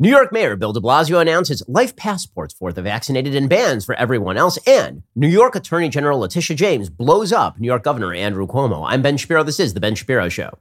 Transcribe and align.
New 0.00 0.10
York 0.10 0.32
Mayor 0.32 0.56
Bill 0.56 0.72
de 0.72 0.80
Blasio 0.80 1.20
announces 1.20 1.62
life 1.68 1.94
passports 1.94 2.52
for 2.52 2.72
the 2.72 2.82
vaccinated 2.82 3.36
and 3.36 3.48
bans 3.48 3.84
for 3.84 3.94
everyone 3.94 4.36
else. 4.36 4.58
And 4.66 5.04
New 5.14 5.28
York 5.28 5.54
Attorney 5.54 5.88
General 5.88 6.18
Letitia 6.18 6.56
James 6.56 6.90
blows 6.90 7.32
up 7.32 7.60
New 7.60 7.66
York 7.68 7.84
Governor 7.84 8.12
Andrew 8.12 8.44
Cuomo. 8.48 8.84
I'm 8.88 9.02
Ben 9.02 9.16
Shapiro. 9.16 9.44
This 9.44 9.60
is 9.60 9.72
The 9.72 9.78
Ben 9.78 9.94
Shapiro 9.94 10.28
Show. 10.28 10.58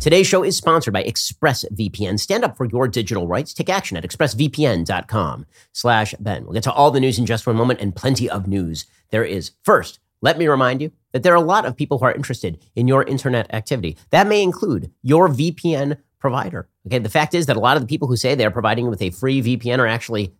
Today's 0.00 0.28
show 0.28 0.44
is 0.44 0.56
sponsored 0.56 0.94
by 0.94 1.02
ExpressVPN. 1.02 2.20
Stand 2.20 2.44
up 2.44 2.56
for 2.56 2.66
your 2.66 2.86
digital 2.86 3.26
rights. 3.26 3.52
Take 3.52 3.68
action 3.68 3.96
at 3.96 4.04
expressvpn.com 4.04 5.46
slash 5.72 6.14
Ben. 6.20 6.44
We'll 6.44 6.54
get 6.54 6.62
to 6.62 6.72
all 6.72 6.92
the 6.92 7.00
news 7.00 7.18
in 7.18 7.26
just 7.26 7.48
one 7.48 7.56
moment 7.56 7.80
and 7.80 7.96
plenty 7.96 8.30
of 8.30 8.46
news 8.46 8.86
there 9.10 9.24
is. 9.24 9.50
First, 9.64 9.98
let 10.22 10.38
me 10.38 10.46
remind 10.46 10.82
you 10.82 10.92
that 11.12 11.22
there 11.22 11.32
are 11.32 11.36
a 11.36 11.40
lot 11.40 11.64
of 11.64 11.76
people 11.76 11.98
who 11.98 12.04
are 12.04 12.14
interested 12.14 12.58
in 12.74 12.88
your 12.88 13.02
internet 13.04 13.52
activity. 13.54 13.96
That 14.10 14.26
may 14.26 14.42
include 14.42 14.90
your 15.02 15.28
VPN 15.28 15.98
provider. 16.18 16.68
Okay, 16.86 16.98
the 16.98 17.08
fact 17.08 17.34
is 17.34 17.46
that 17.46 17.56
a 17.56 17.60
lot 17.60 17.76
of 17.76 17.82
the 17.82 17.88
people 17.88 18.08
who 18.08 18.16
say 18.16 18.34
they're 18.34 18.50
providing 18.50 18.84
you 18.84 18.90
with 18.90 19.02
a 19.02 19.10
free 19.10 19.42
VPN 19.42 19.78
are 19.78 19.86
actually 19.86 20.34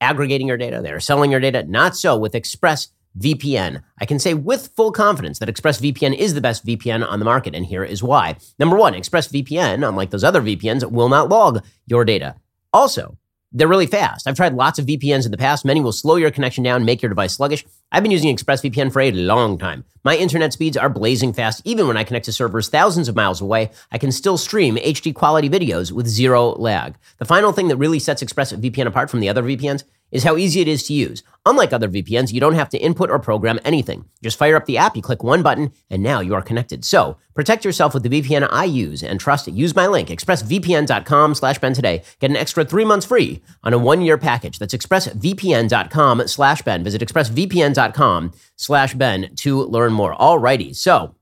aggregating 0.00 0.46
your 0.46 0.58
data. 0.58 0.80
They're 0.82 1.00
selling 1.00 1.30
your 1.30 1.40
data. 1.40 1.64
Not 1.64 1.96
so 1.96 2.18
with 2.18 2.34
Express 2.34 2.88
VPN. 3.18 3.82
I 3.98 4.04
can 4.04 4.18
say 4.18 4.34
with 4.34 4.68
full 4.76 4.92
confidence 4.92 5.38
that 5.38 5.48
ExpressVPN 5.48 6.16
is 6.16 6.34
the 6.34 6.40
best 6.40 6.66
VPN 6.66 7.06
on 7.08 7.18
the 7.18 7.24
market, 7.24 7.54
and 7.54 7.64
here 7.64 7.84
is 7.84 8.02
why. 8.02 8.36
Number 8.58 8.76
one, 8.76 8.92
ExpressVPN, 8.92 9.86
unlike 9.86 10.10
those 10.10 10.24
other 10.24 10.42
VPNs, 10.42 10.90
will 10.90 11.08
not 11.08 11.28
log 11.28 11.64
your 11.86 12.04
data. 12.04 12.34
Also, 12.72 13.16
they're 13.56 13.66
really 13.66 13.86
fast. 13.86 14.28
I've 14.28 14.36
tried 14.36 14.52
lots 14.52 14.78
of 14.78 14.84
VPNs 14.84 15.24
in 15.24 15.30
the 15.30 15.38
past. 15.38 15.64
Many 15.64 15.80
will 15.80 15.92
slow 15.92 16.16
your 16.16 16.30
connection 16.30 16.62
down, 16.62 16.84
make 16.84 17.00
your 17.00 17.08
device 17.08 17.34
sluggish. 17.34 17.64
I've 17.90 18.02
been 18.02 18.12
using 18.12 18.36
ExpressVPN 18.36 18.92
for 18.92 19.00
a 19.00 19.10
long 19.12 19.56
time. 19.56 19.84
My 20.04 20.14
internet 20.14 20.52
speeds 20.52 20.76
are 20.76 20.90
blazing 20.90 21.32
fast. 21.32 21.62
Even 21.64 21.86
when 21.88 21.96
I 21.96 22.04
connect 22.04 22.26
to 22.26 22.32
servers 22.32 22.68
thousands 22.68 23.08
of 23.08 23.16
miles 23.16 23.40
away, 23.40 23.70
I 23.90 23.96
can 23.96 24.12
still 24.12 24.36
stream 24.36 24.76
HD 24.76 25.14
quality 25.14 25.48
videos 25.48 25.90
with 25.90 26.06
zero 26.06 26.50
lag. 26.50 26.96
The 27.16 27.24
final 27.24 27.52
thing 27.52 27.68
that 27.68 27.76
really 27.76 27.98
sets 27.98 28.22
ExpressVPN 28.22 28.86
apart 28.86 29.08
from 29.08 29.20
the 29.20 29.30
other 29.30 29.42
VPNs 29.42 29.84
is 30.10 30.24
how 30.24 30.36
easy 30.36 30.60
it 30.60 30.68
is 30.68 30.84
to 30.84 30.92
use. 30.92 31.22
Unlike 31.44 31.72
other 31.72 31.88
VPNs, 31.88 32.32
you 32.32 32.40
don't 32.40 32.54
have 32.54 32.68
to 32.70 32.78
input 32.78 33.10
or 33.10 33.18
program 33.18 33.60
anything. 33.64 34.04
Just 34.22 34.38
fire 34.38 34.56
up 34.56 34.66
the 34.66 34.78
app, 34.78 34.96
you 34.96 35.02
click 35.02 35.22
one 35.22 35.42
button, 35.42 35.72
and 35.88 36.02
now 36.02 36.20
you 36.20 36.34
are 36.34 36.42
connected. 36.42 36.84
So 36.84 37.18
protect 37.34 37.64
yourself 37.64 37.94
with 37.94 38.02
the 38.02 38.08
VPN 38.08 38.48
I 38.50 38.64
use 38.64 39.02
and 39.02 39.20
trust 39.20 39.46
it. 39.46 39.54
Use 39.54 39.74
my 39.74 39.86
link, 39.86 40.08
expressvpn.com 40.08 41.34
slash 41.34 41.58
Ben 41.58 41.72
today. 41.72 42.02
Get 42.18 42.30
an 42.30 42.36
extra 42.36 42.64
three 42.64 42.84
months 42.84 43.06
free 43.06 43.42
on 43.62 43.72
a 43.72 43.78
one-year 43.78 44.18
package. 44.18 44.58
That's 44.58 44.74
expressvpn.com 44.74 46.26
slash 46.26 46.62
Ben. 46.62 46.82
Visit 46.82 47.00
expressvpn.com 47.00 48.32
slash 48.56 48.94
Ben 48.94 49.34
to 49.36 49.62
learn 49.62 49.92
more. 49.92 50.16
Alrighty, 50.16 50.74
so 50.74 51.14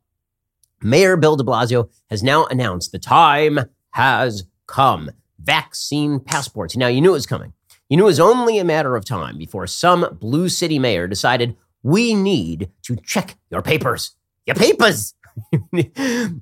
Mayor 0.81 1.17
Bill 1.17 1.37
de 1.37 1.45
Blasio 1.45 1.91
has 2.11 2.23
now 2.23 2.47
announced 2.47 2.93
the 2.93 2.99
time 2.99 3.61
has 3.91 4.45
come. 4.67 5.11
Vaccine 5.39 6.21
passports. 6.21 6.77
Now, 6.77 6.87
you 6.87 7.01
knew 7.01 7.11
it 7.11 7.13
was 7.13 7.27
coming. 7.27 7.53
You 7.89 7.97
knew 7.99 8.05
it 8.05 8.07
was 8.07 8.21
only 8.21 8.59
a 8.59 8.65
matter 8.65 8.97
of 8.97 9.05
time 9.05 9.37
before 9.37 9.67
some 9.67 10.17
blue 10.21 10.49
city 10.49 10.79
mayor 10.79 11.07
decided 11.07 11.57
we 11.83 12.15
need 12.15 12.71
to 12.83 12.97
check 12.97 13.37
your 13.51 13.63
papers. 13.63 14.17
Your 14.47 14.57
papers. 14.57 15.15
we 15.73 15.91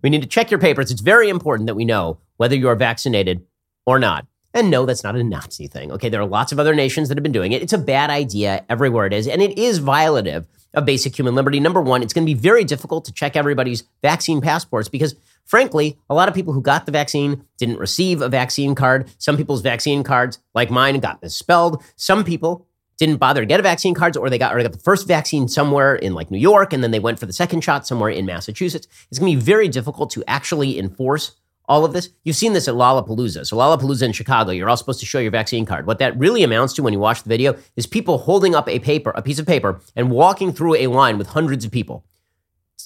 need 0.05 0.23
to 0.23 0.29
check 0.29 0.51
your 0.51 0.61
papers. 0.61 0.91
It's 0.91 1.01
very 1.01 1.29
important 1.29 1.67
that 1.67 1.75
we 1.75 1.85
know 1.85 2.19
whether 2.37 2.55
you 2.55 2.69
are 2.69 2.77
vaccinated 2.77 3.45
or 3.87 3.99
not. 3.99 4.27
And 4.55 4.71
no, 4.71 4.87
that's 4.87 5.03
not 5.03 5.17
a 5.17 5.25
Nazi 5.25 5.67
thing. 5.67 5.91
Okay, 5.93 6.09
there 6.09 6.21
are 6.21 6.27
lots 6.27 6.53
of 6.53 6.61
other 6.61 6.75
nations 6.75 7.09
that 7.09 7.17
have 7.17 7.23
been 7.23 7.33
doing 7.33 7.53
it. 7.53 7.63
It's 7.63 7.73
a 7.73 7.79
bad 7.79 8.11
idea 8.11 8.65
everywhere 8.69 9.07
it 9.07 9.13
is, 9.13 9.27
and 9.27 9.41
it 9.41 9.59
is 9.59 9.81
violative 9.81 10.47
of 10.75 10.85
basic 10.85 11.19
human 11.19 11.35
liberty. 11.35 11.61
Number 11.61 11.81
one, 11.81 12.03
it's 12.03 12.13
going 12.13 12.27
to 12.27 12.35
be 12.35 12.39
very 12.39 12.65
difficult 12.65 13.05
to 13.07 13.13
check 13.13 13.37
everybody's 13.37 13.85
vaccine 14.03 14.41
passports 14.41 14.89
because, 14.89 15.15
frankly, 15.45 15.99
a 16.09 16.15
lot 16.15 16.29
of 16.29 16.35
people 16.35 16.53
who 16.53 16.63
got 16.63 16.87
the 16.87 16.93
vaccine 16.93 17.45
didn't 17.59 17.79
receive 17.79 18.23
a 18.23 18.29
vaccine 18.29 18.75
card. 18.75 19.11
Some 19.19 19.37
people's 19.37 19.63
vaccine 19.63 20.03
cards, 20.03 20.39
like 20.55 20.71
mine, 20.71 20.99
got 21.01 21.23
misspelled. 21.23 21.83
Some 21.97 22.25
people 22.25 22.67
didn't 22.99 23.17
bother 23.17 23.41
to 23.41 23.47
get 23.47 23.59
a 23.59 23.65
vaccine 23.65 23.95
cards 23.95 24.17
or 24.17 24.31
they 24.31 24.39
got 24.39 24.55
or 24.55 24.59
they 24.59 24.63
got 24.63 24.73
the 24.73 24.79
first 24.79 25.09
vaccine 25.09 25.49
somewhere 25.49 25.97
in 25.97 26.15
like 26.15 26.31
New 26.31 26.39
York 26.39 26.73
and 26.73 26.85
then 26.85 26.93
they 26.93 27.01
went 27.01 27.19
for 27.19 27.27
the 27.27 27.33
second 27.33 27.63
shot 27.63 27.87
somewhere 27.87 28.11
in 28.11 28.27
Massachusetts. 28.27 28.87
It's 29.11 29.19
going 29.19 29.33
to 29.33 29.39
be 29.39 29.45
very 29.45 29.67
difficult 29.69 30.11
to 30.11 30.23
actually 30.29 30.79
enforce 30.79 31.33
all 31.73 31.87
of 31.87 31.95
this. 31.95 32.11
You've 32.23 32.37
seen 32.37 32.53
this 32.53 32.69
at 32.69 32.75
Lollapalooza. 32.75 33.47
So 33.47 33.57
Lollapalooza 33.57 34.03
in 34.03 34.13
Chicago, 34.13 34.51
you're 34.51 34.69
all 34.69 34.77
supposed 34.77 35.01
to 35.01 35.07
show 35.07 35.19
your 35.19 35.31
vaccine 35.31 35.65
card. 35.65 35.87
What 35.87 35.99
that 36.01 36.19
really 36.19 36.43
amounts 36.43 36.75
to 36.75 36.83
when 36.83 36.93
you 36.93 36.99
watch 36.99 37.23
the 37.23 37.31
video 37.31 37.57
is 37.77 37.87
people 37.87 38.19
holding 38.19 38.55
up 38.55 38.69
a 38.69 38.79
paper, 38.79 39.11
a 39.15 39.23
piece 39.23 39.39
of 39.39 39.47
paper, 39.47 39.81
and 39.97 40.11
walking 40.11 40.53
through 40.53 40.75
a 40.75 40.89
line 40.89 41.17
with 41.17 41.29
hundreds 41.29 41.65
of 41.65 41.71
people. 41.71 42.05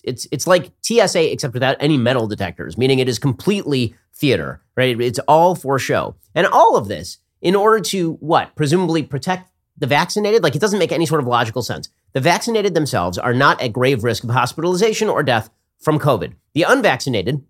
It's 0.05 0.29
it's 0.31 0.47
like 0.47 0.71
TSA 0.83 1.33
except 1.33 1.53
without 1.53 1.77
any 1.81 1.99
metal 1.99 2.29
detectors, 2.29 2.79
meaning 2.79 3.01
it 3.01 3.09
is 3.09 3.19
completely 3.19 3.97
theater, 4.15 4.63
right? 4.77 5.01
It's 5.01 5.19
all 5.27 5.57
for 5.57 5.81
show. 5.81 6.15
And 6.33 6.47
all 6.47 6.77
of 6.77 6.87
this 6.87 7.19
in 7.41 7.57
order 7.57 7.81
to 7.87 8.13
what? 8.21 8.55
Presumably 8.55 9.03
protect 9.03 9.51
the 9.77 9.89
vaccinated? 9.89 10.45
Like 10.45 10.55
it 10.55 10.61
doesn't 10.61 10.79
make 10.79 10.93
any 10.93 11.07
sort 11.07 11.21
of 11.21 11.27
logical 11.27 11.63
sense. 11.63 11.89
The 12.13 12.21
vaccinated 12.21 12.75
themselves 12.75 13.19
are 13.19 13.35
not 13.35 13.61
at 13.61 13.73
grave 13.73 14.05
risk 14.05 14.23
of 14.23 14.31
hospitalization 14.31 15.09
or 15.09 15.25
death 15.25 15.51
from 15.81 15.99
COVID. 15.99 16.35
The 16.55 16.63
unvaccinated 16.63 17.45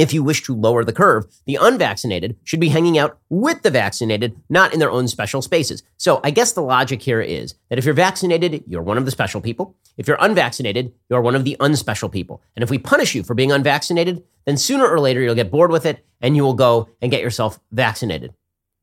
if 0.00 0.14
you 0.14 0.22
wish 0.22 0.42
to 0.44 0.56
lower 0.56 0.82
the 0.82 0.94
curve, 0.94 1.26
the 1.46 1.58
unvaccinated 1.60 2.34
should 2.42 2.58
be 2.58 2.70
hanging 2.70 2.96
out 2.96 3.18
with 3.28 3.60
the 3.60 3.70
vaccinated, 3.70 4.34
not 4.48 4.72
in 4.72 4.78
their 4.78 4.90
own 4.90 5.06
special 5.06 5.42
spaces. 5.42 5.82
So 5.98 6.22
I 6.24 6.30
guess 6.30 6.52
the 6.52 6.62
logic 6.62 7.02
here 7.02 7.20
is 7.20 7.54
that 7.68 7.78
if 7.78 7.84
you're 7.84 7.92
vaccinated, 7.92 8.64
you're 8.66 8.82
one 8.82 8.96
of 8.96 9.04
the 9.04 9.10
special 9.10 9.42
people. 9.42 9.76
If 9.98 10.08
you're 10.08 10.16
unvaccinated, 10.18 10.94
you're 11.10 11.20
one 11.20 11.34
of 11.34 11.44
the 11.44 11.54
unspecial 11.60 12.10
people. 12.10 12.42
And 12.56 12.62
if 12.62 12.70
we 12.70 12.78
punish 12.78 13.14
you 13.14 13.22
for 13.22 13.34
being 13.34 13.52
unvaccinated, 13.52 14.24
then 14.46 14.56
sooner 14.56 14.88
or 14.88 15.00
later 15.00 15.20
you'll 15.20 15.34
get 15.34 15.50
bored 15.50 15.70
with 15.70 15.84
it 15.84 16.02
and 16.22 16.34
you 16.34 16.44
will 16.44 16.54
go 16.54 16.88
and 17.02 17.10
get 17.10 17.20
yourself 17.20 17.60
vaccinated. 17.70 18.32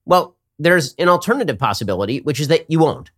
Well, 0.05 0.35
there's 0.59 0.93
an 0.99 1.09
alternative 1.09 1.57
possibility, 1.57 2.21
which 2.21 2.39
is 2.39 2.49
that 2.49 2.69
you 2.69 2.77
won't, 2.77 3.09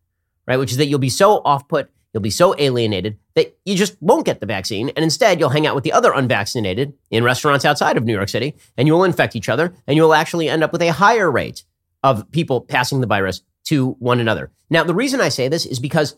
right? 0.48 0.58
Which 0.58 0.72
is 0.72 0.78
that 0.78 0.86
you'll 0.86 1.00
be 1.00 1.10
so 1.10 1.42
off 1.44 1.68
put 1.68 1.92
You'll 2.14 2.22
be 2.22 2.30
so 2.30 2.56
alienated 2.58 3.20
that 3.36 3.58
you 3.66 3.76
just 3.76 4.02
won't 4.02 4.26
get 4.26 4.40
the 4.40 4.46
vaccine. 4.46 4.90
And 4.90 5.04
instead, 5.04 5.40
you'll 5.40 5.50
hang 5.50 5.68
out 5.68 5.76
with 5.76 5.84
the 5.84 5.94
other 5.94 6.12
unvaccinated 6.12 6.94
in 7.12 7.24
restaurants 7.24 7.66
outside 7.66 7.98
of 7.98 8.04
New 8.04 8.14
York 8.14 8.30
City, 8.30 8.56
and 8.78 8.88
you 8.88 8.94
will 8.94 9.04
infect 9.04 9.36
each 9.36 9.50
other, 9.50 9.74
and 9.86 9.96
you 9.96 10.04
will 10.04 10.16
actually 10.16 10.50
end 10.50 10.64
up 10.64 10.72
with 10.72 10.82
a 10.82 10.90
higher 10.90 11.30
rate 11.30 11.64
of 12.04 12.30
people 12.32 12.62
passing 12.62 13.02
the 13.02 13.08
virus 13.08 13.42
to 13.66 13.92
one 14.00 14.20
another. 14.20 14.52
Now, 14.70 14.84
the 14.84 14.96
reason 14.96 15.22
I 15.22 15.30
say 15.30 15.48
this 15.48 15.66
is 15.66 15.80
because 15.80 16.16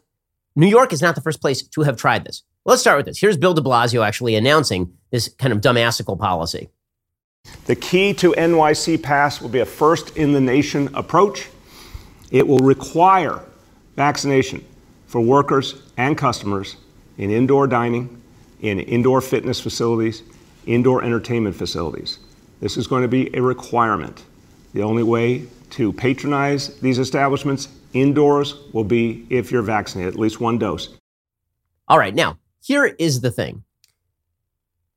New 0.56 0.68
York 0.68 0.94
is 0.94 1.02
not 1.02 1.16
the 1.16 1.22
first 1.22 1.42
place 1.42 1.62
to 1.62 1.82
have 1.82 1.98
tried 1.98 2.26
this. 2.26 2.44
Let's 2.64 2.82
start 2.82 2.98
with 2.98 3.06
this. 3.08 3.20
Here's 3.20 3.38
Bill 3.38 3.54
de 3.54 3.62
Blasio 3.62 4.06
actually 4.06 4.36
announcing 4.36 4.94
this 5.10 5.30
kind 5.40 5.52
of 5.52 5.62
dumbassical 5.62 6.18
policy. 6.18 6.70
The 7.66 7.76
key 7.76 8.14
to 8.16 8.34
NYC 8.34 9.02
Pass 9.02 9.42
will 9.42 9.50
be 9.50 9.60
a 9.60 9.66
first 9.66 10.16
in 10.16 10.34
the 10.34 10.42
nation 10.42 10.90
approach. 10.94 11.50
It 12.30 12.48
will 12.48 12.60
require 12.60 13.42
vaccination 13.96 14.64
for 15.12 15.20
workers 15.20 15.76
and 15.98 16.18
customers 16.18 16.78
in 17.18 17.30
indoor 17.30 17.68
dining, 17.68 18.22
in 18.62 18.80
indoor 18.80 19.20
fitness 19.20 19.60
facilities, 19.60 20.24
indoor 20.66 21.04
entertainment 21.04 21.54
facilities. 21.54 22.20
This 22.62 22.78
is 22.78 22.88
going 22.88 23.02
to 23.02 23.10
be 23.10 23.30
a 23.36 23.42
requirement. 23.42 24.24
The 24.74 24.84
only 24.84 25.04
way 25.04 25.48
to 25.72 25.92
patronize 25.92 26.80
these 26.80 26.98
establishments 26.98 27.68
indoors 27.92 28.56
will 28.72 28.86
be 28.86 29.28
if 29.30 29.52
you're 29.52 29.62
vaccinated, 29.62 30.14
at 30.14 30.20
least 30.20 30.40
one 30.40 30.58
dose. 30.58 30.96
All 31.90 31.98
right, 31.98 32.16
now, 32.16 32.38
here 32.62 32.86
is 32.86 33.20
the 33.20 33.32
thing. 33.32 33.66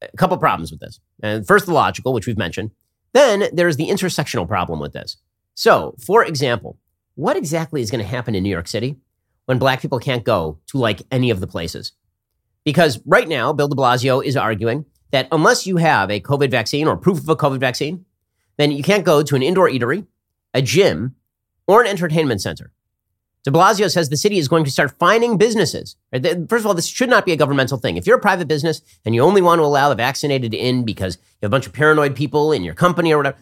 A 0.00 0.16
couple 0.16 0.36
problems 0.38 0.70
with 0.70 0.78
this. 0.78 1.00
And 1.24 1.44
first, 1.44 1.66
the 1.66 1.72
logical, 1.72 2.12
which 2.12 2.28
we've 2.28 2.38
mentioned. 2.38 2.70
Then 3.14 3.48
there's 3.52 3.78
the 3.78 3.88
intersectional 3.88 4.46
problem 4.46 4.78
with 4.78 4.92
this. 4.92 5.16
So, 5.56 5.96
for 6.06 6.24
example, 6.24 6.78
what 7.16 7.36
exactly 7.36 7.82
is 7.82 7.90
going 7.90 8.04
to 8.04 8.08
happen 8.08 8.36
in 8.36 8.44
New 8.44 8.50
York 8.50 8.68
City 8.68 8.96
when 9.46 9.58
black 9.58 9.80
people 9.80 9.98
can't 9.98 10.24
go 10.24 10.58
to 10.66 10.78
like 10.78 11.02
any 11.10 11.30
of 11.30 11.40
the 11.40 11.46
places. 11.46 11.92
Because 12.64 13.00
right 13.04 13.28
now, 13.28 13.52
Bill 13.52 13.68
de 13.68 13.76
Blasio 13.76 14.24
is 14.24 14.36
arguing 14.36 14.86
that 15.10 15.28
unless 15.30 15.66
you 15.66 15.76
have 15.76 16.10
a 16.10 16.20
COVID 16.20 16.50
vaccine 16.50 16.88
or 16.88 16.96
proof 16.96 17.18
of 17.18 17.28
a 17.28 17.36
COVID 17.36 17.58
vaccine, 17.58 18.04
then 18.56 18.72
you 18.72 18.82
can't 18.82 19.04
go 19.04 19.22
to 19.22 19.36
an 19.36 19.42
indoor 19.42 19.68
eatery, 19.68 20.06
a 20.54 20.62
gym, 20.62 21.14
or 21.66 21.82
an 21.82 21.88
entertainment 21.88 22.40
center. 22.40 22.72
De 23.42 23.50
Blasio 23.50 23.90
says 23.90 24.08
the 24.08 24.16
city 24.16 24.38
is 24.38 24.48
going 24.48 24.64
to 24.64 24.70
start 24.70 24.98
fining 24.98 25.36
businesses. 25.36 25.96
First 26.12 26.52
of 26.52 26.66
all, 26.66 26.72
this 26.72 26.86
should 26.86 27.10
not 27.10 27.26
be 27.26 27.32
a 27.32 27.36
governmental 27.36 27.76
thing. 27.76 27.98
If 27.98 28.06
you're 28.06 28.16
a 28.16 28.20
private 28.20 28.48
business 28.48 28.80
and 29.04 29.14
you 29.14 29.20
only 29.20 29.42
want 29.42 29.58
to 29.58 29.64
allow 29.64 29.90
the 29.90 29.94
vaccinated 29.94 30.54
in 30.54 30.84
because 30.84 31.16
you 31.16 31.38
have 31.42 31.50
a 31.50 31.54
bunch 31.54 31.66
of 31.66 31.74
paranoid 31.74 32.16
people 32.16 32.52
in 32.52 32.64
your 32.64 32.72
company 32.72 33.12
or 33.12 33.18
whatever, 33.18 33.36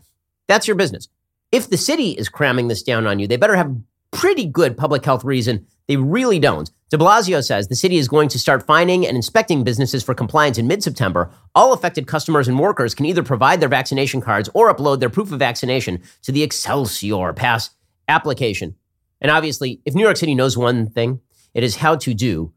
that's 0.49 0.67
your 0.67 0.77
business. 0.77 1.09
If 1.53 1.71
the 1.71 1.77
city 1.77 2.11
is 2.13 2.29
cramming 2.29 2.67
this 2.67 2.83
down 2.83 3.07
on 3.07 3.21
you, 3.21 3.29
they 3.29 3.37
better 3.37 3.55
have 3.55 3.77
pretty 4.11 4.45
good 4.45 4.77
public 4.77 5.05
health 5.05 5.23
reason 5.23 5.67
they 5.93 5.97
really 5.99 6.39
don't. 6.39 6.71
De 6.89 6.97
Blasio 6.97 7.45
says 7.45 7.69
the 7.69 7.77
city 7.77 7.99
is 7.99 8.09
going 8.09 8.31
to 8.31 8.39
start 8.39 8.67
fining 8.67 9.07
and 9.07 9.15
inspecting 9.15 9.63
businesses 9.63 10.03
for 10.03 10.15
compliance 10.15 10.57
in 10.57 10.67
mid 10.67 10.83
September. 10.83 11.31
All 11.55 11.75
affected 11.75 12.07
customers 12.07 12.49
and 12.49 12.59
workers 12.59 12.95
can 12.95 13.05
either 13.05 13.23
provide 13.23 13.61
their 13.61 13.69
vaccination 13.69 14.23
cards 14.23 14.49
or 14.55 14.75
upload 14.75 15.01
their 15.01 15.11
proof 15.11 15.31
of 15.33 15.39
vaccination 15.39 16.03
to 16.23 16.33
the 16.33 16.43
Excelsior 16.43 17.35
Pass 17.35 17.71
application. 18.09 18.75
And 19.21 19.31
obviously, 19.31 19.83
if 19.85 19.95
New 19.95 20.03
York 20.03 20.17
City 20.17 20.35
knows 20.35 20.57
one 20.57 20.89
thing, 20.89 21.21
it 21.53 21.63
is 21.63 21.77
how 21.77 21.97
to 21.97 22.15
do 22.15 22.55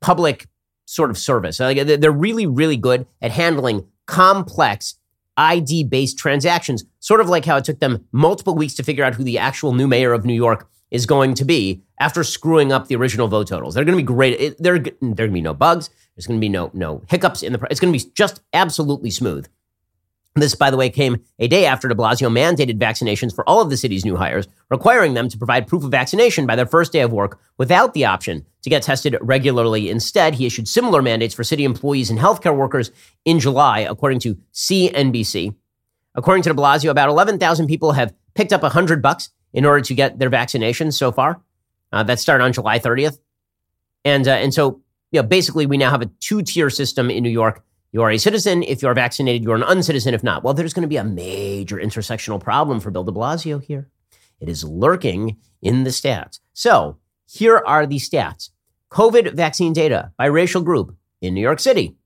public 0.00 0.48
sort 0.84 1.10
of 1.10 1.16
service. 1.16 1.58
They're 1.58 2.10
really, 2.10 2.46
really 2.46 2.76
good 2.76 3.06
at 3.22 3.30
handling 3.30 3.86
complex 4.06 4.96
ID 5.36 5.84
based 5.84 6.18
transactions, 6.18 6.84
sort 6.98 7.20
of 7.20 7.28
like 7.28 7.44
how 7.44 7.58
it 7.58 7.64
took 7.64 7.78
them 7.78 8.04
multiple 8.10 8.56
weeks 8.56 8.74
to 8.74 8.82
figure 8.82 9.04
out 9.04 9.14
who 9.14 9.22
the 9.22 9.38
actual 9.38 9.72
new 9.72 9.86
mayor 9.86 10.12
of 10.12 10.24
New 10.24 10.34
York 10.34 10.68
is 10.96 11.06
going 11.06 11.34
to 11.34 11.44
be 11.44 11.82
after 12.00 12.24
screwing 12.24 12.72
up 12.72 12.88
the 12.88 12.96
original 12.96 13.28
vote 13.28 13.46
totals. 13.46 13.74
They're 13.74 13.84
going 13.84 13.96
to 13.96 14.02
be 14.02 14.06
great. 14.06 14.40
It, 14.40 14.62
there, 14.62 14.78
there 14.78 14.88
are 14.88 14.90
going 15.00 15.16
to 15.16 15.28
be 15.28 15.40
no 15.40 15.54
bugs. 15.54 15.90
There's 16.16 16.26
going 16.26 16.40
to 16.40 16.44
be 16.44 16.48
no 16.48 16.70
no 16.74 17.02
hiccups 17.08 17.42
in 17.42 17.52
the. 17.52 17.64
It's 17.70 17.78
going 17.78 17.92
to 17.92 18.04
be 18.04 18.10
just 18.14 18.40
absolutely 18.52 19.10
smooth. 19.10 19.46
This, 20.34 20.54
by 20.54 20.70
the 20.70 20.76
way, 20.76 20.90
came 20.90 21.22
a 21.38 21.48
day 21.48 21.64
after 21.64 21.88
de 21.88 21.94
Blasio 21.94 22.30
mandated 22.30 22.78
vaccinations 22.78 23.34
for 23.34 23.48
all 23.48 23.62
of 23.62 23.70
the 23.70 23.76
city's 23.76 24.04
new 24.04 24.16
hires, 24.16 24.46
requiring 24.70 25.14
them 25.14 25.30
to 25.30 25.38
provide 25.38 25.66
proof 25.66 25.82
of 25.82 25.90
vaccination 25.90 26.46
by 26.46 26.56
their 26.56 26.66
first 26.66 26.92
day 26.92 27.00
of 27.00 27.12
work 27.12 27.40
without 27.56 27.94
the 27.94 28.04
option 28.04 28.44
to 28.60 28.68
get 28.68 28.82
tested 28.82 29.16
regularly. 29.22 29.88
Instead, 29.88 30.34
he 30.34 30.44
issued 30.44 30.68
similar 30.68 31.00
mandates 31.00 31.34
for 31.34 31.42
city 31.42 31.64
employees 31.64 32.10
and 32.10 32.18
healthcare 32.18 32.54
workers 32.54 32.90
in 33.24 33.40
July, 33.40 33.80
according 33.80 34.20
to 34.20 34.36
CNBC. 34.52 35.54
According 36.14 36.42
to 36.42 36.50
de 36.50 36.54
Blasio, 36.54 36.90
about 36.90 37.08
11,000 37.08 37.66
people 37.66 37.92
have 37.92 38.14
picked 38.34 38.52
up 38.52 38.62
100 38.62 39.00
bucks 39.00 39.30
in 39.56 39.64
order 39.64 39.80
to 39.80 39.94
get 39.94 40.20
their 40.20 40.30
vaccinations 40.30 40.92
so 40.92 41.10
far. 41.10 41.42
Uh, 41.92 42.04
that 42.04 42.20
started 42.20 42.44
on 42.44 42.52
July 42.52 42.78
30th. 42.78 43.18
And, 44.04 44.28
uh, 44.28 44.32
and 44.32 44.54
so, 44.54 44.80
you 45.10 45.20
know, 45.20 45.26
basically, 45.26 45.66
we 45.66 45.76
now 45.76 45.90
have 45.90 46.02
a 46.02 46.10
two 46.20 46.42
tier 46.42 46.70
system 46.70 47.10
in 47.10 47.24
New 47.24 47.30
York 47.30 47.64
you 47.96 48.02
are 48.02 48.10
a 48.10 48.18
citizen. 48.18 48.62
If 48.62 48.82
you 48.82 48.88
are 48.88 48.94
vaccinated, 48.94 49.42
you're 49.42 49.56
an 49.56 49.62
uncitizen. 49.62 50.12
If 50.12 50.22
not, 50.22 50.44
well, 50.44 50.52
there's 50.52 50.74
going 50.74 50.82
to 50.82 50.86
be 50.86 50.98
a 50.98 51.04
major 51.04 51.76
intersectional 51.76 52.38
problem 52.38 52.78
for 52.78 52.90
Bill 52.90 53.04
de 53.04 53.10
Blasio 53.10 53.62
here. 53.62 53.88
It 54.38 54.50
is 54.50 54.64
lurking 54.64 55.38
in 55.62 55.84
the 55.84 55.90
stats. 55.90 56.40
So 56.52 56.98
here 57.26 57.62
are 57.66 57.86
the 57.86 57.96
stats 57.96 58.50
COVID 58.90 59.32
vaccine 59.32 59.72
data 59.72 60.12
by 60.18 60.26
racial 60.26 60.60
group 60.60 60.94
in 61.22 61.32
New 61.32 61.40
York 61.40 61.58
City. 61.58 61.96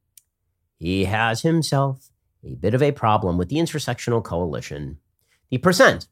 He 0.78 1.06
has 1.06 1.42
himself 1.42 2.10
a 2.44 2.54
bit 2.54 2.74
of 2.74 2.84
a 2.84 2.92
problem 2.92 3.36
with 3.36 3.48
the 3.48 3.56
intersectional 3.56 4.22
coalition. 4.22 4.98
The 5.50 5.58
percent 5.58 6.06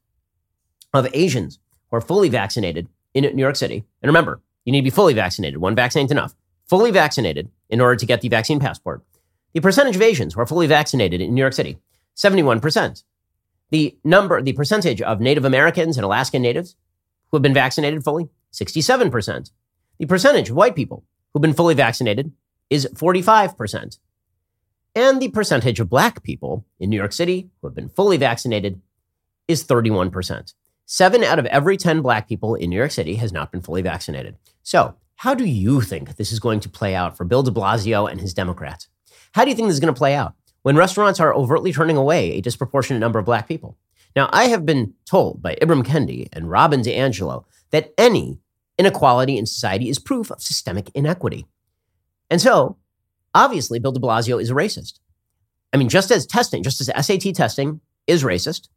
of 0.94 1.08
Asians 1.12 1.58
who 1.90 1.96
are 1.96 2.00
fully 2.00 2.28
vaccinated 2.28 2.88
in 3.14 3.24
New 3.24 3.42
York 3.42 3.56
City, 3.56 3.84
and 4.02 4.08
remember, 4.08 4.40
you 4.64 4.72
need 4.72 4.80
to 4.80 4.84
be 4.84 4.90
fully 4.90 5.14
vaccinated. 5.14 5.58
One 5.58 5.74
vaccine 5.74 6.06
is 6.06 6.12
enough. 6.12 6.34
Fully 6.66 6.90
vaccinated 6.90 7.50
in 7.70 7.80
order 7.80 7.96
to 7.96 8.06
get 8.06 8.20
the 8.20 8.28
vaccine 8.28 8.60
passport 8.60 9.02
the 9.54 9.60
percentage 9.60 9.96
of 9.96 10.02
Asians 10.02 10.34
who 10.34 10.40
are 10.40 10.46
fully 10.46 10.66
vaccinated 10.66 11.20
in 11.20 11.34
New 11.34 11.40
York 11.40 11.52
City, 11.52 11.78
71%. 12.16 13.02
The 13.70 13.98
number, 14.04 14.40
the 14.42 14.52
percentage 14.52 15.02
of 15.02 15.20
Native 15.20 15.44
Americans 15.44 15.96
and 15.96 16.04
Alaskan 16.04 16.42
Natives 16.42 16.76
who 17.30 17.36
have 17.36 17.42
been 17.42 17.54
vaccinated 17.54 18.02
fully, 18.02 18.28
67%. 18.52 19.50
The 19.98 20.06
percentage 20.06 20.50
of 20.50 20.56
white 20.56 20.74
people 20.74 21.04
who've 21.32 21.42
been 21.42 21.54
fully 21.54 21.74
vaccinated 21.74 22.32
is 22.70 22.86
45%. 22.94 23.98
And 24.94 25.20
the 25.20 25.28
percentage 25.28 25.80
of 25.80 25.90
black 25.90 26.22
people 26.22 26.64
in 26.80 26.88
New 26.90 26.96
York 26.96 27.12
City 27.12 27.50
who 27.60 27.68
have 27.68 27.74
been 27.74 27.90
fully 27.90 28.16
vaccinated 28.16 28.80
is 29.46 29.64
31%. 29.64 30.54
Seven 30.90 31.22
out 31.22 31.38
of 31.38 31.44
every 31.44 31.76
10 31.76 32.00
black 32.00 32.26
people 32.26 32.54
in 32.54 32.70
New 32.70 32.76
York 32.76 32.92
City 32.92 33.16
has 33.16 33.30
not 33.30 33.52
been 33.52 33.60
fully 33.60 33.82
vaccinated. 33.82 34.38
So, 34.62 34.94
how 35.16 35.34
do 35.34 35.44
you 35.44 35.82
think 35.82 36.16
this 36.16 36.32
is 36.32 36.40
going 36.40 36.60
to 36.60 36.68
play 36.70 36.94
out 36.94 37.14
for 37.14 37.26
Bill 37.26 37.42
de 37.42 37.50
Blasio 37.50 38.10
and 38.10 38.22
his 38.22 38.32
Democrats? 38.32 38.88
How 39.32 39.44
do 39.44 39.50
you 39.50 39.54
think 39.54 39.68
this 39.68 39.74
is 39.74 39.80
going 39.80 39.92
to 39.92 39.98
play 39.98 40.14
out 40.14 40.32
when 40.62 40.76
restaurants 40.76 41.20
are 41.20 41.34
overtly 41.34 41.74
turning 41.74 41.98
away 41.98 42.32
a 42.32 42.40
disproportionate 42.40 43.00
number 43.00 43.18
of 43.18 43.26
black 43.26 43.46
people? 43.46 43.76
Now, 44.16 44.30
I 44.32 44.44
have 44.44 44.64
been 44.64 44.94
told 45.04 45.42
by 45.42 45.56
Ibram 45.60 45.84
Kendi 45.84 46.26
and 46.32 46.50
Robin 46.50 46.80
DiAngelo 46.80 47.44
that 47.68 47.92
any 47.98 48.40
inequality 48.78 49.36
in 49.36 49.44
society 49.44 49.90
is 49.90 49.98
proof 49.98 50.30
of 50.30 50.40
systemic 50.40 50.90
inequity. 50.94 51.44
And 52.30 52.40
so, 52.40 52.78
obviously, 53.34 53.78
Bill 53.78 53.92
de 53.92 54.00
Blasio 54.00 54.40
is 54.40 54.48
a 54.48 54.54
racist. 54.54 55.00
I 55.70 55.76
mean, 55.76 55.90
just 55.90 56.10
as 56.10 56.26
testing, 56.26 56.62
just 56.62 56.80
as 56.80 57.06
SAT 57.06 57.34
testing 57.34 57.82
is 58.06 58.24
racist, 58.24 58.68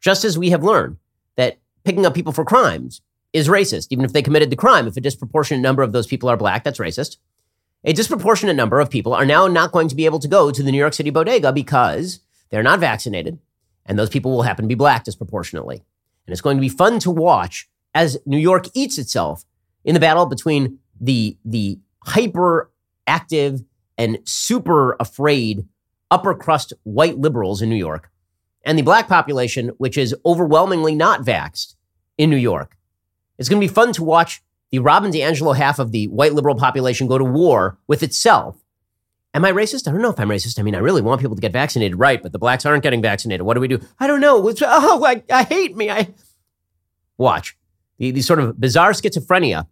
just 0.00 0.24
as 0.24 0.38
we 0.38 0.50
have 0.50 0.62
learned 0.62 0.98
that 1.36 1.58
picking 1.84 2.06
up 2.06 2.14
people 2.14 2.32
for 2.32 2.44
crimes 2.44 3.00
is 3.32 3.48
racist, 3.48 3.88
even 3.90 4.04
if 4.04 4.12
they 4.12 4.22
committed 4.22 4.50
the 4.50 4.56
crime, 4.56 4.86
if 4.86 4.96
a 4.96 5.00
disproportionate 5.00 5.62
number 5.62 5.82
of 5.82 5.92
those 5.92 6.06
people 6.06 6.28
are 6.28 6.36
black, 6.36 6.64
that's 6.64 6.78
racist 6.78 7.16
a 7.84 7.92
disproportionate 7.92 8.56
number 8.56 8.80
of 8.80 8.90
people 8.90 9.12
are 9.12 9.26
now 9.26 9.48
not 9.48 9.72
going 9.72 9.88
to 9.88 9.96
be 9.96 10.04
able 10.04 10.20
to 10.20 10.28
go 10.28 10.50
to 10.50 10.62
the 10.62 10.70
New 10.70 10.78
York 10.78 10.94
City 10.94 11.10
bodega 11.10 11.52
because 11.52 12.20
they're 12.50 12.62
not 12.62 12.80
vaccinated. 12.80 13.38
And 13.86 13.98
those 13.98 14.10
people 14.10 14.30
will 14.30 14.42
happen 14.42 14.64
to 14.64 14.68
be 14.68 14.76
black 14.76 15.04
disproportionately. 15.04 15.76
And 16.26 16.32
it's 16.32 16.40
going 16.40 16.56
to 16.56 16.60
be 16.60 16.68
fun 16.68 17.00
to 17.00 17.10
watch 17.10 17.68
as 17.94 18.18
New 18.24 18.38
York 18.38 18.66
eats 18.74 18.98
itself 18.98 19.44
in 19.84 19.94
the 19.94 20.00
battle 20.00 20.26
between 20.26 20.78
the, 21.00 21.36
the 21.44 21.80
hyper 22.04 22.70
active 23.08 23.62
and 23.98 24.18
super 24.24 24.96
afraid 25.00 25.66
upper 26.10 26.34
crust 26.34 26.72
white 26.84 27.18
liberals 27.18 27.62
in 27.62 27.68
New 27.68 27.76
York 27.76 28.10
and 28.64 28.78
the 28.78 28.82
black 28.82 29.08
population, 29.08 29.68
which 29.78 29.98
is 29.98 30.14
overwhelmingly 30.24 30.94
not 30.94 31.22
vaxxed 31.22 31.74
in 32.18 32.30
New 32.30 32.36
York. 32.36 32.76
It's 33.38 33.48
going 33.48 33.60
to 33.60 33.66
be 33.66 33.72
fun 33.72 33.92
to 33.94 34.04
watch 34.04 34.42
the 34.70 34.78
Robin 34.78 35.10
DiAngelo 35.10 35.56
half 35.56 35.78
of 35.78 35.92
the 35.92 36.06
white 36.08 36.32
liberal 36.32 36.54
population 36.54 37.06
go 37.06 37.18
to 37.18 37.24
war 37.24 37.78
with 37.86 38.02
itself. 38.02 38.56
Am 39.34 39.44
I 39.44 39.52
racist? 39.52 39.88
I 39.88 39.92
don't 39.92 40.02
know 40.02 40.10
if 40.10 40.20
I'm 40.20 40.28
racist. 40.28 40.58
I 40.58 40.62
mean, 40.62 40.74
I 40.74 40.78
really 40.78 41.00
want 41.00 41.20
people 41.20 41.36
to 41.36 41.40
get 41.40 41.52
vaccinated, 41.52 41.98
right? 41.98 42.22
But 42.22 42.32
the 42.32 42.38
blacks 42.38 42.66
aren't 42.66 42.82
getting 42.82 43.00
vaccinated. 43.00 43.46
What 43.46 43.54
do 43.54 43.60
we 43.60 43.68
do? 43.68 43.80
I 43.98 44.06
don't 44.06 44.20
know. 44.20 44.52
oh, 44.62 45.04
I, 45.04 45.22
I 45.30 45.44
hate 45.44 45.76
me. 45.76 45.90
I 45.90 46.12
watch 47.16 47.56
the, 47.98 48.10
the 48.10 48.22
sort 48.22 48.40
of 48.40 48.60
bizarre 48.60 48.92
schizophrenia 48.92 49.66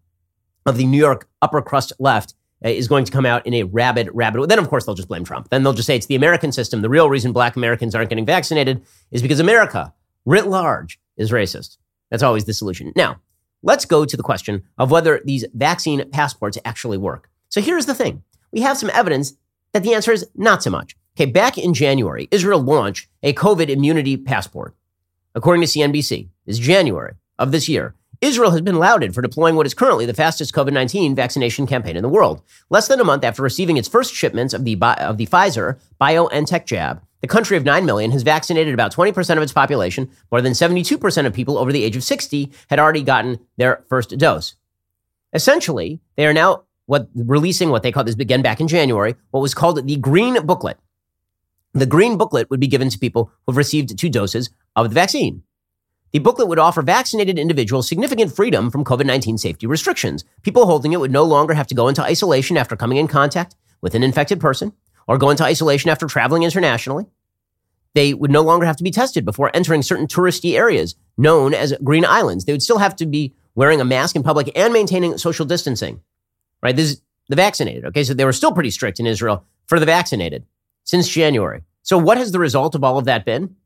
of 0.65 0.77
the 0.77 0.87
New 0.87 0.99
York 0.99 1.29
upper 1.43 1.61
crust 1.61 1.93
left 1.99 2.35
Uh, 2.65 2.69
is 2.69 2.89
going 2.89 3.05
to 3.05 3.13
come 3.13 3.25
out 3.25 3.47
in 3.47 3.55
a 3.55 3.63
rabid, 3.63 4.11
rabid. 4.13 4.49
Then, 4.49 4.59
of 4.59 4.69
course, 4.69 4.85
they'll 4.85 4.95
just 4.95 5.09
blame 5.09 5.25
Trump. 5.25 5.49
Then 5.49 5.63
they'll 5.63 5.73
just 5.73 5.87
say 5.87 5.97
it's 5.97 6.07
the 6.07 6.15
American 6.15 6.53
system. 6.53 6.83
The 6.83 6.91
real 6.91 7.09
reason 7.09 7.33
black 7.33 7.57
Americans 7.57 7.95
aren't 7.95 8.11
getting 8.11 8.27
vaccinated 8.27 8.85
is 9.11 9.23
because 9.23 9.41
America, 9.41 9.95
writ 10.27 10.47
large, 10.47 11.01
is 11.17 11.31
racist. 11.31 11.79
That's 12.11 12.23
always 12.23 12.45
the 12.45 12.53
solution. 12.53 12.93
Now, 12.97 13.21
Let's 13.63 13.85
go 13.85 14.07
to 14.07 14.17
the 14.17 14.23
question 14.23 14.63
of 14.79 14.91
whether 14.91 15.21
these 15.25 15.45
vaccine 15.53 16.09
passports 16.11 16.57
actually 16.65 16.97
work. 16.97 17.29
So 17.51 17.61
here's 17.61 17.87
the 17.87 17.95
thing 17.95 18.23
we 18.53 18.61
have 18.61 18.79
some 18.79 18.91
evidence 18.91 19.35
that 19.73 19.83
the 19.83 19.95
answer 19.95 20.13
is 20.13 20.27
not 20.35 20.63
so 20.63 20.71
much. 20.71 20.97
Okay, 21.17 21.31
back 21.31 21.59
in 21.59 21.75
January, 21.75 22.29
Israel 22.31 22.61
launched 22.61 23.09
a 23.23 23.35
COVID 23.35 23.69
immunity 23.69 24.17
passport. 24.17 24.75
According 25.35 25.61
to 25.63 25.69
CNBC, 25.69 26.29
this 26.47 26.59
January 26.59 27.15
of 27.39 27.53
this 27.53 27.69
year, 27.69 27.95
Israel 28.21 28.51
has 28.51 28.61
been 28.61 28.79
lauded 28.79 29.15
for 29.15 29.23
deploying 29.23 29.57
what 29.57 29.65
is 29.65 29.73
currently 29.73 30.05
the 30.05 30.13
fastest 30.13 30.53
COVID 30.53 30.75
19 30.75 31.15
vaccination 31.15 31.67
campaign 31.67 31.97
in 31.97 32.03
the 32.03 32.09
world. 32.09 32.43
Less 32.69 32.87
than 32.87 33.01
a 33.01 33.05
month 33.05 33.25
after 33.25 33.43
receiving 33.43 33.79
its 33.79 33.89
first 33.89 34.15
shipments 34.15 34.53
of 34.53 34.65
the, 34.65 34.77
of 34.99 35.17
the 35.17 35.27
Pfizer 35.27 35.81
BioNTech 35.99 36.67
jab, 36.67 37.03
the 37.23 37.29
country 37.29 37.57
of 37.57 37.65
9 37.65 37.87
million 37.87 38.11
has 38.11 38.23
vaccinated 38.23 38.75
about 38.75 38.95
20% 38.95 39.37
of 39.37 39.43
its 39.43 39.55
population. 39.55 40.11
More 40.31 40.43
than 40.43 40.53
72% 40.53 41.27
of 41.27 41.33
people 41.33 41.57
over 41.57 41.73
the 41.73 41.83
age 41.83 41.97
of 41.97 42.05
60 42.05 42.53
had 42.69 42.79
already 42.79 43.03
gotten 43.03 43.41
their 43.57 43.85
first 43.89 44.17
dose. 44.19 44.55
Essentially, 45.33 46.01
they 46.17 46.27
are 46.27 46.35
now 46.35 46.65
what, 46.85 47.09
releasing 47.15 47.71
what 47.71 47.83
they 47.83 47.93
called 47.93 48.07
this 48.07 48.15
began 48.15 48.43
back 48.43 48.61
in 48.61 48.69
January, 48.69 49.15
what 49.31 49.41
was 49.41 49.55
called 49.55 49.87
the 49.87 49.97
Green 49.97 50.45
Booklet. 50.45 50.77
The 51.73 51.87
Green 51.87 52.19
Booklet 52.19 52.51
would 52.51 52.61
be 52.61 52.67
given 52.67 52.91
to 52.91 52.99
people 52.99 53.33
who 53.47 53.53
have 53.53 53.57
received 53.57 53.97
two 53.99 54.11
doses 54.11 54.51
of 54.77 54.91
the 54.91 54.95
vaccine. 54.95 55.43
The 56.13 56.19
booklet 56.19 56.49
would 56.49 56.59
offer 56.59 56.83
vaccinated 56.83 57.39
individuals 57.39 57.89
significant 57.89 58.35
freedom 58.35 58.71
from 58.71 58.85
COVID 58.85 59.07
19 59.07 59.39
safety 59.39 59.67
restrictions. 59.67 60.25
People 60.43 60.67
holding 60.67 60.93
it 60.93 61.01
would 61.01 61.13
no 61.13 61.25
longer 61.25 61.55
have 61.55 61.69
to 61.69 61.75
go 61.75 61.89
into 61.89 62.03
isolation 62.03 62.57
after 62.57 62.77
coming 62.77 62.99
in 62.99 63.07
contact 63.07 63.55
with 63.81 63.95
an 63.95 64.03
infected 64.03 64.41
person 64.41 64.73
or 65.07 65.19
go 65.19 65.31
into 65.31 65.45
isolation 65.45 65.91
after 65.91 66.07
traveling 66.07 66.43
internationally. 66.43 67.07
They 67.95 68.15
would 68.15 68.31
no 68.31 68.43
longer 68.43 68.67
have 68.67 68.77
to 68.77 68.85
be 68.85 68.91
tested 68.91 69.25
before 69.25 69.51
entering 69.55 69.83
certain 69.83 70.07
touristy 70.07 70.57
areas 70.57 70.95
known 71.17 71.55
as 71.55 71.75
green 71.83 72.05
islands. 72.05 72.45
They 72.45 72.53
would 72.53 72.63
still 72.63 72.79
have 72.79 72.97
to 72.97 73.07
be 73.07 73.35
wearing 73.55 73.81
a 73.81 73.85
mask 73.85 74.15
in 74.17 74.23
public 74.23 74.51
and 74.57 74.73
maintaining 74.73 75.19
social 75.19 75.45
distancing. 75.45 76.01
Right? 76.63 76.77
This 76.77 76.91
is 76.91 77.03
the 77.29 77.37
vaccinated. 77.37 77.85
Okay. 77.87 78.05
So 78.05 78.15
they 78.15 78.25
were 78.25 78.33
still 78.33 78.53
pretty 78.53 78.71
strict 78.71 79.01
in 79.01 79.07
Israel 79.07 79.45
for 79.67 79.81
the 79.81 79.87
vaccinated 79.87 80.45
since 80.85 81.09
January. 81.09 81.63
So 81.83 81.97
what 81.99 82.19
has 82.19 82.33
the 82.33 82.39
result 82.39 82.75
of 82.75 82.85
all 82.85 82.99
of 82.99 83.07
that 83.07 83.25
been? 83.25 83.57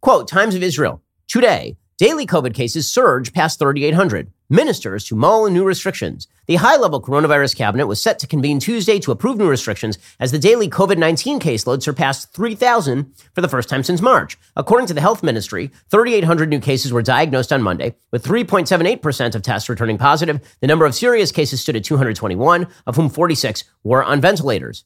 Quote, 0.00 0.28
Times 0.28 0.54
of 0.54 0.62
Israel. 0.62 1.02
Today, 1.28 1.76
daily 1.98 2.24
COVID 2.24 2.54
cases 2.54 2.88
surge 2.88 3.32
past 3.32 3.58
3,800 3.58 4.30
ministers 4.48 5.04
to 5.06 5.16
mull 5.16 5.50
new 5.50 5.64
restrictions. 5.64 6.28
The 6.46 6.54
high 6.54 6.76
level 6.76 7.02
coronavirus 7.02 7.56
cabinet 7.56 7.88
was 7.88 8.00
set 8.00 8.20
to 8.20 8.28
convene 8.28 8.60
Tuesday 8.60 9.00
to 9.00 9.10
approve 9.10 9.36
new 9.36 9.48
restrictions 9.48 9.98
as 10.20 10.30
the 10.30 10.38
daily 10.38 10.70
COVID 10.70 10.98
19 10.98 11.40
caseload 11.40 11.82
surpassed 11.82 12.32
3,000 12.32 13.12
for 13.34 13.40
the 13.40 13.48
first 13.48 13.68
time 13.68 13.82
since 13.82 14.00
March. 14.00 14.38
According 14.54 14.86
to 14.86 14.94
the 14.94 15.00
health 15.00 15.24
ministry, 15.24 15.72
3,800 15.90 16.48
new 16.48 16.60
cases 16.60 16.92
were 16.92 17.02
diagnosed 17.02 17.52
on 17.52 17.60
Monday, 17.60 17.96
with 18.12 18.24
3.78% 18.24 19.34
of 19.34 19.42
tests 19.42 19.68
returning 19.68 19.98
positive. 19.98 20.40
The 20.60 20.68
number 20.68 20.86
of 20.86 20.94
serious 20.94 21.32
cases 21.32 21.60
stood 21.60 21.74
at 21.74 21.82
221, 21.82 22.68
of 22.86 22.94
whom 22.94 23.08
46 23.08 23.64
were 23.82 24.04
on 24.04 24.20
ventilators. 24.20 24.84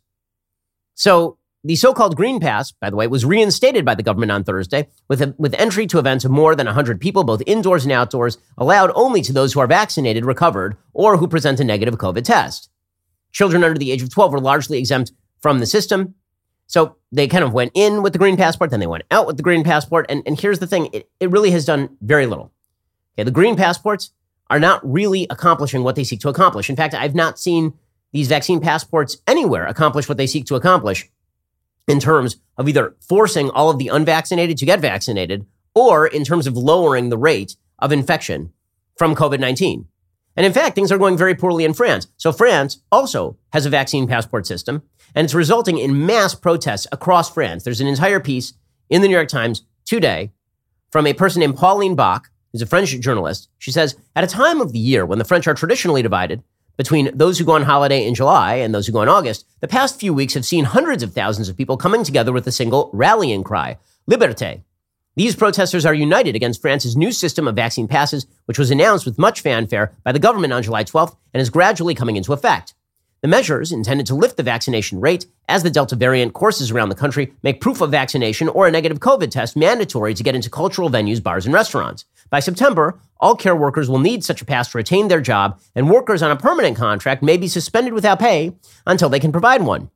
So 0.95 1.37
the 1.63 1.77
so-called 1.77 2.17
Green 2.17 2.41
Pass, 2.41 2.73
by 2.73 2.89
the 2.89 2.97
way, 2.97 3.07
was 3.07 3.25
reinstated 3.25 3.85
by 3.85 3.95
the 3.95 4.03
government 4.03 4.33
on 4.33 4.45
Thursday 4.45 4.89
with, 5.09 5.21
a, 5.21 5.35
with 5.37 5.55
entry 5.55 5.87
to 5.89 5.99
events 5.99 6.25
of 6.25 6.31
more 6.31 6.55
than 6.55 6.67
100 6.67 7.01
people, 7.01 7.23
both 7.23 7.43
indoors 7.47 7.85
and 7.85 7.93
outdoors, 7.93 8.39
allowed 8.57 8.91
only 8.95 9.21
to 9.23 9.33
those 9.33 9.53
who 9.53 9.61
are 9.61 9.67
vaccinated, 9.67 10.25
recovered, 10.25 10.77
or 10.95 11.19
who 11.19 11.29
present 11.29 11.61
a 11.61 11.65
negative 11.65 11.99
COVID 11.99 12.25
test. 12.25 12.71
children 13.33 13.63
under 13.63 13.79
the 13.79 13.93
age 13.93 14.03
of 14.03 14.11
12 14.11 14.33
were 14.33 14.41
largely 14.41 14.79
exempt 14.79 15.13
from 15.41 15.59
the 15.59 15.67
system. 15.67 16.15
So 16.67 16.97
they 17.13 17.29
kind 17.29 17.45
of 17.45 17.53
went 17.53 17.73
in 17.75 18.03
with 18.03 18.13
the 18.13 18.19
green 18.19 18.37
passport, 18.37 18.71
then 18.71 18.81
they 18.81 18.87
went 18.87 19.05
out 19.11 19.27
with 19.27 19.37
the 19.37 19.43
green 19.43 19.65
passport. 19.65 20.07
And, 20.09 20.23
and 20.25 20.41
here's 20.41 20.61
the 20.61 20.67
thing 20.67 20.89
it, 20.93 21.11
it 21.21 21.31
really 21.31 21.51
has 21.51 21.67
done 21.67 21.97
very 22.01 22.27
little. 22.27 22.53
Okay, 23.15 23.25
the 23.25 23.31
green 23.31 23.57
passports 23.57 24.13
are 24.49 24.61
not 24.61 24.81
really 24.83 25.27
accomplishing 25.29 25.83
what 25.83 25.95
they 25.95 26.05
seek 26.05 26.21
to 26.21 26.29
accomplish. 26.29 26.71
In 26.71 26.77
fact, 26.77 26.95
I've 26.95 27.15
not 27.15 27.39
seen 27.39 27.75
these 28.13 28.29
vaccine 28.29 28.61
passports 28.61 29.19
anywhere 29.27 29.67
accomplish 29.67 30.09
what 30.09 30.17
they 30.17 30.27
seek 30.27 30.47
to 30.47 30.55
accomplish 30.55 31.09
in 31.89 32.01
terms 32.01 32.37
of 32.57 32.69
either 32.69 32.97
forcing 33.01 33.51
all 33.51 33.71
of 33.71 33.79
the 33.79 33.89
unvaccinated 33.89 34.59
to 34.59 34.67
get 34.67 34.81
vaccinated 34.81 35.47
or 35.75 36.07
in 36.07 36.25
terms 36.25 36.47
of 36.47 36.57
lowering 36.57 37.09
the 37.09 37.19
rate 37.19 37.57
of 37.79 37.93
infection 37.93 38.53
from 38.97 39.15
COVID 39.15 39.41
19. 39.41 39.87
And 40.37 40.47
in 40.47 40.53
fact, 40.53 40.75
things 40.75 40.93
are 40.93 40.99
going 40.99 41.17
very 41.17 41.35
poorly 41.35 41.65
in 41.65 41.75
France. 41.75 42.07
So 42.17 42.33
France 42.33 42.81
also 42.93 43.37
has 43.53 43.67
a 43.67 43.71
vaccine 43.71 44.07
passport 44.07 44.47
system, 44.47 44.83
and 45.15 45.25
it's 45.25 45.35
resulting 45.35 45.79
in 45.79 46.07
mass 46.07 46.35
protests 46.35 46.87
across 46.93 47.33
France. 47.33 47.65
There's 47.65 47.81
an 47.81 47.89
entire 47.89 48.21
piece 48.21 48.55
in 48.89 49.03
the 49.03 49.09
New 49.09 49.15
York 49.15 49.29
Times 49.29 49.63
today 49.85 50.33
from 50.91 51.07
a 51.07 51.15
person 51.15 51.41
named 51.41 51.57
Pauline 51.57 51.95
Bock, 51.95 52.31
who's 52.53 52.63
a 52.63 52.67
French 52.67 52.99
journalist. 53.01 53.49
She 53.59 53.71
says, 53.71 53.97
at 54.15 54.25
a 54.25 54.27
time 54.27 54.61
of 54.61 54.73
the 54.73 54.79
year 54.79 55.05
when 55.05 55.19
the 55.19 55.25
French 55.25 55.47
are 55.47 55.55
traditionally 55.55 56.03
divided 56.03 56.43
between 56.81 57.11
those 57.13 57.39
who 57.39 57.45
go 57.45 57.53
on 57.53 57.65
holiday 57.65 58.07
in 58.07 58.15
July 58.15 58.55
and 58.55 58.75
those 58.75 58.87
who 58.87 58.93
go 58.95 59.03
in 59.03 59.09
August, 59.11 59.45
the 59.61 59.69
past 59.69 60.01
few 60.01 60.15
weeks 60.15 60.33
have 60.33 60.47
seen 60.47 60.65
hundreds 60.65 61.03
of 61.03 61.13
thousands 61.13 61.47
of 61.47 61.55
people 61.55 61.77
coming 61.77 62.03
together 62.03 62.33
with 62.33 62.47
a 62.47 62.53
single 62.53 62.89
rallying 62.95 63.45
cry, 63.45 63.77
Liberté, 64.11 64.63
these 65.15 65.37
protesters 65.37 65.85
are 65.85 65.93
united 65.93 66.35
against 66.35 66.63
France's 66.63 66.97
new 66.97 67.13
system 67.13 67.47
of 67.47 67.55
vaccine 67.55 67.87
passes, 67.87 68.27
which 68.47 68.59
was 68.59 68.71
announced 68.71 69.05
with 69.05 69.19
much 69.19 69.43
fanfare 69.43 69.93
by 70.05 70.13
the 70.13 70.19
government 70.19 70.55
on 70.55 70.63
July 70.63 70.83
12th 70.83 71.15
and 71.35 71.43
is 71.43 71.51
gradually 71.51 71.95
coming 71.95 72.17
into 72.17 72.33
effect. 72.33 72.73
The 73.23 73.29
measures, 73.29 73.71
intended 73.71 74.07
to 74.07 74.15
lift 74.15 74.39
the 74.39 74.43
vaccination 74.43 74.99
rate 74.99 75.27
as 75.47 75.63
the 75.63 75.69
Delta 75.69 75.95
variant 75.95 76.33
courses 76.33 76.71
around 76.71 76.89
the 76.89 76.95
country, 76.95 77.35
make 77.43 77.61
proof 77.61 77.83
of 77.83 77.91
vaccination 77.91 78.49
or 78.49 78.67
a 78.67 78.71
negative 78.71 78.99
COVID 78.99 79.31
test 79.31 79.59
mandatory 79.59 80.15
to 80.15 80.23
get 80.23 80.35
into 80.35 80.49
cultural 80.49 80.89
venues, 80.89 81.23
bars, 81.23 81.45
and 81.45 81.55
restaurants. 81.55 82.07
By 82.31 82.41
September, 82.41 82.99
all 83.21 83.37
care 83.37 83.55
workers 83.55 83.91
will 83.91 83.99
need 83.99 84.25
such 84.25 84.41
a 84.41 84.47
pass 84.47 84.71
to 84.71 84.79
retain 84.79 85.09
their 85.09 85.21
job, 85.21 85.61
and 85.75 85.91
workers 85.91 86.23
on 86.23 86.31
a 86.31 86.37
permanent 86.37 86.79
contract 86.79 87.23
may 87.23 87.37
be 87.37 87.47
suspended 87.47 87.93
without 87.93 88.21
pay 88.21 88.57
until 88.87 89.11
they 89.11 89.21
can 89.21 89.33
provide 89.33 89.65
one. 89.65 89.91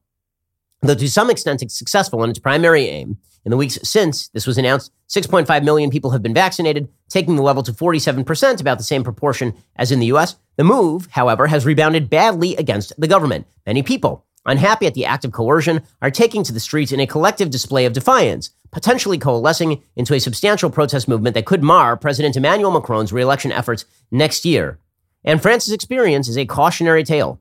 Though 0.82 0.94
to 0.94 1.08
some 1.08 1.30
extent 1.30 1.62
it's 1.62 1.78
successful 1.78 2.22
in 2.24 2.28
its 2.28 2.38
primary 2.38 2.88
aim, 2.88 3.16
in 3.44 3.50
the 3.50 3.56
weeks 3.56 3.78
since 3.82 4.28
this 4.28 4.46
was 4.46 4.58
announced, 4.58 4.90
6.5 5.08 5.64
million 5.64 5.90
people 5.90 6.10
have 6.10 6.22
been 6.22 6.34
vaccinated, 6.34 6.88
taking 7.08 7.36
the 7.36 7.42
level 7.42 7.62
to 7.62 7.72
47%, 7.72 8.60
about 8.60 8.78
the 8.78 8.84
same 8.84 9.04
proportion 9.04 9.54
as 9.76 9.92
in 9.92 10.00
the 10.00 10.06
US. 10.06 10.36
The 10.56 10.64
move, 10.64 11.08
however, 11.10 11.46
has 11.48 11.66
rebounded 11.66 12.08
badly 12.08 12.56
against 12.56 12.92
the 12.98 13.08
government. 13.08 13.46
Many 13.66 13.82
people, 13.82 14.24
unhappy 14.46 14.86
at 14.86 14.94
the 14.94 15.04
act 15.04 15.24
of 15.24 15.32
coercion, 15.32 15.82
are 16.00 16.10
taking 16.10 16.42
to 16.44 16.52
the 16.52 16.60
streets 16.60 16.92
in 16.92 17.00
a 17.00 17.06
collective 17.06 17.50
display 17.50 17.84
of 17.84 17.92
defiance, 17.92 18.50
potentially 18.70 19.18
coalescing 19.18 19.82
into 19.94 20.14
a 20.14 20.20
substantial 20.20 20.70
protest 20.70 21.06
movement 21.06 21.34
that 21.34 21.46
could 21.46 21.62
mar 21.62 21.96
President 21.96 22.36
Emmanuel 22.36 22.70
Macron's 22.70 23.12
reelection 23.12 23.52
efforts 23.52 23.84
next 24.10 24.44
year. 24.44 24.78
And 25.24 25.40
France's 25.40 25.72
experience 25.72 26.28
is 26.28 26.36
a 26.36 26.46
cautionary 26.46 27.04
tale. 27.04 27.40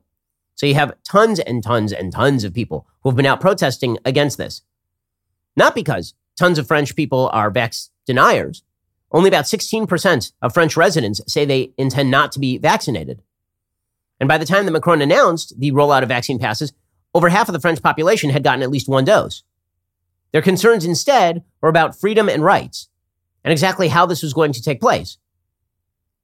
So 0.54 0.66
you 0.66 0.74
have 0.74 0.94
tons 1.02 1.40
and 1.40 1.62
tons 1.62 1.92
and 1.92 2.12
tons 2.12 2.44
of 2.44 2.54
people 2.54 2.86
who 3.02 3.10
have 3.10 3.16
been 3.16 3.26
out 3.26 3.40
protesting 3.40 3.98
against 4.04 4.38
this. 4.38 4.62
Not 5.56 5.74
because 5.74 6.14
tons 6.38 6.58
of 6.58 6.66
French 6.66 6.96
people 6.96 7.30
are 7.32 7.50
vax 7.50 7.90
deniers. 8.06 8.62
Only 9.12 9.28
about 9.28 9.44
16% 9.44 10.32
of 10.42 10.54
French 10.54 10.76
residents 10.76 11.20
say 11.26 11.44
they 11.44 11.72
intend 11.78 12.10
not 12.10 12.32
to 12.32 12.40
be 12.40 12.58
vaccinated. 12.58 13.22
And 14.18 14.28
by 14.28 14.38
the 14.38 14.46
time 14.46 14.64
that 14.64 14.72
Macron 14.72 15.02
announced 15.02 15.58
the 15.58 15.72
rollout 15.72 16.02
of 16.02 16.08
vaccine 16.08 16.38
passes, 16.38 16.72
over 17.14 17.28
half 17.28 17.48
of 17.48 17.52
the 17.52 17.60
French 17.60 17.82
population 17.82 18.30
had 18.30 18.42
gotten 18.42 18.62
at 18.62 18.70
least 18.70 18.88
one 18.88 19.04
dose. 19.04 19.44
Their 20.32 20.42
concerns 20.42 20.84
instead 20.84 21.44
were 21.60 21.68
about 21.68 21.98
freedom 21.98 22.28
and 22.28 22.42
rights 22.42 22.88
and 23.44 23.52
exactly 23.52 23.88
how 23.88 24.06
this 24.06 24.22
was 24.22 24.32
going 24.32 24.52
to 24.52 24.62
take 24.62 24.80
place. 24.80 25.18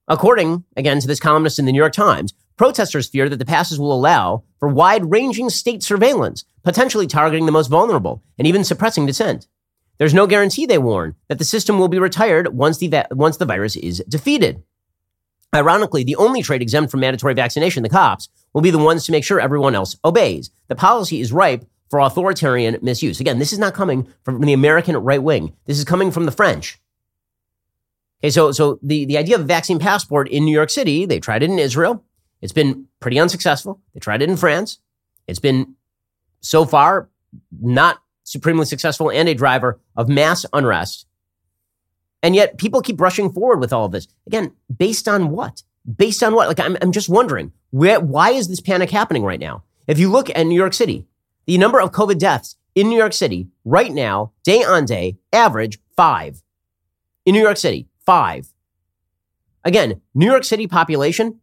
According, 0.08 0.64
again, 0.76 0.98
to 0.98 1.06
this 1.06 1.20
columnist 1.20 1.60
in 1.60 1.66
the 1.66 1.72
New 1.72 1.78
York 1.78 1.92
Times, 1.92 2.34
protesters 2.56 3.08
fear 3.08 3.28
that 3.28 3.36
the 3.36 3.44
passes 3.44 3.78
will 3.78 3.92
allow 3.92 4.42
for 4.58 4.68
wide 4.68 5.10
ranging 5.10 5.48
state 5.48 5.84
surveillance, 5.84 6.44
potentially 6.62 7.06
targeting 7.06 7.46
the 7.46 7.52
most 7.52 7.68
vulnerable 7.68 8.22
and 8.38 8.46
even 8.46 8.64
suppressing 8.64 9.06
dissent. 9.06 9.46
There's 9.98 10.14
no 10.14 10.26
guarantee, 10.26 10.66
they 10.66 10.78
warn, 10.78 11.14
that 11.28 11.38
the 11.38 11.44
system 11.44 11.78
will 11.78 11.88
be 11.88 11.98
retired 11.98 12.54
once 12.54 12.78
the, 12.78 12.88
va- 12.88 13.08
once 13.10 13.36
the 13.36 13.44
virus 13.44 13.76
is 13.76 14.02
defeated. 14.08 14.62
Ironically, 15.54 16.04
the 16.04 16.16
only 16.16 16.42
trade 16.42 16.62
exempt 16.62 16.90
from 16.90 17.00
mandatory 17.00 17.34
vaccination, 17.34 17.82
the 17.82 17.88
cops, 17.88 18.28
will 18.54 18.62
be 18.62 18.70
the 18.70 18.78
ones 18.78 19.04
to 19.04 19.12
make 19.12 19.24
sure 19.24 19.40
everyone 19.40 19.74
else 19.74 19.96
obeys. 20.04 20.50
The 20.68 20.74
policy 20.74 21.20
is 21.20 21.32
ripe 21.32 21.64
for 21.90 21.98
authoritarian 21.98 22.78
misuse. 22.82 23.20
Again, 23.20 23.38
this 23.40 23.52
is 23.52 23.58
not 23.58 23.74
coming 23.74 24.08
from 24.22 24.40
the 24.40 24.52
American 24.52 24.96
right 24.96 25.22
wing. 25.22 25.54
This 25.66 25.78
is 25.78 25.84
coming 25.84 26.10
from 26.10 26.24
the 26.24 26.32
French. 26.32 26.80
Okay, 28.20 28.30
so 28.30 28.52
so 28.52 28.78
the, 28.82 29.06
the 29.06 29.18
idea 29.18 29.34
of 29.34 29.40
a 29.40 29.44
vaccine 29.44 29.78
passport 29.78 30.28
in 30.28 30.44
New 30.44 30.52
York 30.52 30.70
City, 30.70 31.04
they 31.04 31.18
tried 31.18 31.42
it 31.42 31.50
in 31.50 31.58
Israel. 31.58 32.04
It's 32.40 32.52
been 32.52 32.86
pretty 33.00 33.18
unsuccessful. 33.18 33.80
They 33.92 34.00
tried 34.00 34.22
it 34.22 34.30
in 34.30 34.36
France. 34.36 34.78
It's 35.26 35.38
been 35.40 35.74
so 36.40 36.64
far 36.64 37.08
not 37.60 38.00
supremely 38.24 38.64
successful 38.64 39.10
and 39.10 39.28
a 39.28 39.34
driver 39.34 39.80
of 39.96 40.08
mass 40.08 40.46
unrest. 40.52 41.06
And 42.22 42.34
yet 42.34 42.58
people 42.58 42.82
keep 42.82 43.00
rushing 43.00 43.32
forward 43.32 43.60
with 43.60 43.72
all 43.72 43.86
of 43.86 43.92
this. 43.92 44.06
Again, 44.26 44.52
based 44.74 45.08
on 45.08 45.30
what? 45.30 45.62
Based 45.96 46.22
on 46.22 46.34
what? 46.34 46.48
Like 46.48 46.60
I'm, 46.60 46.76
I'm 46.82 46.92
just 46.92 47.08
wondering, 47.08 47.52
where, 47.70 47.98
why 47.98 48.30
is 48.30 48.48
this 48.48 48.60
panic 48.60 48.90
happening 48.90 49.24
right 49.24 49.40
now? 49.40 49.64
If 49.86 49.98
you 49.98 50.10
look 50.10 50.30
at 50.30 50.46
New 50.46 50.54
York 50.54 50.74
City, 50.74 51.06
the 51.46 51.58
number 51.58 51.80
of 51.80 51.92
COVID 51.92 52.18
deaths 52.18 52.56
in 52.74 52.88
New 52.88 52.98
York 52.98 53.12
City 53.12 53.48
right 53.64 53.90
now, 53.90 54.32
day 54.44 54.62
on 54.62 54.84
day, 54.84 55.18
average 55.32 55.78
five. 55.96 56.42
In 57.24 57.34
New 57.34 57.42
York 57.42 57.56
City, 57.56 57.88
five. 58.04 58.52
Again, 59.64 60.00
New 60.14 60.26
York 60.26 60.44
City 60.44 60.66
population 60.66 61.40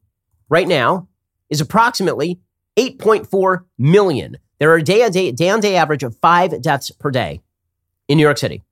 right 0.50 0.68
now 0.68 1.08
is 1.50 1.62
approximately 1.62 2.40
8.4 2.78 3.66
million. 3.78 4.38
There 4.60 4.72
are 4.72 4.78
a 4.78 4.84
day 4.84 5.04
on 5.04 5.12
day, 5.12 5.32
day 5.32 5.50
on 5.50 5.60
day 5.60 5.76
average 5.76 6.04
of 6.04 6.16
five 6.18 6.62
deaths 6.62 6.92
per 6.92 7.12
day 7.12 7.42
in 8.08 8.18
New 8.18 8.24
York 8.24 8.38
City. 8.38 8.64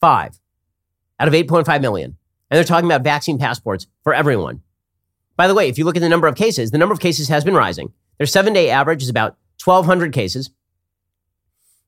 Five 0.00 0.38
out 1.20 1.28
of 1.28 1.34
8.5 1.34 1.80
million. 1.80 2.16
And 2.50 2.56
they're 2.56 2.64
talking 2.64 2.88
about 2.88 3.02
vaccine 3.02 3.38
passports 3.38 3.86
for 4.02 4.14
everyone. 4.14 4.62
By 5.36 5.48
the 5.48 5.54
way, 5.54 5.68
if 5.68 5.78
you 5.78 5.84
look 5.84 5.96
at 5.96 6.00
the 6.00 6.08
number 6.08 6.26
of 6.26 6.34
cases, 6.34 6.70
the 6.70 6.78
number 6.78 6.92
of 6.92 7.00
cases 7.00 7.28
has 7.28 7.44
been 7.44 7.54
rising. 7.54 7.92
Their 8.18 8.26
seven 8.26 8.52
day 8.52 8.70
average 8.70 9.02
is 9.02 9.08
about 9.08 9.36
1,200 9.64 10.12
cases. 10.12 10.50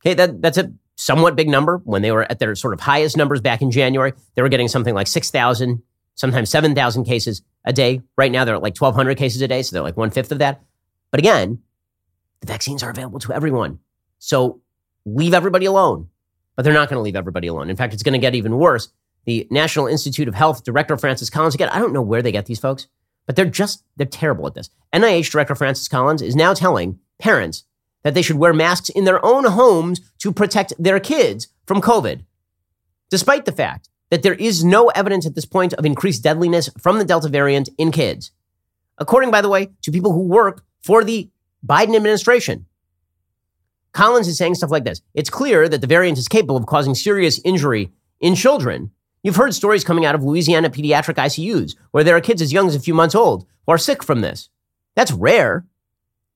Okay, 0.00 0.14
that, 0.14 0.40
that's 0.42 0.58
a 0.58 0.72
somewhat 0.96 1.36
big 1.36 1.48
number. 1.48 1.80
When 1.84 2.02
they 2.02 2.12
were 2.12 2.30
at 2.30 2.38
their 2.38 2.54
sort 2.54 2.74
of 2.74 2.80
highest 2.80 3.16
numbers 3.16 3.40
back 3.40 3.62
in 3.62 3.70
January, 3.70 4.12
they 4.34 4.42
were 4.42 4.48
getting 4.48 4.68
something 4.68 4.94
like 4.94 5.06
6,000, 5.06 5.82
sometimes 6.14 6.50
7,000 6.50 7.04
cases 7.04 7.42
a 7.64 7.72
day. 7.72 8.02
Right 8.16 8.30
now, 8.30 8.44
they're 8.44 8.54
at 8.54 8.62
like 8.62 8.78
1,200 8.78 9.16
cases 9.16 9.40
a 9.42 9.48
day, 9.48 9.62
so 9.62 9.74
they're 9.74 9.82
like 9.82 9.96
one 9.96 10.10
fifth 10.10 10.32
of 10.32 10.38
that. 10.38 10.62
But 11.10 11.20
again, 11.20 11.60
the 12.40 12.46
vaccines 12.46 12.82
are 12.82 12.90
available 12.90 13.20
to 13.20 13.32
everyone. 13.32 13.78
So 14.18 14.60
leave 15.04 15.34
everybody 15.34 15.66
alone. 15.66 16.08
But 16.56 16.64
they're 16.64 16.74
not 16.74 16.88
going 16.88 16.98
to 16.98 17.02
leave 17.02 17.16
everybody 17.16 17.46
alone. 17.46 17.70
In 17.70 17.76
fact, 17.76 17.94
it's 17.94 18.02
going 18.02 18.12
to 18.12 18.18
get 18.18 18.34
even 18.34 18.58
worse. 18.58 18.88
The 19.24 19.46
National 19.50 19.86
Institute 19.86 20.28
of 20.28 20.34
Health 20.34 20.64
Director 20.64 20.96
Francis 20.96 21.30
Collins, 21.30 21.54
again, 21.54 21.68
I 21.70 21.78
don't 21.78 21.92
know 21.92 22.02
where 22.02 22.22
they 22.22 22.32
get 22.32 22.46
these 22.46 22.58
folks, 22.58 22.86
but 23.26 23.36
they're 23.36 23.44
just, 23.46 23.84
they're 23.96 24.06
terrible 24.06 24.46
at 24.46 24.54
this. 24.54 24.70
NIH 24.92 25.30
Director 25.30 25.54
Francis 25.54 25.88
Collins 25.88 26.22
is 26.22 26.36
now 26.36 26.52
telling 26.52 26.98
parents 27.18 27.64
that 28.02 28.14
they 28.14 28.22
should 28.22 28.36
wear 28.36 28.52
masks 28.52 28.88
in 28.88 29.04
their 29.04 29.24
own 29.24 29.44
homes 29.44 30.00
to 30.18 30.32
protect 30.32 30.72
their 30.78 31.00
kids 31.00 31.48
from 31.66 31.80
COVID, 31.80 32.24
despite 33.10 33.44
the 33.44 33.52
fact 33.52 33.88
that 34.10 34.22
there 34.22 34.34
is 34.34 34.64
no 34.64 34.88
evidence 34.88 35.26
at 35.26 35.34
this 35.34 35.44
point 35.44 35.72
of 35.74 35.86
increased 35.86 36.22
deadliness 36.22 36.68
from 36.78 36.98
the 36.98 37.04
Delta 37.04 37.28
variant 37.28 37.68
in 37.78 37.92
kids. 37.92 38.32
According, 38.98 39.30
by 39.30 39.40
the 39.40 39.48
way, 39.48 39.68
to 39.82 39.92
people 39.92 40.12
who 40.12 40.22
work 40.22 40.64
for 40.82 41.04
the 41.04 41.30
Biden 41.66 41.96
administration. 41.96 42.66
Collins 43.92 44.28
is 44.28 44.38
saying 44.38 44.54
stuff 44.54 44.70
like 44.70 44.84
this 44.84 45.02
It's 45.14 45.30
clear 45.30 45.68
that 45.68 45.80
the 45.80 45.86
variant 45.86 46.18
is 46.18 46.28
capable 46.28 46.56
of 46.56 46.66
causing 46.66 46.94
serious 46.94 47.40
injury 47.44 47.90
in 48.20 48.34
children. 48.34 48.90
You've 49.22 49.36
heard 49.36 49.54
stories 49.54 49.84
coming 49.84 50.06
out 50.06 50.14
of 50.14 50.22
Louisiana 50.22 50.70
pediatric 50.70 51.16
ICUs 51.16 51.76
where 51.90 52.04
there 52.04 52.16
are 52.16 52.20
kids 52.20 52.40
as 52.40 52.52
young 52.52 52.68
as 52.68 52.74
a 52.74 52.80
few 52.80 52.94
months 52.94 53.14
old 53.14 53.44
who 53.66 53.72
are 53.72 53.78
sick 53.78 54.02
from 54.02 54.20
this. 54.20 54.48
That's 54.94 55.12
rare. 55.12 55.66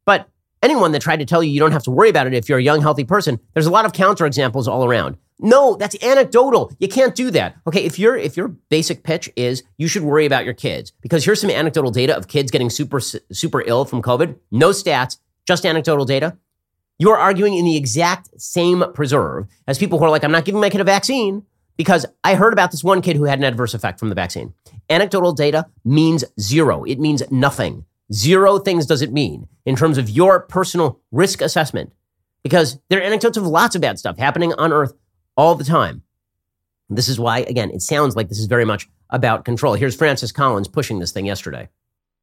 But 0.04 0.28
anyone 0.64 0.92
that 0.92 1.02
tried 1.02 1.18
to 1.18 1.24
tell 1.24 1.42
you 1.42 1.50
you 1.50 1.60
don't 1.60 1.72
have 1.72 1.84
to 1.84 1.90
worry 1.90 2.08
about 2.08 2.26
it 2.26 2.34
if 2.34 2.48
you're 2.48 2.58
a 2.58 2.62
young, 2.62 2.80
healthy 2.80 3.04
person, 3.04 3.38
there's 3.52 3.66
a 3.66 3.70
lot 3.70 3.84
of 3.84 3.92
counterexamples 3.92 4.66
all 4.66 4.84
around. 4.84 5.16
No, 5.38 5.76
that's 5.76 6.02
anecdotal. 6.02 6.72
You 6.78 6.88
can't 6.88 7.14
do 7.14 7.30
that. 7.32 7.56
Okay, 7.66 7.84
if 7.84 7.98
your 7.98 8.16
if 8.16 8.36
your 8.36 8.48
basic 8.48 9.02
pitch 9.02 9.30
is 9.36 9.62
you 9.78 9.88
should 9.88 10.02
worry 10.02 10.26
about 10.26 10.44
your 10.44 10.54
kids 10.54 10.92
because 11.00 11.24
here's 11.24 11.40
some 11.40 11.50
anecdotal 11.50 11.90
data 11.90 12.16
of 12.16 12.28
kids 12.28 12.50
getting 12.50 12.70
super 12.70 13.00
super 13.00 13.62
ill 13.66 13.84
from 13.84 14.00
COVID. 14.00 14.36
No 14.50 14.70
stats, 14.70 15.18
just 15.46 15.66
anecdotal 15.66 16.04
data. 16.04 16.36
You 16.98 17.10
are 17.10 17.18
arguing 17.18 17.54
in 17.54 17.64
the 17.64 17.76
exact 17.76 18.40
same 18.40 18.84
preserve 18.94 19.48
as 19.66 19.78
people 19.78 19.98
who 19.98 20.04
are 20.04 20.10
like, 20.10 20.22
I'm 20.22 20.30
not 20.30 20.44
giving 20.44 20.60
my 20.60 20.70
kid 20.70 20.80
a 20.80 20.84
vaccine 20.84 21.44
because 21.76 22.06
I 22.22 22.36
heard 22.36 22.52
about 22.52 22.70
this 22.70 22.84
one 22.84 23.02
kid 23.02 23.16
who 23.16 23.24
had 23.24 23.38
an 23.38 23.44
adverse 23.44 23.74
effect 23.74 23.98
from 23.98 24.10
the 24.10 24.14
vaccine. 24.14 24.54
Anecdotal 24.88 25.32
data 25.32 25.66
means 25.84 26.24
zero. 26.38 26.84
It 26.84 27.00
means 27.00 27.22
nothing. 27.32 27.84
Zero 28.12 28.58
things 28.58 28.86
does 28.86 29.02
it 29.02 29.12
mean 29.12 29.48
in 29.64 29.76
terms 29.76 29.98
of 29.98 30.10
your 30.10 30.40
personal 30.40 31.00
risk 31.10 31.40
assessment 31.40 31.92
because 32.42 32.78
there 32.88 33.00
are 33.00 33.02
anecdotes 33.02 33.36
of 33.36 33.46
lots 33.46 33.74
of 33.74 33.80
bad 33.80 33.98
stuff 33.98 34.18
happening 34.18 34.52
on 34.54 34.72
Earth 34.72 34.92
all 35.36 35.54
the 35.54 35.64
time. 35.64 36.02
This 36.90 37.08
is 37.08 37.18
why, 37.18 37.38
again, 37.40 37.70
it 37.70 37.80
sounds 37.80 38.14
like 38.14 38.28
this 38.28 38.38
is 38.38 38.46
very 38.46 38.64
much 38.66 38.88
about 39.10 39.44
control. 39.44 39.74
Here's 39.74 39.96
Francis 39.96 40.32
Collins 40.32 40.68
pushing 40.68 40.98
this 40.98 41.12
thing 41.12 41.26
yesterday. 41.26 41.68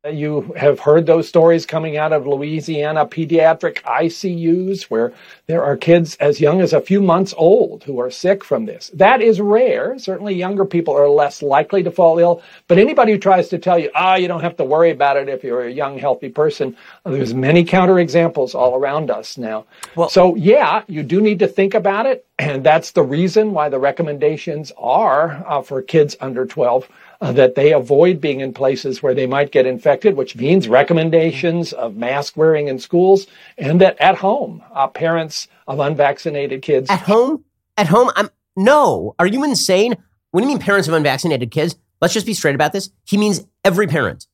You 0.09 0.51
have 0.57 0.79
heard 0.79 1.05
those 1.05 1.27
stories 1.27 1.67
coming 1.67 1.95
out 1.95 2.11
of 2.11 2.25
Louisiana 2.25 3.05
pediatric 3.05 3.83
ICUs 3.83 4.85
where 4.85 5.13
there 5.45 5.63
are 5.63 5.77
kids 5.77 6.15
as 6.15 6.41
young 6.41 6.59
as 6.59 6.73
a 6.73 6.81
few 6.81 7.03
months 7.03 7.35
old 7.37 7.83
who 7.83 7.99
are 7.99 8.09
sick 8.09 8.43
from 8.43 8.65
this. 8.65 8.89
That 8.95 9.21
is 9.21 9.39
rare. 9.39 9.99
Certainly 9.99 10.33
younger 10.33 10.65
people 10.65 10.95
are 10.95 11.07
less 11.07 11.43
likely 11.43 11.83
to 11.83 11.91
fall 11.91 12.17
ill, 12.17 12.41
but 12.67 12.79
anybody 12.79 13.11
who 13.11 13.19
tries 13.19 13.49
to 13.49 13.59
tell 13.59 13.77
you, 13.77 13.91
ah, 13.93 14.13
oh, 14.13 14.15
you 14.15 14.27
don't 14.27 14.41
have 14.41 14.57
to 14.57 14.63
worry 14.63 14.89
about 14.89 15.17
it 15.17 15.29
if 15.29 15.43
you're 15.43 15.65
a 15.65 15.71
young, 15.71 15.99
healthy 15.99 16.29
person, 16.29 16.75
there's 17.05 17.35
many 17.35 17.63
counterexamples 17.63 18.55
all 18.55 18.73
around 18.73 19.11
us 19.11 19.37
now. 19.37 19.65
Well, 19.95 20.09
so 20.09 20.33
yeah, 20.33 20.81
you 20.87 21.03
do 21.03 21.21
need 21.21 21.37
to 21.39 21.47
think 21.47 21.75
about 21.75 22.07
it. 22.07 22.25
And 22.39 22.63
that's 22.63 22.89
the 22.89 23.03
reason 23.03 23.51
why 23.51 23.69
the 23.69 23.77
recommendations 23.77 24.71
are 24.75 25.45
uh, 25.47 25.61
for 25.61 25.83
kids 25.83 26.15
under 26.19 26.47
12 26.47 26.89
uh, 27.21 27.31
that 27.31 27.55
they 27.55 27.71
avoid 27.71 28.19
being 28.19 28.39
in 28.39 28.53
places 28.53 29.03
where 29.03 29.13
they 29.13 29.27
might 29.27 29.51
get 29.51 29.65
infected, 29.65 30.17
which 30.17 30.35
means 30.35 30.67
recommendations 30.67 31.71
of 31.71 31.95
mask 31.95 32.35
wearing 32.35 32.67
in 32.67 32.79
schools, 32.79 33.27
and 33.57 33.79
that 33.79 33.99
at 34.01 34.15
home, 34.17 34.61
uh, 34.73 34.87
parents 34.87 35.47
of 35.67 35.79
unvaccinated 35.79 36.61
kids. 36.61 36.89
At 36.89 37.01
home? 37.01 37.43
At 37.77 37.87
home? 37.87 38.09
I'm 38.15 38.29
no. 38.57 39.15
Are 39.19 39.27
you 39.27 39.43
insane? 39.43 39.95
What 40.31 40.41
do 40.41 40.47
you 40.47 40.53
mean 40.53 40.59
parents 40.59 40.87
of 40.87 40.93
unvaccinated 40.93 41.51
kids? 41.51 41.75
Let's 42.01 42.13
just 42.13 42.25
be 42.25 42.33
straight 42.33 42.55
about 42.55 42.73
this. 42.73 42.89
He 43.05 43.17
means 43.17 43.45
every 43.63 43.87
parent. 43.87 44.27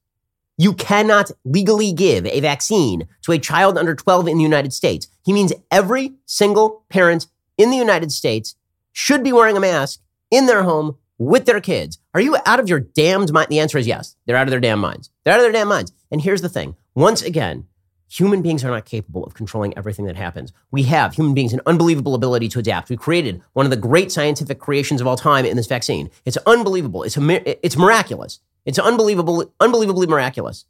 You 0.57 0.73
cannot 0.73 1.31
legally 1.43 1.91
give 1.91 2.25
a 2.25 2.39
vaccine 2.39 3.07
to 3.23 3.31
a 3.31 3.37
child 3.37 3.77
under 3.77 3.93
12 3.93 4.27
in 4.27 4.37
the 4.37 4.43
United 4.43 4.73
States. 4.73 5.07
He 5.23 5.33
means 5.33 5.53
every 5.69 6.13
single 6.25 6.83
parent 6.89 7.27
in 7.57 7.69
the 7.69 7.77
United 7.77 8.11
States 8.11 8.55
should 8.91 9.23
be 9.23 9.33
wearing 9.33 9.57
a 9.57 9.59
mask 9.59 9.99
in 10.31 10.47
their 10.47 10.63
home 10.63 10.97
with 11.17 11.45
their 11.45 11.61
kids. 11.61 11.99
Are 12.17 12.21
you 12.21 12.35
out 12.47 12.59
of 12.59 12.67
your 12.67 12.79
damned 12.79 13.31
mind? 13.31 13.49
The 13.49 13.59
answer 13.59 13.77
is 13.77 13.85
yes. 13.85 14.15
They're 14.25 14.35
out 14.35 14.47
of 14.47 14.49
their 14.49 14.59
damn 14.59 14.79
minds. 14.79 15.11
They're 15.23 15.35
out 15.35 15.39
of 15.39 15.43
their 15.43 15.51
damn 15.51 15.67
minds. 15.67 15.93
And 16.09 16.19
here's 16.19 16.41
the 16.41 16.49
thing 16.49 16.75
once 16.95 17.21
again, 17.21 17.67
human 18.09 18.41
beings 18.41 18.65
are 18.65 18.71
not 18.71 18.85
capable 18.85 19.23
of 19.23 19.35
controlling 19.35 19.77
everything 19.77 20.05
that 20.05 20.15
happens. 20.15 20.51
We 20.71 20.81
have, 20.83 21.13
human 21.13 21.35
beings, 21.35 21.53
an 21.53 21.61
unbelievable 21.67 22.15
ability 22.15 22.47
to 22.49 22.59
adapt. 22.59 22.89
We 22.89 22.97
created 22.97 23.43
one 23.53 23.67
of 23.67 23.69
the 23.69 23.77
great 23.77 24.11
scientific 24.11 24.57
creations 24.57 24.99
of 24.99 25.05
all 25.05 25.15
time 25.15 25.45
in 25.45 25.57
this 25.57 25.67
vaccine. 25.67 26.09
It's 26.25 26.37
unbelievable. 26.47 27.03
It's, 27.03 27.19
it's 27.19 27.77
miraculous. 27.77 28.39
It's 28.65 28.79
unbelievable, 28.79 29.53
unbelievably 29.59 30.07
miraculous. 30.07 30.65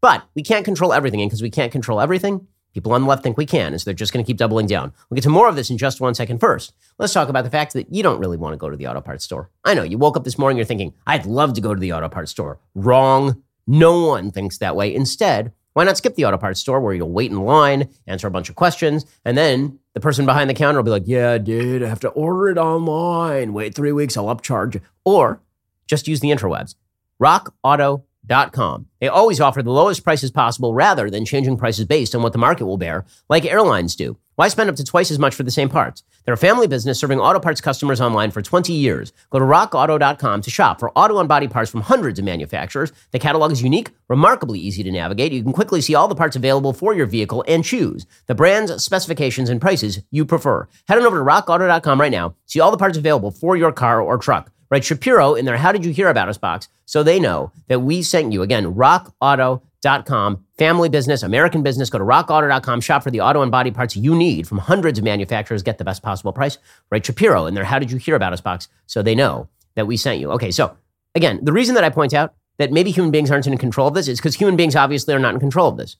But 0.00 0.22
we 0.36 0.44
can't 0.44 0.64
control 0.64 0.92
everything. 0.92 1.20
And 1.20 1.28
because 1.28 1.42
we 1.42 1.50
can't 1.50 1.72
control 1.72 2.00
everything, 2.00 2.46
People 2.72 2.92
on 2.92 3.02
the 3.02 3.06
left 3.06 3.22
think 3.22 3.36
we 3.36 3.46
can, 3.46 3.72
and 3.72 3.80
so 3.80 3.84
they're 3.84 3.94
just 3.94 4.12
going 4.12 4.24
to 4.24 4.26
keep 4.26 4.38
doubling 4.38 4.66
down. 4.66 4.92
We'll 5.08 5.16
get 5.16 5.24
to 5.24 5.28
more 5.28 5.48
of 5.48 5.56
this 5.56 5.70
in 5.70 5.76
just 5.78 6.00
one 6.00 6.14
second. 6.14 6.38
First, 6.38 6.72
let's 6.98 7.12
talk 7.12 7.28
about 7.28 7.44
the 7.44 7.50
fact 7.50 7.74
that 7.74 7.92
you 7.92 8.02
don't 8.02 8.18
really 8.18 8.36
want 8.36 8.54
to 8.54 8.56
go 8.56 8.70
to 8.70 8.76
the 8.76 8.86
auto 8.86 9.00
parts 9.00 9.24
store. 9.24 9.50
I 9.64 9.74
know 9.74 9.82
you 9.82 9.98
woke 9.98 10.16
up 10.16 10.24
this 10.24 10.38
morning, 10.38 10.56
you're 10.56 10.64
thinking, 10.64 10.94
I'd 11.06 11.26
love 11.26 11.52
to 11.54 11.60
go 11.60 11.74
to 11.74 11.80
the 11.80 11.92
auto 11.92 12.08
parts 12.08 12.30
store. 12.30 12.58
Wrong. 12.74 13.42
No 13.66 14.06
one 14.06 14.30
thinks 14.30 14.58
that 14.58 14.74
way. 14.74 14.94
Instead, 14.94 15.52
why 15.74 15.84
not 15.84 15.96
skip 15.96 16.14
the 16.14 16.24
auto 16.24 16.36
parts 16.36 16.60
store 16.60 16.80
where 16.80 16.94
you'll 16.94 17.10
wait 17.10 17.30
in 17.30 17.40
line, 17.40 17.88
answer 18.06 18.26
a 18.26 18.30
bunch 18.30 18.48
of 18.48 18.56
questions, 18.56 19.06
and 19.24 19.36
then 19.38 19.78
the 19.94 20.00
person 20.00 20.26
behind 20.26 20.50
the 20.50 20.54
counter 20.54 20.78
will 20.78 20.84
be 20.84 20.90
like, 20.90 21.06
Yeah, 21.06 21.38
dude, 21.38 21.82
I 21.82 21.88
have 21.88 22.00
to 22.00 22.08
order 22.10 22.48
it 22.48 22.58
online. 22.58 23.52
Wait 23.52 23.74
three 23.74 23.92
weeks, 23.92 24.16
I'll 24.16 24.34
upcharge. 24.34 24.80
Or 25.04 25.40
just 25.86 26.08
use 26.08 26.20
the 26.20 26.28
interwebs. 26.30 26.74
Rock 27.18 27.54
Auto 27.62 28.04
Com. 28.28 28.86
They 29.00 29.08
always 29.08 29.40
offer 29.40 29.62
the 29.62 29.72
lowest 29.72 30.04
prices 30.04 30.30
possible 30.30 30.74
rather 30.74 31.10
than 31.10 31.24
changing 31.24 31.56
prices 31.56 31.84
based 31.84 32.14
on 32.14 32.22
what 32.22 32.32
the 32.32 32.38
market 32.38 32.66
will 32.66 32.78
bear, 32.78 33.04
like 33.28 33.44
airlines 33.44 33.96
do. 33.96 34.16
Why 34.36 34.48
spend 34.48 34.70
up 34.70 34.76
to 34.76 34.84
twice 34.84 35.10
as 35.10 35.18
much 35.18 35.34
for 35.34 35.42
the 35.42 35.50
same 35.50 35.68
parts? 35.68 36.02
They're 36.24 36.34
a 36.34 36.38
family 36.38 36.66
business 36.66 36.98
serving 36.98 37.18
auto 37.18 37.40
parts 37.40 37.60
customers 37.60 38.00
online 38.00 38.30
for 38.30 38.40
20 38.40 38.72
years. 38.72 39.12
Go 39.30 39.38
to 39.38 39.44
rockauto.com 39.44 40.42
to 40.42 40.50
shop 40.50 40.80
for 40.80 40.96
auto 40.96 41.18
and 41.18 41.28
body 41.28 41.48
parts 41.48 41.70
from 41.70 41.82
hundreds 41.82 42.18
of 42.18 42.24
manufacturers. 42.24 42.92
The 43.10 43.18
catalog 43.18 43.52
is 43.52 43.62
unique, 43.62 43.90
remarkably 44.08 44.58
easy 44.58 44.82
to 44.84 44.90
navigate. 44.90 45.32
You 45.32 45.42
can 45.42 45.52
quickly 45.52 45.80
see 45.80 45.94
all 45.94 46.08
the 46.08 46.14
parts 46.14 46.36
available 46.36 46.72
for 46.72 46.94
your 46.94 47.06
vehicle 47.06 47.44
and 47.46 47.62
choose 47.64 48.06
the 48.26 48.34
brands, 48.34 48.82
specifications, 48.82 49.50
and 49.50 49.60
prices 49.60 50.00
you 50.10 50.24
prefer. 50.24 50.68
Head 50.88 50.98
on 50.98 51.04
over 51.04 51.18
to 51.18 51.24
rockauto.com 51.24 52.00
right 52.00 52.12
now. 52.12 52.34
See 52.46 52.60
all 52.60 52.70
the 52.70 52.78
parts 52.78 52.96
available 52.96 53.32
for 53.32 53.56
your 53.56 53.72
car 53.72 54.00
or 54.00 54.16
truck. 54.16 54.50
Write 54.72 54.84
Shapiro 54.84 55.34
in 55.34 55.44
their 55.44 55.58
How 55.58 55.70
Did 55.70 55.84
You 55.84 55.92
Hear 55.92 56.08
About 56.08 56.30
Us 56.30 56.38
box 56.38 56.66
so 56.86 57.02
they 57.02 57.20
know 57.20 57.52
that 57.68 57.80
we 57.80 58.00
sent 58.00 58.32
you. 58.32 58.40
Again, 58.40 58.74
rockauto.com, 58.74 60.46
family 60.56 60.88
business, 60.88 61.22
American 61.22 61.62
business. 61.62 61.90
Go 61.90 61.98
to 61.98 62.04
rockauto.com, 62.04 62.80
shop 62.80 63.02
for 63.02 63.10
the 63.10 63.20
auto 63.20 63.42
and 63.42 63.52
body 63.52 63.70
parts 63.70 63.96
you 63.96 64.14
need 64.14 64.48
from 64.48 64.56
hundreds 64.56 64.98
of 64.98 65.04
manufacturers. 65.04 65.62
Get 65.62 65.76
the 65.76 65.84
best 65.84 66.02
possible 66.02 66.32
price. 66.32 66.56
Write 66.90 67.04
Shapiro 67.04 67.44
in 67.44 67.52
their 67.52 67.64
How 67.64 67.78
Did 67.78 67.90
You 67.90 67.98
Hear 67.98 68.14
About 68.14 68.32
Us 68.32 68.40
box 68.40 68.68
so 68.86 69.02
they 69.02 69.14
know 69.14 69.46
that 69.74 69.86
we 69.86 69.98
sent 69.98 70.20
you. 70.20 70.30
Okay, 70.32 70.50
so 70.50 70.74
again, 71.14 71.40
the 71.42 71.52
reason 71.52 71.74
that 71.74 71.84
I 71.84 71.90
point 71.90 72.14
out 72.14 72.32
that 72.56 72.72
maybe 72.72 72.90
human 72.90 73.10
beings 73.10 73.30
aren't 73.30 73.46
in 73.46 73.58
control 73.58 73.88
of 73.88 73.94
this 73.94 74.08
is 74.08 74.20
because 74.20 74.36
human 74.36 74.56
beings 74.56 74.74
obviously 74.74 75.12
are 75.12 75.18
not 75.18 75.34
in 75.34 75.40
control 75.40 75.68
of 75.68 75.76
this. 75.76 75.98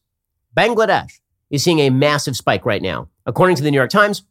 Bangladesh 0.57 1.21
is 1.51 1.63
seeing 1.63 1.81
a 1.81 1.91
massive 1.91 2.39
spike 2.39 2.65
right 2.65 2.81
now. 2.81 3.11
According 3.27 3.57
to 3.57 3.63
the 3.63 3.71
New 3.71 3.77
York 3.77 3.91
Times, 3.91 4.23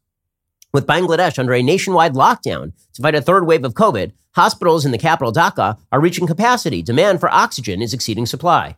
with 0.73 0.87
Bangladesh 0.87 1.37
under 1.37 1.53
a 1.53 1.63
nationwide 1.63 2.13
lockdown 2.13 2.71
to 2.93 3.01
fight 3.01 3.15
a 3.15 3.21
third 3.21 3.45
wave 3.45 3.65
of 3.65 3.73
COVID, 3.73 4.11
hospitals 4.35 4.85
in 4.85 4.91
the 4.91 4.97
capital 4.97 5.33
Dhaka 5.33 5.77
are 5.91 5.99
reaching 5.99 6.27
capacity. 6.27 6.81
Demand 6.81 7.19
for 7.19 7.29
oxygen 7.29 7.81
is 7.81 7.93
exceeding 7.93 8.25
supply. 8.25 8.77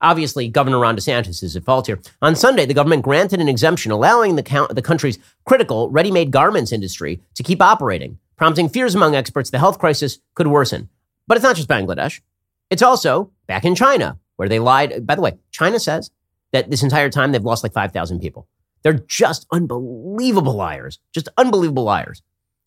Obviously, 0.00 0.48
Governor 0.48 0.80
Ron 0.80 0.96
DeSantis 0.96 1.42
is 1.42 1.56
at 1.56 1.64
fault 1.64 1.86
here. 1.86 2.00
On 2.20 2.36
Sunday, 2.36 2.66
the 2.66 2.74
government 2.74 3.02
granted 3.02 3.40
an 3.40 3.48
exemption 3.48 3.90
allowing 3.90 4.36
the, 4.36 4.42
count, 4.42 4.74
the 4.74 4.82
country's 4.82 5.18
critical 5.46 5.88
ready 5.90 6.10
made 6.10 6.30
garments 6.30 6.72
industry 6.72 7.20
to 7.34 7.42
keep 7.42 7.62
operating, 7.62 8.18
prompting 8.36 8.68
fears 8.68 8.94
among 8.94 9.14
experts 9.14 9.50
the 9.50 9.58
health 9.58 9.78
crisis 9.78 10.18
could 10.34 10.46
worsen. 10.46 10.88
But 11.26 11.36
it's 11.36 11.44
not 11.44 11.56
just 11.56 11.68
Bangladesh, 11.68 12.20
it's 12.70 12.82
also 12.82 13.30
back 13.46 13.64
in 13.64 13.74
China, 13.74 14.18
where 14.36 14.48
they 14.48 14.58
lied. 14.58 15.06
By 15.06 15.14
the 15.14 15.22
way, 15.22 15.38
China 15.50 15.78
says 15.78 16.10
that 16.52 16.70
this 16.70 16.82
entire 16.82 17.08
time 17.08 17.32
they've 17.32 17.42
lost 17.42 17.62
like 17.62 17.72
5,000 17.72 18.20
people. 18.20 18.46
They're 18.84 18.92
just 19.08 19.46
unbelievable 19.50 20.54
liars, 20.54 21.00
just 21.12 21.28
unbelievable 21.36 21.84
liars. 21.84 22.22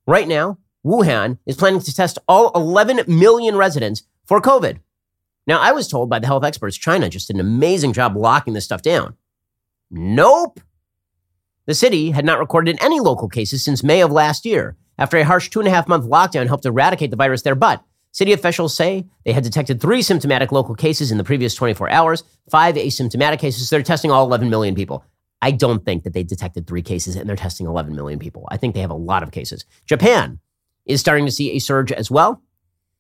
Right 0.08 0.27
now, 0.27 0.58
Wuhan 0.84 1.38
is 1.45 1.56
planning 1.56 1.80
to 1.80 1.95
test 1.95 2.17
all 2.27 2.51
11 2.56 3.01
million 3.08 3.56
residents 3.56 4.03
for 4.25 4.41
COVID. 4.41 4.80
Now, 5.45 5.60
I 5.62 5.71
was 5.71 5.88
told 5.88 6.10
by 6.10 6.19
the 6.19 6.27
health 6.27 6.43
experts 6.43 6.75
China 6.75 7.08
just 7.08 7.27
did 7.27 7.36
an 7.36 7.39
amazing 7.39 7.93
job 7.93 8.17
locking 8.17 8.53
this 8.53 8.65
stuff 8.65 8.82
down. 8.82 9.15
Nope. 9.91 10.60
The 11.67 11.75
city 11.75 12.12
had 12.12 12.25
not 12.25 12.39
recorded 12.39 12.77
any 12.82 12.99
local 12.99 13.30
cases 13.30 13.63
since 13.63 13.84
May 13.84 14.01
of 14.01 14.12
last 14.12 14.45
year, 14.45 14.75
after 14.97 15.17
a 15.17 15.23
harsh 15.23 15.49
two 15.49 15.60
and 15.60 15.67
a 15.67 15.71
half 15.71 15.88
month 15.88 16.06
lockdown 16.06 16.47
helped 16.47 16.65
eradicate 16.65 17.12
the 17.12 17.17
virus 17.17 17.43
there. 17.43 17.56
But 17.56 17.84
city 18.12 18.34
officials 18.34 18.75
say 18.75 19.06
they 19.23 19.34
had 19.34 19.43
detected 19.43 19.80
three 19.80 20.01
symptomatic 20.01 20.51
local 20.51 20.73
cases 20.73 21.12
in 21.12 21.17
the 21.17 21.23
previous 21.23 21.53
24 21.53 21.89
hours, 21.89 22.23
five 22.49 22.75
asymptomatic 22.75 23.39
cases. 23.39 23.69
They're 23.69 23.84
testing 23.84 24.12
all 24.12 24.25
11 24.25 24.49
million 24.49 24.73
people. 24.73 25.03
I 25.41 25.52
don't 25.52 25.86
think 25.86 26.04
that 26.04 26.13
they 26.13 26.23
detected 26.23 26.65
three 26.65 26.82
cases 26.82 27.15
and 27.15 27.30
they're 27.30 27.36
testing 27.36 27.67
11 27.67 27.95
million 27.95 28.19
people. 28.19 28.47
I 28.50 28.58
think 28.58 28.73
they 28.73 28.82
have 28.82 28.89
a 28.89 28.95
lot 28.95 29.23
of 29.23 29.32
cases. 29.32 29.65
Japan 29.86 30.39
is 30.86 31.00
starting 31.00 31.26
to 31.26 31.32
see 31.32 31.52
a 31.52 31.60
surge 31.60 31.91
as 31.91 32.10
well. 32.10 32.41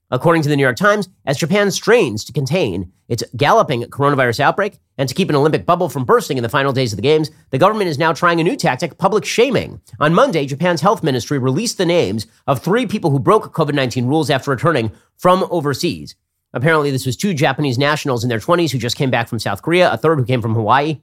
According 0.09 0.41
to 0.43 0.49
the 0.49 0.55
New 0.55 0.63
York 0.63 0.77
Times, 0.77 1.09
as 1.25 1.37
Japan 1.37 1.69
strains 1.69 2.23
to 2.25 2.31
contain 2.31 2.93
its 3.09 3.23
galloping 3.35 3.83
coronavirus 3.83 4.39
outbreak 4.39 4.79
and 4.97 5.09
to 5.09 5.15
keep 5.15 5.29
an 5.29 5.35
Olympic 5.35 5.65
bubble 5.65 5.89
from 5.89 6.05
bursting 6.05 6.37
in 6.37 6.43
the 6.43 6.49
final 6.49 6.71
days 6.71 6.93
of 6.93 6.97
the 6.97 7.01
Games, 7.01 7.29
the 7.49 7.57
government 7.57 7.89
is 7.89 7.97
now 7.97 8.13
trying 8.13 8.39
a 8.39 8.43
new 8.43 8.55
tactic 8.55 8.97
public 8.97 9.25
shaming. 9.25 9.81
On 9.99 10.13
Monday, 10.13 10.45
Japan's 10.45 10.79
health 10.79 11.03
ministry 11.03 11.37
released 11.37 11.77
the 11.77 11.85
names 11.85 12.25
of 12.45 12.59
three 12.59 12.85
people 12.85 13.11
who 13.11 13.19
broke 13.19 13.53
COVID 13.53 13.73
19 13.73 14.05
rules 14.05 14.29
after 14.29 14.51
returning 14.51 14.91
from 15.17 15.45
overseas. 15.51 16.15
Apparently, 16.53 16.89
this 16.89 17.05
was 17.05 17.17
two 17.17 17.33
Japanese 17.33 17.77
nationals 17.77 18.23
in 18.23 18.29
their 18.29 18.39
20s 18.39 18.71
who 18.71 18.77
just 18.77 18.95
came 18.95 19.11
back 19.11 19.27
from 19.27 19.39
South 19.39 19.61
Korea, 19.61 19.91
a 19.91 19.97
third 19.97 20.17
who 20.17 20.25
came 20.25 20.41
from 20.41 20.55
Hawaii, 20.55 21.01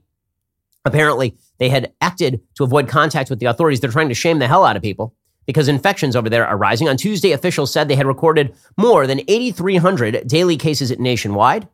Apparently, 0.85 1.37
they 1.59 1.68
had 1.68 1.92
acted 2.01 2.42
to 2.57 2.64
avoid 2.64 2.88
contact 2.88 3.31
with 3.31 3.38
the 3.38 3.47
authorities. 3.47 3.81
They're 3.81 3.90
trying 3.90 4.09
to 4.11 4.14
shame 4.14 4.38
the 4.38 4.49
hell 4.49 4.64
out 4.64 4.77
of 4.77 4.83
people 4.83 5.14
because 5.47 5.68
infections 5.68 6.16
over 6.16 6.29
there 6.29 6.47
are 6.47 6.57
rising. 6.57 6.88
On 6.88 6.97
Tuesday, 6.97 7.33
officials 7.33 7.73
said 7.73 7.88
they 7.88 7.97
had 7.97 8.07
recorded 8.07 8.55
more 8.77 9.07
than 9.07 9.20
8,300 9.29 10.27
daily 10.27 10.57
cases 10.57 10.97
nationwide. 10.99 11.68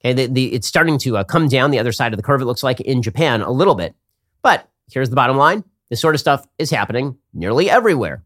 Okay, 0.00 0.12
the, 0.12 0.26
the, 0.26 0.54
it's 0.54 0.68
starting 0.68 0.98
to 0.98 1.16
uh, 1.18 1.24
come 1.24 1.48
down 1.48 1.70
the 1.70 1.78
other 1.78 1.92
side 1.92 2.12
of 2.12 2.16
the 2.16 2.22
curve, 2.22 2.40
it 2.40 2.44
looks 2.44 2.62
like, 2.62 2.80
in 2.80 3.02
Japan 3.02 3.42
a 3.42 3.50
little 3.50 3.74
bit. 3.74 3.94
But 4.42 4.68
here's 4.90 5.10
the 5.10 5.16
bottom 5.16 5.36
line 5.36 5.64
this 5.90 6.00
sort 6.00 6.14
of 6.14 6.20
stuff 6.20 6.46
is 6.58 6.70
happening 6.70 7.16
nearly 7.32 7.70
everywhere. 7.70 8.22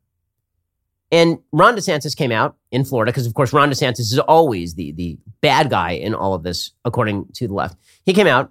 And 1.12 1.38
Ron 1.52 1.76
DeSantis 1.76 2.16
came 2.16 2.32
out 2.32 2.56
in 2.70 2.84
Florida 2.84 3.12
because, 3.12 3.26
of 3.26 3.34
course, 3.34 3.52
Ron 3.52 3.70
DeSantis 3.70 4.00
is 4.00 4.18
always 4.18 4.74
the, 4.74 4.92
the 4.92 5.18
bad 5.42 5.70
guy 5.70 5.92
in 5.92 6.14
all 6.14 6.34
of 6.34 6.42
this, 6.42 6.72
according 6.84 7.26
to 7.34 7.46
the 7.46 7.54
left. 7.54 7.76
He 8.04 8.14
came 8.14 8.26
out 8.26 8.50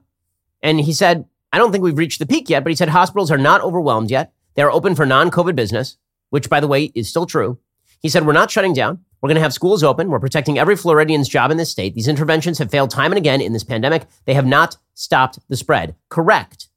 and 0.61 0.79
he 0.79 0.93
said, 0.93 1.25
I 1.53 1.57
don't 1.57 1.71
think 1.71 1.83
we've 1.83 1.97
reached 1.97 2.19
the 2.19 2.25
peak 2.25 2.49
yet, 2.49 2.63
but 2.63 2.69
he 2.69 2.75
said 2.75 2.89
hospitals 2.89 3.31
are 3.31 3.37
not 3.37 3.61
overwhelmed 3.61 4.09
yet. 4.09 4.33
They 4.55 4.61
are 4.61 4.71
open 4.71 4.95
for 4.95 5.05
non 5.05 5.31
COVID 5.31 5.55
business, 5.55 5.97
which, 6.29 6.49
by 6.49 6.59
the 6.59 6.67
way, 6.67 6.91
is 6.95 7.09
still 7.09 7.25
true. 7.25 7.59
He 7.99 8.09
said, 8.09 8.25
We're 8.25 8.33
not 8.33 8.51
shutting 8.51 8.73
down. 8.73 8.99
We're 9.21 9.27
going 9.27 9.35
to 9.35 9.41
have 9.41 9.53
schools 9.53 9.83
open. 9.83 10.09
We're 10.09 10.19
protecting 10.19 10.57
every 10.57 10.75
Floridian's 10.75 11.29
job 11.29 11.51
in 11.51 11.57
this 11.57 11.69
state. 11.69 11.93
These 11.93 12.07
interventions 12.07 12.57
have 12.57 12.71
failed 12.71 12.89
time 12.89 13.11
and 13.11 13.17
again 13.17 13.39
in 13.39 13.53
this 13.53 13.63
pandemic. 13.63 14.05
They 14.25 14.33
have 14.33 14.47
not 14.47 14.77
stopped 14.95 15.37
the 15.47 15.55
spread. 15.55 15.95
Correct. 16.09 16.69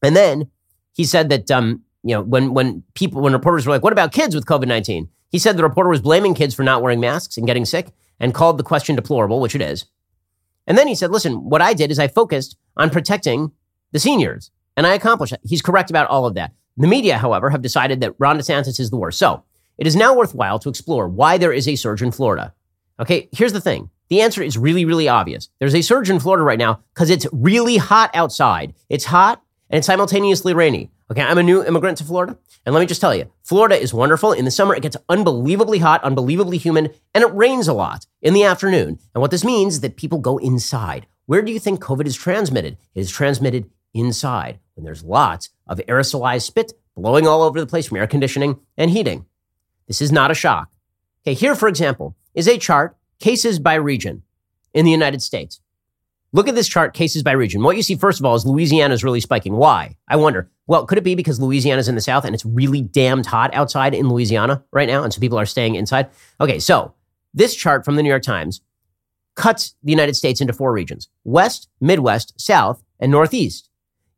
And 0.00 0.14
then 0.14 0.50
he 0.92 1.04
said 1.04 1.28
that, 1.30 1.50
um, 1.50 1.82
you 2.04 2.14
know, 2.14 2.22
when, 2.22 2.54
when 2.54 2.84
people, 2.94 3.20
when 3.20 3.32
reporters 3.32 3.66
were 3.66 3.72
like, 3.72 3.82
what 3.82 3.92
about 3.92 4.12
kids 4.12 4.34
with 4.34 4.46
COVID 4.46 4.68
19? 4.68 5.08
He 5.30 5.38
said 5.40 5.56
the 5.56 5.64
reporter 5.64 5.90
was 5.90 6.00
blaming 6.00 6.34
kids 6.34 6.54
for 6.54 6.62
not 6.62 6.82
wearing 6.82 7.00
masks 7.00 7.36
and 7.36 7.46
getting 7.46 7.64
sick 7.64 7.88
and 8.20 8.32
called 8.32 8.56
the 8.56 8.62
question 8.62 8.94
deplorable, 8.94 9.40
which 9.40 9.56
it 9.56 9.62
is. 9.62 9.86
And 10.66 10.78
then 10.78 10.88
he 10.88 10.94
said, 10.94 11.10
listen, 11.10 11.48
what 11.48 11.62
I 11.62 11.74
did 11.74 11.90
is 11.90 11.98
I 11.98 12.08
focused 12.08 12.56
on 12.76 12.90
protecting 12.90 13.52
the 13.92 13.98
seniors 13.98 14.50
and 14.76 14.86
I 14.86 14.94
accomplished 14.94 15.32
that. 15.32 15.40
He's 15.44 15.62
correct 15.62 15.90
about 15.90 16.08
all 16.08 16.26
of 16.26 16.34
that. 16.34 16.52
The 16.76 16.86
media, 16.86 17.18
however, 17.18 17.50
have 17.50 17.62
decided 17.62 18.00
that 18.00 18.14
Ron 18.18 18.38
DeSantis 18.38 18.80
is 18.80 18.90
the 18.90 18.96
worst. 18.96 19.18
So 19.18 19.44
it 19.78 19.86
is 19.86 19.94
now 19.94 20.14
worthwhile 20.14 20.58
to 20.60 20.68
explore 20.68 21.08
why 21.08 21.38
there 21.38 21.52
is 21.52 21.68
a 21.68 21.76
surge 21.76 22.02
in 22.02 22.10
Florida. 22.10 22.54
Okay, 22.98 23.28
here's 23.32 23.52
the 23.52 23.60
thing. 23.60 23.90
The 24.08 24.20
answer 24.20 24.42
is 24.42 24.58
really, 24.58 24.84
really 24.84 25.08
obvious. 25.08 25.48
There's 25.58 25.74
a 25.74 25.82
surge 25.82 26.10
in 26.10 26.20
Florida 26.20 26.44
right 26.44 26.58
now 26.58 26.80
because 26.92 27.10
it's 27.10 27.26
really 27.32 27.76
hot 27.76 28.10
outside. 28.14 28.74
It's 28.88 29.04
hot 29.04 29.42
and 29.74 29.84
simultaneously 29.84 30.54
rainy. 30.54 30.88
Okay, 31.10 31.20
I'm 31.20 31.36
a 31.36 31.42
new 31.42 31.64
immigrant 31.64 31.98
to 31.98 32.04
Florida. 32.04 32.38
And 32.64 32.72
let 32.72 32.80
me 32.80 32.86
just 32.86 33.00
tell 33.00 33.12
you, 33.12 33.28
Florida 33.42 33.74
is 33.74 33.92
wonderful. 33.92 34.30
In 34.30 34.44
the 34.44 34.52
summer, 34.52 34.72
it 34.72 34.82
gets 34.82 34.96
unbelievably 35.08 35.80
hot, 35.80 36.04
unbelievably 36.04 36.58
humid, 36.58 36.94
and 37.12 37.24
it 37.24 37.34
rains 37.34 37.66
a 37.66 37.72
lot 37.72 38.06
in 38.22 38.34
the 38.34 38.44
afternoon. 38.44 39.00
And 39.14 39.20
what 39.20 39.32
this 39.32 39.42
means 39.42 39.74
is 39.74 39.80
that 39.80 39.96
people 39.96 40.18
go 40.20 40.38
inside. 40.38 41.08
Where 41.26 41.42
do 41.42 41.50
you 41.50 41.58
think 41.58 41.82
COVID 41.82 42.06
is 42.06 42.14
transmitted? 42.14 42.78
It 42.94 43.00
is 43.00 43.10
transmitted 43.10 43.68
inside 43.92 44.60
when 44.76 44.84
there's 44.84 45.02
lots 45.02 45.50
of 45.66 45.78
aerosolized 45.88 46.42
spit 46.42 46.72
blowing 46.96 47.26
all 47.26 47.42
over 47.42 47.58
the 47.58 47.66
place 47.66 47.88
from 47.88 47.96
air 47.96 48.06
conditioning 48.06 48.60
and 48.76 48.92
heating. 48.92 49.26
This 49.88 50.00
is 50.00 50.12
not 50.12 50.30
a 50.30 50.34
shock. 50.34 50.70
Okay, 51.24 51.34
here, 51.34 51.56
for 51.56 51.66
example, 51.66 52.16
is 52.32 52.46
a 52.46 52.58
chart, 52.58 52.96
cases 53.18 53.58
by 53.58 53.74
region 53.74 54.22
in 54.72 54.84
the 54.84 54.92
United 54.92 55.20
States. 55.20 55.58
Look 56.34 56.48
at 56.48 56.56
this 56.56 56.66
chart, 56.66 56.94
cases 56.94 57.22
by 57.22 57.30
region. 57.30 57.62
What 57.62 57.76
you 57.76 57.82
see, 57.84 57.94
first 57.94 58.18
of 58.18 58.26
all, 58.26 58.34
is 58.34 58.44
Louisiana 58.44 58.92
is 58.92 59.04
really 59.04 59.20
spiking. 59.20 59.54
Why? 59.54 59.96
I 60.08 60.16
wonder. 60.16 60.50
Well, 60.66 60.84
could 60.84 60.98
it 60.98 61.04
be 61.04 61.14
because 61.14 61.38
Louisiana 61.38 61.78
is 61.78 61.86
in 61.86 61.94
the 61.94 62.00
South 62.00 62.24
and 62.24 62.34
it's 62.34 62.44
really 62.44 62.82
damned 62.82 63.24
hot 63.24 63.54
outside 63.54 63.94
in 63.94 64.08
Louisiana 64.08 64.64
right 64.72 64.88
now? 64.88 65.04
And 65.04 65.14
so 65.14 65.20
people 65.20 65.38
are 65.38 65.46
staying 65.46 65.76
inside? 65.76 66.10
Okay, 66.40 66.58
so 66.58 66.92
this 67.34 67.54
chart 67.54 67.84
from 67.84 67.94
the 67.94 68.02
New 68.02 68.08
York 68.08 68.24
Times 68.24 68.62
cuts 69.36 69.76
the 69.84 69.92
United 69.92 70.16
States 70.16 70.40
into 70.40 70.52
four 70.52 70.72
regions 70.72 71.08
West, 71.22 71.68
Midwest, 71.80 72.34
South, 72.40 72.82
and 72.98 73.12
Northeast. 73.12 73.70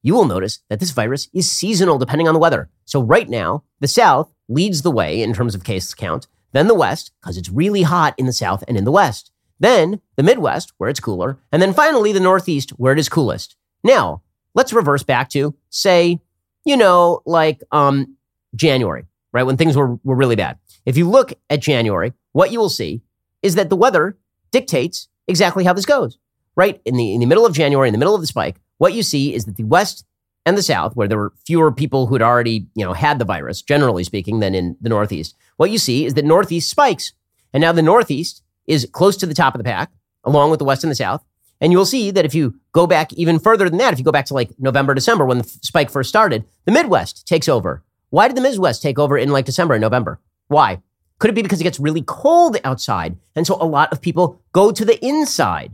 You 0.02 0.14
will 0.14 0.24
notice 0.24 0.60
that 0.70 0.80
this 0.80 0.92
virus 0.92 1.28
is 1.34 1.52
seasonal 1.52 1.98
depending 1.98 2.28
on 2.28 2.32
the 2.32 2.40
weather. 2.40 2.70
So 2.86 3.02
right 3.02 3.28
now, 3.28 3.64
the 3.80 3.88
South 3.88 4.32
leads 4.48 4.80
the 4.80 4.90
way 4.90 5.20
in 5.20 5.34
terms 5.34 5.54
of 5.54 5.64
case 5.64 5.92
count, 5.92 6.28
then 6.52 6.66
the 6.66 6.74
West, 6.74 7.12
because 7.20 7.36
it's 7.36 7.50
really 7.50 7.82
hot 7.82 8.14
in 8.16 8.24
the 8.24 8.32
South 8.32 8.64
and 8.66 8.78
in 8.78 8.84
the 8.84 8.90
West, 8.90 9.32
then 9.58 10.00
the 10.16 10.22
Midwest, 10.22 10.72
where 10.78 10.90
it's 10.90 11.00
cooler, 11.00 11.38
and 11.50 11.62
then 11.62 11.72
finally 11.72 12.12
the 12.12 12.20
Northeast, 12.20 12.70
where 12.70 12.92
it 12.92 12.98
is 12.98 13.08
coolest. 13.08 13.56
Now, 13.82 14.22
let's 14.54 14.72
reverse 14.72 15.02
back 15.02 15.28
to, 15.30 15.54
say, 15.70 16.20
you 16.64 16.76
know, 16.76 17.22
like 17.24 17.62
um, 17.70 18.16
January, 18.54 19.04
right? 19.32 19.44
When 19.44 19.56
things 19.56 19.76
were, 19.76 19.98
were 20.04 20.16
really 20.16 20.36
bad. 20.36 20.58
If 20.84 20.96
you 20.96 21.08
look 21.08 21.32
at 21.50 21.62
January, 21.62 22.12
what 22.32 22.52
you 22.52 22.58
will 22.58 22.68
see 22.68 23.02
is 23.42 23.54
that 23.54 23.70
the 23.70 23.76
weather 23.76 24.18
dictates 24.50 25.08
exactly 25.28 25.64
how 25.64 25.72
this 25.72 25.86
goes, 25.86 26.18
right? 26.54 26.80
In 26.84 26.96
the, 26.96 27.14
in 27.14 27.20
the 27.20 27.26
middle 27.26 27.46
of 27.46 27.54
January, 27.54 27.88
in 27.88 27.92
the 27.92 27.98
middle 27.98 28.14
of 28.14 28.20
the 28.20 28.26
spike, 28.26 28.56
what 28.78 28.92
you 28.92 29.02
see 29.02 29.34
is 29.34 29.44
that 29.46 29.56
the 29.56 29.64
West 29.64 30.04
and 30.44 30.56
the 30.56 30.62
South, 30.62 30.94
where 30.94 31.08
there 31.08 31.18
were 31.18 31.32
fewer 31.44 31.72
people 31.72 32.06
who 32.06 32.14
had 32.14 32.22
already, 32.22 32.66
you 32.74 32.84
know, 32.84 32.92
had 32.92 33.18
the 33.18 33.24
virus, 33.24 33.62
generally 33.62 34.04
speaking, 34.04 34.40
than 34.40 34.54
in 34.54 34.76
the 34.80 34.88
Northeast, 34.88 35.34
what 35.56 35.70
you 35.70 35.78
see 35.78 36.04
is 36.04 36.14
that 36.14 36.24
Northeast 36.24 36.70
spikes. 36.70 37.12
And 37.52 37.60
now 37.60 37.72
the 37.72 37.82
Northeast 37.82 38.42
is 38.66 38.88
close 38.92 39.16
to 39.18 39.26
the 39.26 39.34
top 39.34 39.54
of 39.54 39.58
the 39.58 39.64
pack, 39.64 39.90
along 40.24 40.50
with 40.50 40.58
the 40.58 40.64
West 40.64 40.84
and 40.84 40.90
the 40.90 40.96
South. 40.96 41.24
And 41.60 41.72
you'll 41.72 41.86
see 41.86 42.10
that 42.10 42.24
if 42.24 42.34
you 42.34 42.54
go 42.72 42.86
back 42.86 43.12
even 43.14 43.38
further 43.38 43.68
than 43.68 43.78
that, 43.78 43.92
if 43.92 43.98
you 43.98 44.04
go 44.04 44.12
back 44.12 44.26
to 44.26 44.34
like 44.34 44.50
November, 44.58 44.94
December, 44.94 45.24
when 45.24 45.38
the 45.38 45.44
spike 45.44 45.90
first 45.90 46.08
started, 46.08 46.44
the 46.64 46.72
Midwest 46.72 47.26
takes 47.26 47.48
over. 47.48 47.82
Why 48.10 48.28
did 48.28 48.36
the 48.36 48.42
Midwest 48.42 48.82
take 48.82 48.98
over 48.98 49.16
in 49.16 49.30
like 49.30 49.46
December 49.46 49.74
and 49.74 49.80
November? 49.80 50.20
Why? 50.48 50.82
Could 51.18 51.30
it 51.30 51.34
be 51.34 51.42
because 51.42 51.60
it 51.60 51.64
gets 51.64 51.80
really 51.80 52.02
cold 52.02 52.58
outside? 52.62 53.16
And 53.34 53.46
so 53.46 53.56
a 53.60 53.64
lot 53.64 53.90
of 53.92 54.02
people 54.02 54.40
go 54.52 54.70
to 54.70 54.84
the 54.84 55.02
inside. 55.04 55.72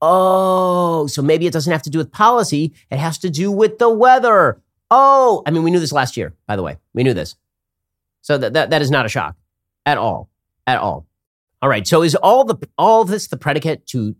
Oh, 0.00 1.06
so 1.08 1.22
maybe 1.22 1.46
it 1.46 1.52
doesn't 1.52 1.72
have 1.72 1.82
to 1.82 1.90
do 1.90 1.98
with 1.98 2.10
policy. 2.10 2.72
It 2.90 2.98
has 2.98 3.18
to 3.18 3.30
do 3.30 3.50
with 3.52 3.78
the 3.78 3.90
weather. 3.90 4.62
Oh, 4.90 5.42
I 5.44 5.50
mean, 5.50 5.62
we 5.62 5.70
knew 5.70 5.80
this 5.80 5.92
last 5.92 6.16
year, 6.16 6.34
by 6.46 6.56
the 6.56 6.62
way. 6.62 6.78
We 6.94 7.02
knew 7.02 7.14
this. 7.14 7.36
So 8.22 8.38
that, 8.38 8.54
that, 8.54 8.70
that 8.70 8.82
is 8.82 8.90
not 8.90 9.06
a 9.06 9.08
shock 9.08 9.36
at 9.84 9.98
all. 9.98 10.30
At 10.66 10.78
all. 10.78 11.06
All 11.60 11.68
right. 11.68 11.86
So 11.86 12.02
is 12.02 12.14
all 12.14 12.44
the 12.44 12.56
all 12.76 13.04
this 13.04 13.28
the 13.28 13.36
predicate 13.36 13.86
to 13.88 14.16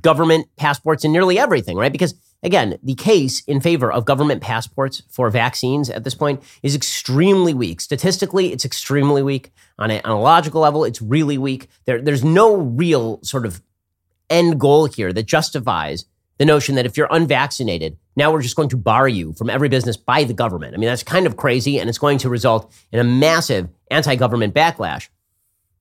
government 0.00 0.48
passports 0.56 1.04
and 1.04 1.12
nearly 1.12 1.38
everything, 1.38 1.76
right? 1.76 1.92
Because 1.92 2.14
again, 2.42 2.78
the 2.82 2.94
case 2.94 3.42
in 3.44 3.60
favor 3.60 3.90
of 3.90 4.04
government 4.04 4.42
passports 4.42 5.02
for 5.10 5.30
vaccines 5.30 5.90
at 5.90 6.04
this 6.04 6.14
point 6.14 6.42
is 6.62 6.74
extremely 6.74 7.54
weak. 7.54 7.80
Statistically, 7.80 8.52
it's 8.52 8.64
extremely 8.64 9.22
weak. 9.22 9.52
On 9.78 9.90
a, 9.90 10.00
on 10.02 10.12
a 10.12 10.20
logical 10.20 10.60
level, 10.60 10.84
it's 10.84 11.02
really 11.02 11.38
weak. 11.38 11.68
There, 11.86 12.00
there's 12.00 12.24
no 12.24 12.54
real 12.56 13.20
sort 13.22 13.46
of 13.46 13.62
end 14.30 14.60
goal 14.60 14.86
here 14.86 15.12
that 15.12 15.26
justifies 15.26 16.04
the 16.38 16.44
notion 16.44 16.74
that 16.74 16.86
if 16.86 16.96
you're 16.96 17.08
unvaccinated, 17.10 17.96
now 18.16 18.32
we're 18.32 18.42
just 18.42 18.56
going 18.56 18.68
to 18.70 18.76
bar 18.76 19.08
you 19.08 19.32
from 19.34 19.50
every 19.50 19.68
business 19.68 19.96
by 19.96 20.24
the 20.24 20.34
government. 20.34 20.74
I 20.74 20.78
mean, 20.78 20.88
that's 20.88 21.02
kind 21.02 21.26
of 21.26 21.36
crazy, 21.36 21.78
and 21.78 21.88
it's 21.88 21.98
going 21.98 22.18
to 22.18 22.28
result 22.28 22.72
in 22.90 22.98
a 22.98 23.04
massive 23.04 23.68
anti 23.90 24.16
government 24.16 24.54
backlash. 24.54 25.08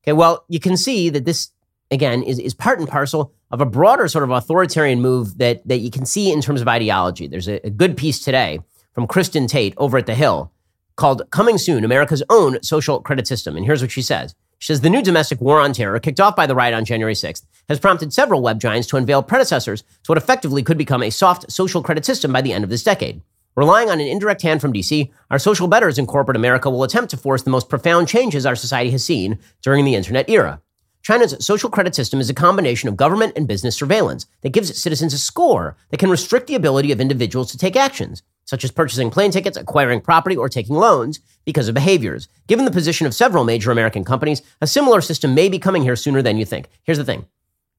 Okay, 0.03 0.13
well, 0.13 0.45
you 0.47 0.59
can 0.59 0.77
see 0.77 1.09
that 1.09 1.25
this, 1.25 1.51
again, 1.91 2.23
is, 2.23 2.39
is 2.39 2.53
part 2.53 2.79
and 2.79 2.87
parcel 2.87 3.33
of 3.51 3.61
a 3.61 3.65
broader 3.65 4.07
sort 4.07 4.23
of 4.23 4.31
authoritarian 4.31 5.01
move 5.01 5.37
that, 5.37 5.67
that 5.67 5.79
you 5.79 5.91
can 5.91 6.05
see 6.05 6.31
in 6.31 6.41
terms 6.41 6.61
of 6.61 6.67
ideology. 6.67 7.27
There's 7.27 7.47
a, 7.47 7.65
a 7.65 7.69
good 7.69 7.97
piece 7.97 8.23
today 8.23 8.59
from 8.93 9.07
Kristin 9.07 9.47
Tate 9.47 9.73
over 9.77 9.97
at 9.97 10.05
The 10.05 10.15
Hill 10.15 10.51
called 10.95 11.29
Coming 11.31 11.57
Soon 11.57 11.83
America's 11.83 12.23
Own 12.29 12.61
Social 12.63 13.01
Credit 13.01 13.27
System. 13.27 13.55
And 13.55 13.65
here's 13.65 13.81
what 13.81 13.91
she 13.91 14.01
says 14.01 14.35
She 14.59 14.67
says 14.67 14.81
the 14.81 14.89
new 14.89 15.01
domestic 15.01 15.39
war 15.41 15.59
on 15.59 15.73
terror, 15.73 15.99
kicked 15.99 16.19
off 16.19 16.35
by 16.35 16.47
the 16.47 16.55
riot 16.55 16.73
on 16.73 16.85
January 16.85 17.13
6th, 17.13 17.45
has 17.69 17.79
prompted 17.79 18.13
several 18.13 18.41
web 18.41 18.59
giants 18.59 18.87
to 18.89 18.97
unveil 18.97 19.23
predecessors 19.23 19.81
to 19.81 20.11
what 20.11 20.17
effectively 20.17 20.63
could 20.63 20.77
become 20.77 21.03
a 21.03 21.09
soft 21.09 21.51
social 21.51 21.83
credit 21.83 22.05
system 22.05 22.31
by 22.31 22.41
the 22.41 22.53
end 22.53 22.63
of 22.63 22.69
this 22.69 22.83
decade. 22.83 23.21
Relying 23.55 23.89
on 23.89 23.99
an 23.99 24.07
indirect 24.07 24.41
hand 24.43 24.61
from 24.61 24.71
DC, 24.71 25.11
our 25.29 25.37
social 25.37 25.67
betters 25.67 25.97
in 25.97 26.05
corporate 26.05 26.37
America 26.37 26.69
will 26.69 26.83
attempt 26.83 27.11
to 27.11 27.17
force 27.17 27.43
the 27.43 27.49
most 27.49 27.67
profound 27.67 28.07
changes 28.07 28.45
our 28.45 28.55
society 28.55 28.91
has 28.91 29.03
seen 29.03 29.39
during 29.61 29.83
the 29.83 29.95
internet 29.95 30.29
era. 30.29 30.61
China's 31.01 31.35
social 31.43 31.69
credit 31.69 31.93
system 31.93 32.21
is 32.21 32.29
a 32.29 32.33
combination 32.33 32.87
of 32.87 32.95
government 32.95 33.33
and 33.35 33.47
business 33.47 33.75
surveillance 33.75 34.25
that 34.41 34.53
gives 34.53 34.79
citizens 34.81 35.13
a 35.13 35.17
score 35.17 35.75
that 35.89 35.97
can 35.97 36.09
restrict 36.09 36.47
the 36.47 36.55
ability 36.55 36.93
of 36.93 37.01
individuals 37.01 37.51
to 37.51 37.57
take 37.57 37.75
actions, 37.75 38.23
such 38.45 38.63
as 38.63 38.71
purchasing 38.71 39.09
plane 39.09 39.31
tickets, 39.31 39.57
acquiring 39.57 39.99
property, 39.99 40.37
or 40.37 40.47
taking 40.47 40.75
loans, 40.75 41.19
because 41.43 41.67
of 41.67 41.73
behaviors. 41.73 42.29
Given 42.47 42.65
the 42.65 42.71
position 42.71 43.07
of 43.07 43.15
several 43.15 43.43
major 43.43 43.71
American 43.71 44.05
companies, 44.05 44.41
a 44.61 44.67
similar 44.67 45.01
system 45.01 45.33
may 45.33 45.49
be 45.49 45.59
coming 45.59 45.81
here 45.81 45.95
sooner 45.95 46.21
than 46.21 46.37
you 46.37 46.45
think. 46.45 46.69
Here's 46.83 46.99
the 46.99 47.03
thing 47.03 47.25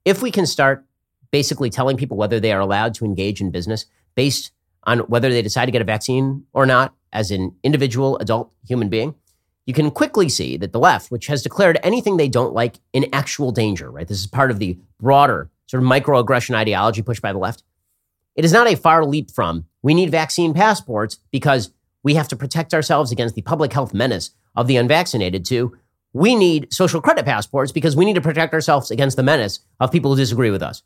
if 0.04 0.20
we 0.20 0.30
can 0.30 0.44
start 0.44 0.84
basically 1.30 1.70
telling 1.70 1.96
people 1.96 2.16
whether 2.18 2.40
they 2.40 2.52
are 2.52 2.60
allowed 2.60 2.92
to 2.94 3.04
engage 3.06 3.40
in 3.40 3.50
business 3.50 3.86
based 4.14 4.50
on 4.84 5.00
whether 5.00 5.30
they 5.30 5.42
decide 5.42 5.66
to 5.66 5.72
get 5.72 5.82
a 5.82 5.86
vaccine 5.86 6.44
or 6.52 6.66
not 6.66 6.94
as 7.12 7.30
an 7.30 7.54
individual 7.62 8.18
adult 8.18 8.52
human 8.66 8.88
being, 8.88 9.14
you 9.66 9.74
can 9.74 9.90
quickly 9.90 10.28
see 10.28 10.56
that 10.56 10.72
the 10.72 10.78
left, 10.78 11.10
which 11.10 11.26
has 11.28 11.42
declared 11.42 11.78
anything 11.82 12.16
they 12.16 12.28
don't 12.28 12.52
like 12.52 12.76
in 12.92 13.06
actual 13.12 13.52
danger, 13.52 13.90
right? 13.90 14.08
This 14.08 14.20
is 14.20 14.26
part 14.26 14.50
of 14.50 14.58
the 14.58 14.78
broader 14.98 15.50
sort 15.66 15.82
of 15.82 15.88
microaggression 15.88 16.54
ideology 16.54 17.02
pushed 17.02 17.22
by 17.22 17.32
the 17.32 17.38
left. 17.38 17.62
It 18.34 18.44
is 18.44 18.52
not 18.52 18.66
a 18.66 18.76
far 18.76 19.04
leap 19.04 19.30
from 19.30 19.66
we 19.82 19.94
need 19.94 20.10
vaccine 20.10 20.54
passports 20.54 21.18
because 21.30 21.72
we 22.02 22.14
have 22.14 22.28
to 22.28 22.36
protect 22.36 22.74
ourselves 22.74 23.12
against 23.12 23.34
the 23.34 23.42
public 23.42 23.72
health 23.72 23.94
menace 23.94 24.30
of 24.56 24.66
the 24.66 24.76
unvaccinated 24.76 25.44
to 25.46 25.76
we 26.12 26.34
need 26.34 26.72
social 26.72 27.00
credit 27.00 27.24
passports 27.24 27.72
because 27.72 27.96
we 27.96 28.04
need 28.04 28.14
to 28.14 28.20
protect 28.20 28.52
ourselves 28.52 28.90
against 28.90 29.16
the 29.16 29.22
menace 29.22 29.60
of 29.80 29.90
people 29.90 30.10
who 30.10 30.16
disagree 30.16 30.50
with 30.50 30.62
us. 30.62 30.82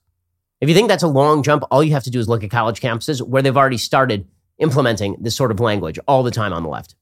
If 0.61 0.69
you 0.69 0.75
think 0.75 0.89
that's 0.89 1.03
a 1.03 1.09
long 1.09 1.43
jump, 1.43 1.65
all 1.71 1.85
you 1.85 1.93
have 1.93 2.05
to 2.05 2.11
do 2.11 2.19
is 2.19 2.29
look 2.29 2.43
at 2.43 2.51
college 2.51 2.81
campuses 2.81 3.21
where 3.21 3.43
they've 3.43 3.57
already 3.57 3.77
started 3.77 4.27
implementing 4.59 5.17
this 5.21 5.37
sort 5.37 5.51
of 5.51 5.61
language 5.61 5.99
all 6.09 6.23
the 6.23 6.31
time 6.31 6.53
on 6.53 6.63
the 6.63 6.69
left. 6.69 6.95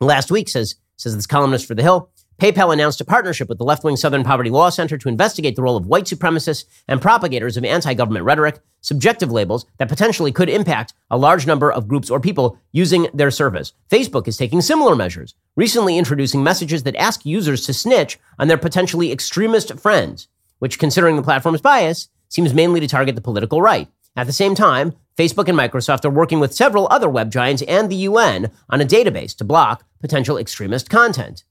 Last 0.00 0.30
week, 0.30 0.48
says, 0.48 0.76
says 0.96 1.16
this 1.16 1.26
columnist 1.26 1.66
for 1.66 1.74
The 1.74 1.82
Hill, 1.82 2.10
PayPal 2.38 2.72
announced 2.72 3.00
a 3.00 3.04
partnership 3.04 3.48
with 3.48 3.58
the 3.58 3.64
left 3.64 3.82
wing 3.82 3.96
Southern 3.96 4.22
Poverty 4.22 4.50
Law 4.50 4.68
Center 4.68 4.96
to 4.96 5.08
investigate 5.08 5.56
the 5.56 5.62
role 5.62 5.76
of 5.76 5.86
white 5.86 6.04
supremacists 6.04 6.66
and 6.86 7.02
propagators 7.02 7.56
of 7.56 7.64
anti 7.64 7.94
government 7.94 8.24
rhetoric, 8.24 8.60
subjective 8.80 9.32
labels 9.32 9.66
that 9.78 9.88
potentially 9.88 10.30
could 10.30 10.48
impact 10.48 10.92
a 11.10 11.18
large 11.18 11.48
number 11.48 11.72
of 11.72 11.88
groups 11.88 12.10
or 12.10 12.20
people 12.20 12.56
using 12.70 13.08
their 13.12 13.32
service. 13.32 13.72
Facebook 13.90 14.28
is 14.28 14.36
taking 14.36 14.60
similar 14.60 14.94
measures, 14.94 15.34
recently 15.56 15.98
introducing 15.98 16.44
messages 16.44 16.84
that 16.84 16.94
ask 16.94 17.26
users 17.26 17.66
to 17.66 17.74
snitch 17.74 18.20
on 18.38 18.46
their 18.46 18.58
potentially 18.58 19.10
extremist 19.10 19.76
friends, 19.76 20.28
which, 20.60 20.78
considering 20.78 21.16
the 21.16 21.22
platform's 21.22 21.60
bias, 21.60 22.08
seems 22.28 22.54
mainly 22.54 22.80
to 22.80 22.88
target 22.88 23.14
the 23.14 23.20
political 23.20 23.60
right. 23.62 23.88
At 24.16 24.26
the 24.26 24.32
same 24.32 24.54
time, 24.54 24.94
Facebook 25.16 25.48
and 25.48 25.58
Microsoft 25.58 26.04
are 26.04 26.10
working 26.10 26.40
with 26.40 26.54
several 26.54 26.88
other 26.90 27.08
web 27.08 27.30
giants 27.30 27.62
and 27.62 27.90
the 27.90 27.96
UN 27.96 28.50
on 28.70 28.80
a 28.80 28.84
database 28.84 29.36
to 29.36 29.44
block 29.44 29.84
potential 30.00 30.38
extremist 30.38 30.90
content. 30.90 31.44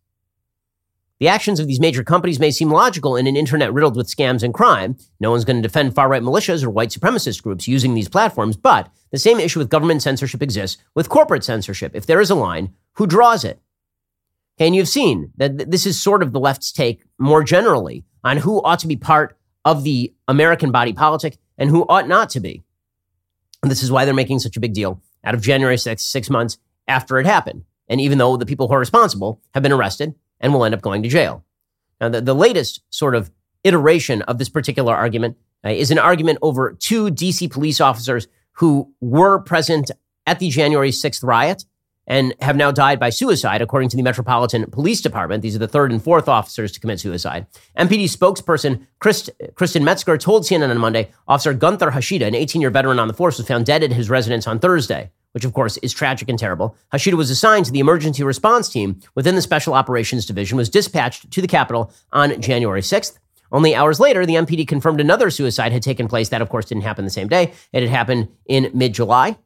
The 1.19 1.27
actions 1.27 1.59
of 1.59 1.67
these 1.67 1.79
major 1.79 2.03
companies 2.03 2.39
may 2.39 2.51
seem 2.51 2.69
logical 2.69 3.15
in 3.15 3.25
an 3.25 3.35
internet 3.35 3.73
riddled 3.73 3.95
with 3.95 4.13
scams 4.13 4.43
and 4.43 4.53
crime. 4.53 4.97
No 5.19 5.31
one's 5.31 5.45
going 5.45 5.55
to 5.57 5.67
defend 5.67 5.95
far 5.95 6.07
right 6.07 6.21
militias 6.21 6.63
or 6.63 6.69
white 6.69 6.89
supremacist 6.89 7.41
groups 7.41 7.67
using 7.67 7.95
these 7.95 8.09
platforms, 8.09 8.55
but 8.55 8.91
the 9.11 9.17
same 9.17 9.39
issue 9.39 9.59
with 9.59 9.69
government 9.69 10.03
censorship 10.03 10.43
exists 10.43 10.77
with 10.93 11.09
corporate 11.09 11.43
censorship. 11.43 11.95
If 11.95 12.05
there 12.05 12.21
is 12.21 12.29
a 12.29 12.35
line, 12.35 12.73
who 12.93 13.07
draws 13.07 13.43
it? 13.43 13.59
And 14.59 14.75
you've 14.75 14.87
seen 14.87 15.31
that 15.37 15.71
this 15.71 15.85
is 15.85 16.01
sort 16.01 16.21
of 16.21 16.33
the 16.33 16.39
left's 16.39 16.71
take 16.71 17.03
more 17.17 17.43
generally 17.43 18.05
on 18.23 18.37
who 18.37 18.61
ought 18.63 18.79
to 18.79 18.87
be 18.87 18.95
part 18.95 19.36
of 19.67 19.83
the 19.83 20.13
American 20.29 20.71
body 20.71 20.93
politic 20.93 21.37
and 21.57 21.69
who 21.69 21.85
ought 21.89 22.07
not 22.07 22.29
to 22.29 22.39
be. 22.39 22.63
And 23.61 23.69
this 23.69 23.83
is 23.83 23.91
why 23.91 24.05
they're 24.05 24.13
making 24.13 24.39
such 24.39 24.55
a 24.55 24.61
big 24.61 24.73
deal 24.73 25.01
out 25.25 25.35
of 25.35 25.41
January 25.41 25.75
6th, 25.75 25.99
six 25.99 26.29
months 26.29 26.57
after 26.87 27.19
it 27.19 27.25
happened. 27.25 27.65
And 27.89 27.99
even 27.99 28.17
though 28.17 28.37
the 28.37 28.45
people 28.45 28.69
who 28.69 28.75
are 28.75 28.79
responsible 28.79 29.41
have 29.53 29.63
been 29.63 29.73
arrested 29.73 30.15
and 30.39 30.53
will 30.53 30.63
end 30.63 30.73
up 30.73 30.81
going 30.81 31.03
to 31.03 31.09
jail. 31.09 31.43
Now, 31.99 32.07
the, 32.07 32.21
the 32.21 32.33
latest 32.33 32.81
sort 32.91 33.13
of 33.13 33.29
iteration 33.65 34.21
of 34.21 34.37
this 34.37 34.47
particular 34.47 34.95
argument 34.95 35.35
uh, 35.65 35.69
is 35.69 35.91
an 35.91 35.99
argument 35.99 36.39
over 36.41 36.77
two 36.79 37.07
DC 37.07 37.51
police 37.51 37.81
officers 37.81 38.29
who 38.53 38.93
were 39.01 39.37
present 39.37 39.91
at 40.25 40.39
the 40.39 40.49
January 40.49 40.91
6th 40.91 41.25
riot 41.25 41.65
and 42.07 42.33
have 42.39 42.55
now 42.55 42.71
died 42.71 42.99
by 42.99 43.09
suicide, 43.09 43.61
according 43.61 43.89
to 43.89 43.97
the 43.97 44.03
Metropolitan 44.03 44.65
Police 44.71 45.01
Department. 45.01 45.43
These 45.43 45.55
are 45.55 45.59
the 45.59 45.67
third 45.67 45.91
and 45.91 46.01
fourth 46.01 46.27
officers 46.27 46.71
to 46.71 46.79
commit 46.79 46.99
suicide. 46.99 47.45
MPD 47.77 48.05
spokesperson 48.05 48.87
Christ, 48.99 49.29
Kristen 49.55 49.83
Metzger 49.83 50.17
told 50.17 50.43
CNN 50.43 50.71
on 50.71 50.77
Monday 50.77 51.11
Officer 51.27 51.53
Gunther 51.53 51.91
Hashida, 51.91 52.25
an 52.25 52.35
18 52.35 52.61
year 52.61 52.71
veteran 52.71 52.99
on 52.99 53.07
the 53.07 53.13
force, 53.13 53.37
was 53.37 53.47
found 53.47 53.65
dead 53.65 53.83
at 53.83 53.91
his 53.91 54.09
residence 54.09 54.47
on 54.47 54.57
Thursday, 54.57 55.11
which 55.33 55.45
of 55.45 55.53
course 55.53 55.77
is 55.77 55.93
tragic 55.93 56.29
and 56.29 56.39
terrible. 56.39 56.75
Hashida 56.93 57.13
was 57.13 57.29
assigned 57.29 57.65
to 57.65 57.71
the 57.71 57.79
emergency 57.79 58.23
response 58.23 58.69
team 58.69 59.01
within 59.13 59.35
the 59.35 59.41
Special 59.41 59.73
Operations 59.73 60.25
Division, 60.25 60.57
was 60.57 60.69
dispatched 60.69 61.29
to 61.31 61.41
the 61.41 61.47
Capitol 61.47 61.91
on 62.13 62.41
January 62.41 62.81
6th. 62.81 63.19
Only 63.51 63.75
hours 63.75 63.99
later, 63.99 64.25
the 64.25 64.35
MPD 64.35 64.67
confirmed 64.67 64.99
another 64.99 65.29
suicide 65.29 65.71
had 65.71 65.83
taken 65.83 66.07
place. 66.07 66.29
That, 66.29 66.41
of 66.41 66.49
course, 66.49 66.65
didn't 66.65 66.83
happen 66.83 67.05
the 67.05 67.11
same 67.11 67.29
day. 67.29 67.53
It 67.71 67.81
had 67.81 67.89
happened 67.89 68.29
in 68.45 68.71
mid 68.73 68.93
July. 68.93 69.37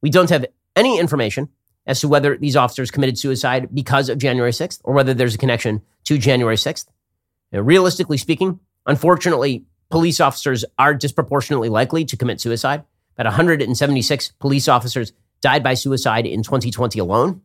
We 0.00 0.10
don't 0.10 0.30
have 0.30 0.46
any 0.76 0.98
information 0.98 1.48
as 1.86 2.00
to 2.00 2.08
whether 2.08 2.36
these 2.36 2.56
officers 2.56 2.90
committed 2.90 3.18
suicide 3.18 3.68
because 3.72 4.08
of 4.08 4.18
January 4.18 4.52
6th 4.52 4.80
or 4.84 4.94
whether 4.94 5.14
there's 5.14 5.34
a 5.34 5.38
connection 5.38 5.82
to 6.04 6.18
January 6.18 6.56
6th. 6.56 6.86
Now, 7.50 7.60
realistically 7.60 8.18
speaking, 8.18 8.60
unfortunately, 8.86 9.64
police 9.90 10.20
officers 10.20 10.64
are 10.78 10.94
disproportionately 10.94 11.68
likely 11.68 12.04
to 12.04 12.16
commit 12.16 12.40
suicide. 12.40 12.84
About 13.16 13.26
176 13.26 14.32
police 14.38 14.68
officers 14.68 15.12
died 15.42 15.62
by 15.62 15.74
suicide 15.74 16.26
in 16.26 16.42
2020 16.42 16.98
alone. 16.98 17.42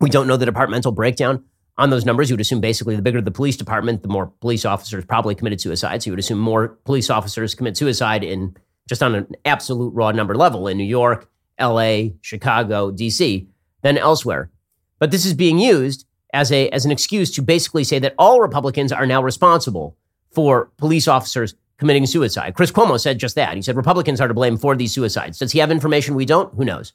We 0.00 0.08
don't 0.08 0.26
know 0.26 0.38
the 0.38 0.46
departmental 0.46 0.92
breakdown 0.92 1.44
on 1.76 1.90
those 1.90 2.06
numbers. 2.06 2.30
You 2.30 2.34
would 2.34 2.40
assume 2.40 2.60
basically 2.60 2.96
the 2.96 3.02
bigger 3.02 3.20
the 3.20 3.30
police 3.30 3.56
department, 3.56 4.02
the 4.02 4.08
more 4.08 4.28
police 4.40 4.64
officers 4.64 5.04
probably 5.04 5.34
committed 5.34 5.60
suicide. 5.60 6.02
So 6.02 6.08
you 6.08 6.12
would 6.12 6.20
assume 6.20 6.38
more 6.38 6.68
police 6.84 7.10
officers 7.10 7.54
commit 7.54 7.76
suicide 7.76 8.24
in 8.24 8.56
just 8.88 9.02
on 9.02 9.14
an 9.14 9.26
absolute 9.44 9.90
raw 9.90 10.12
number 10.12 10.34
level 10.34 10.66
in 10.66 10.78
New 10.78 10.84
York, 10.84 11.28
LA, 11.58 12.10
Chicago, 12.20 12.90
DC 12.90 13.46
than 13.82 13.98
elsewhere. 13.98 14.50
But 14.98 15.10
this 15.10 15.24
is 15.24 15.34
being 15.34 15.58
used 15.58 16.06
as, 16.32 16.52
a, 16.52 16.68
as 16.70 16.84
an 16.84 16.90
excuse 16.90 17.30
to 17.32 17.42
basically 17.42 17.84
say 17.84 17.98
that 17.98 18.14
all 18.18 18.40
Republicans 18.40 18.92
are 18.92 19.06
now 19.06 19.22
responsible 19.22 19.96
for 20.30 20.70
police 20.76 21.08
officers 21.08 21.54
committing 21.78 22.06
suicide. 22.06 22.54
Chris 22.54 22.70
Cuomo 22.70 23.00
said 23.00 23.18
just 23.18 23.34
that. 23.36 23.56
He 23.56 23.62
said 23.62 23.74
Republicans 23.74 24.20
are 24.20 24.28
to 24.28 24.34
blame 24.34 24.56
for 24.56 24.76
these 24.76 24.92
suicides. 24.92 25.38
Does 25.38 25.52
he 25.52 25.58
have 25.58 25.70
information 25.70 26.14
we 26.14 26.26
don't? 26.26 26.52
Who 26.54 26.64
knows? 26.64 26.92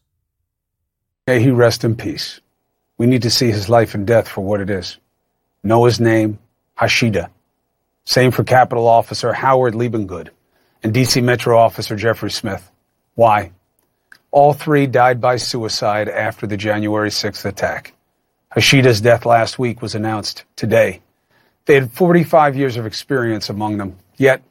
May 1.28 1.42
he 1.42 1.50
rest 1.50 1.84
in 1.84 1.96
peace. 1.96 2.40
We 2.98 3.08
need 3.08 3.24
to 3.24 3.32
see 3.32 3.52
his 3.52 3.68
life 3.68 3.96
and 3.96 4.06
death 4.06 4.28
for 4.28 4.42
what 4.42 4.62
it 4.62 4.70
is. 4.70 4.98
Know 5.64 5.86
his 5.86 6.00
name, 6.00 6.38
Hashida. 6.78 7.30
Same 8.06 8.30
for 8.30 8.44
Capitol 8.44 8.88
Officer 8.88 9.34
Howard 9.34 9.74
Liebengood 9.74 10.30
and 10.84 10.94
DC 10.94 11.24
Metro 11.24 11.58
Officer 11.58 11.96
Jeffrey 11.96 12.30
Smith. 12.30 12.72
Why? 13.16 13.52
All 14.36 14.52
three 14.52 14.86
died 14.86 15.22
by 15.22 15.38
suicide 15.38 16.10
after 16.10 16.46
the 16.46 16.58
January 16.58 17.10
6th 17.10 17.46
attack. 17.46 17.94
Hashida's 18.54 19.00
death 19.00 19.26
last 19.26 19.58
week 19.58 19.82
was 19.82 19.96
announced 19.96 20.44
today. 20.58 21.00
They 21.64 21.76
had 21.76 21.94
45 21.94 22.58
years 22.58 22.76
of 22.76 22.86
experience 22.86 23.50
among 23.50 23.78
them, 23.78 23.96
yet 24.18 24.44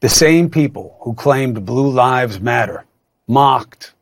the 0.00 0.10
same 0.10 0.50
people 0.50 0.98
who 1.00 1.14
claimed 1.14 1.64
Blue 1.64 1.88
Lives 1.88 2.40
Matter 2.40 2.84
mocked, 3.26 3.94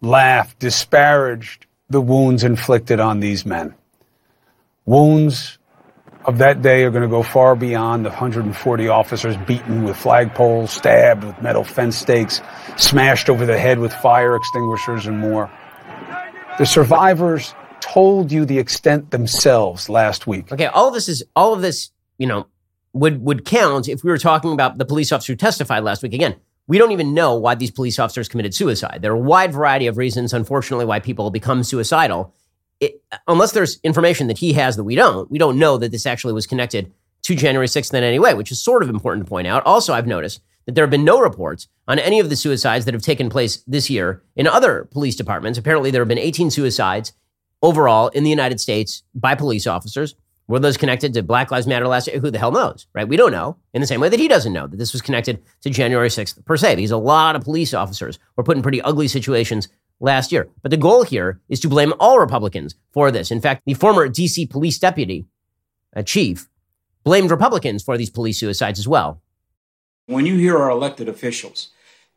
laughed, 0.00 0.58
disparaged 0.58 1.66
the 1.88 2.00
wounds 2.00 2.42
inflicted 2.42 2.98
on 2.98 3.20
these 3.20 3.46
men. 3.46 3.72
Wounds 4.84 5.58
of 6.26 6.38
that 6.38 6.60
day 6.60 6.82
are 6.82 6.90
going 6.90 7.02
to 7.02 7.08
go 7.08 7.22
far 7.22 7.54
beyond 7.54 8.04
the 8.04 8.10
140 8.10 8.88
officers 8.88 9.36
beaten 9.46 9.84
with 9.84 9.96
flagpoles, 9.96 10.70
stabbed 10.70 11.24
with 11.24 11.40
metal 11.40 11.62
fence 11.62 11.96
stakes, 11.96 12.42
smashed 12.76 13.30
over 13.30 13.46
the 13.46 13.58
head 13.58 13.78
with 13.78 13.92
fire 13.92 14.34
extinguishers, 14.34 15.06
and 15.06 15.18
more. 15.18 15.50
The 16.58 16.66
survivors 16.66 17.54
told 17.80 18.32
you 18.32 18.44
the 18.44 18.58
extent 18.58 19.10
themselves 19.12 19.88
last 19.88 20.26
week. 20.26 20.52
Okay, 20.52 20.66
all 20.66 20.90
this 20.90 21.08
is 21.08 21.22
all 21.36 21.54
of 21.54 21.62
this, 21.62 21.90
you 22.18 22.26
know, 22.26 22.46
would 22.92 23.22
would 23.22 23.44
count 23.44 23.88
if 23.88 24.02
we 24.02 24.10
were 24.10 24.18
talking 24.18 24.52
about 24.52 24.78
the 24.78 24.84
police 24.84 25.12
officer 25.12 25.32
who 25.32 25.36
testified 25.36 25.84
last 25.84 26.02
week. 26.02 26.12
Again, 26.12 26.36
we 26.66 26.78
don't 26.78 26.92
even 26.92 27.14
know 27.14 27.36
why 27.36 27.54
these 27.54 27.70
police 27.70 27.98
officers 27.98 28.28
committed 28.28 28.54
suicide. 28.54 28.98
There 29.00 29.12
are 29.12 29.16
a 29.16 29.20
wide 29.20 29.52
variety 29.52 29.86
of 29.86 29.96
reasons, 29.96 30.32
unfortunately, 30.32 30.86
why 30.86 30.98
people 30.98 31.30
become 31.30 31.62
suicidal 31.62 32.34
it, 32.80 33.02
unless 33.26 33.52
there's 33.52 33.80
information 33.82 34.26
that 34.26 34.38
he 34.38 34.52
has 34.54 34.76
that 34.76 34.84
we 34.84 34.94
don't, 34.94 35.30
we 35.30 35.38
don't 35.38 35.58
know 35.58 35.78
that 35.78 35.92
this 35.92 36.06
actually 36.06 36.32
was 36.32 36.46
connected 36.46 36.92
to 37.22 37.34
January 37.34 37.66
6th 37.66 37.92
in 37.92 38.04
any 38.04 38.18
way, 38.18 38.34
which 38.34 38.52
is 38.52 38.62
sort 38.62 38.82
of 38.82 38.88
important 38.88 39.26
to 39.26 39.30
point 39.30 39.46
out. 39.46 39.64
Also, 39.66 39.92
I've 39.92 40.06
noticed 40.06 40.40
that 40.66 40.74
there 40.74 40.84
have 40.84 40.90
been 40.90 41.04
no 41.04 41.20
reports 41.20 41.68
on 41.88 41.98
any 41.98 42.20
of 42.20 42.28
the 42.28 42.36
suicides 42.36 42.84
that 42.84 42.94
have 42.94 43.02
taken 43.02 43.30
place 43.30 43.62
this 43.66 43.88
year 43.88 44.22
in 44.34 44.46
other 44.46 44.88
police 44.90 45.16
departments. 45.16 45.58
Apparently, 45.58 45.90
there 45.90 46.02
have 46.02 46.08
been 46.08 46.18
18 46.18 46.50
suicides 46.50 47.12
overall 47.62 48.08
in 48.08 48.24
the 48.24 48.30
United 48.30 48.60
States 48.60 49.02
by 49.14 49.34
police 49.34 49.66
officers. 49.66 50.14
Were 50.48 50.60
those 50.60 50.76
connected 50.76 51.14
to 51.14 51.24
Black 51.24 51.50
Lives 51.50 51.66
Matter 51.66 51.88
last 51.88 52.06
year? 52.06 52.20
Who 52.20 52.30
the 52.30 52.38
hell 52.38 52.52
knows, 52.52 52.86
right? 52.94 53.08
We 53.08 53.16
don't 53.16 53.32
know. 53.32 53.56
In 53.74 53.80
the 53.80 53.86
same 53.86 54.00
way 54.00 54.08
that 54.08 54.20
he 54.20 54.28
doesn't 54.28 54.52
know 54.52 54.68
that 54.68 54.76
this 54.76 54.92
was 54.92 55.02
connected 55.02 55.42
to 55.62 55.70
January 55.70 56.08
6th 56.08 56.44
per 56.44 56.56
se, 56.56 56.76
because 56.76 56.92
a 56.92 56.96
lot 56.96 57.34
of 57.34 57.42
police 57.42 57.74
officers 57.74 58.20
were 58.36 58.44
put 58.44 58.56
in 58.56 58.62
pretty 58.62 58.80
ugly 58.82 59.08
situations 59.08 59.68
last 60.00 60.32
year. 60.32 60.48
But 60.62 60.70
the 60.70 60.76
goal 60.76 61.04
here 61.04 61.40
is 61.48 61.60
to 61.60 61.68
blame 61.68 61.94
all 61.98 62.18
Republicans 62.18 62.74
for 62.92 63.10
this. 63.10 63.30
In 63.30 63.40
fact, 63.40 63.62
the 63.66 63.74
former 63.74 64.08
DC 64.08 64.48
police 64.50 64.78
deputy 64.78 65.26
uh, 65.94 66.02
chief 66.02 66.48
blamed 67.04 67.30
Republicans 67.30 67.82
for 67.82 67.96
these 67.96 68.10
police 68.10 68.40
suicides 68.40 68.78
as 68.78 68.88
well. 68.88 69.22
When 70.06 70.26
you 70.26 70.36
hear 70.36 70.58
our 70.58 70.70
elected 70.70 71.08
officials, 71.08 71.70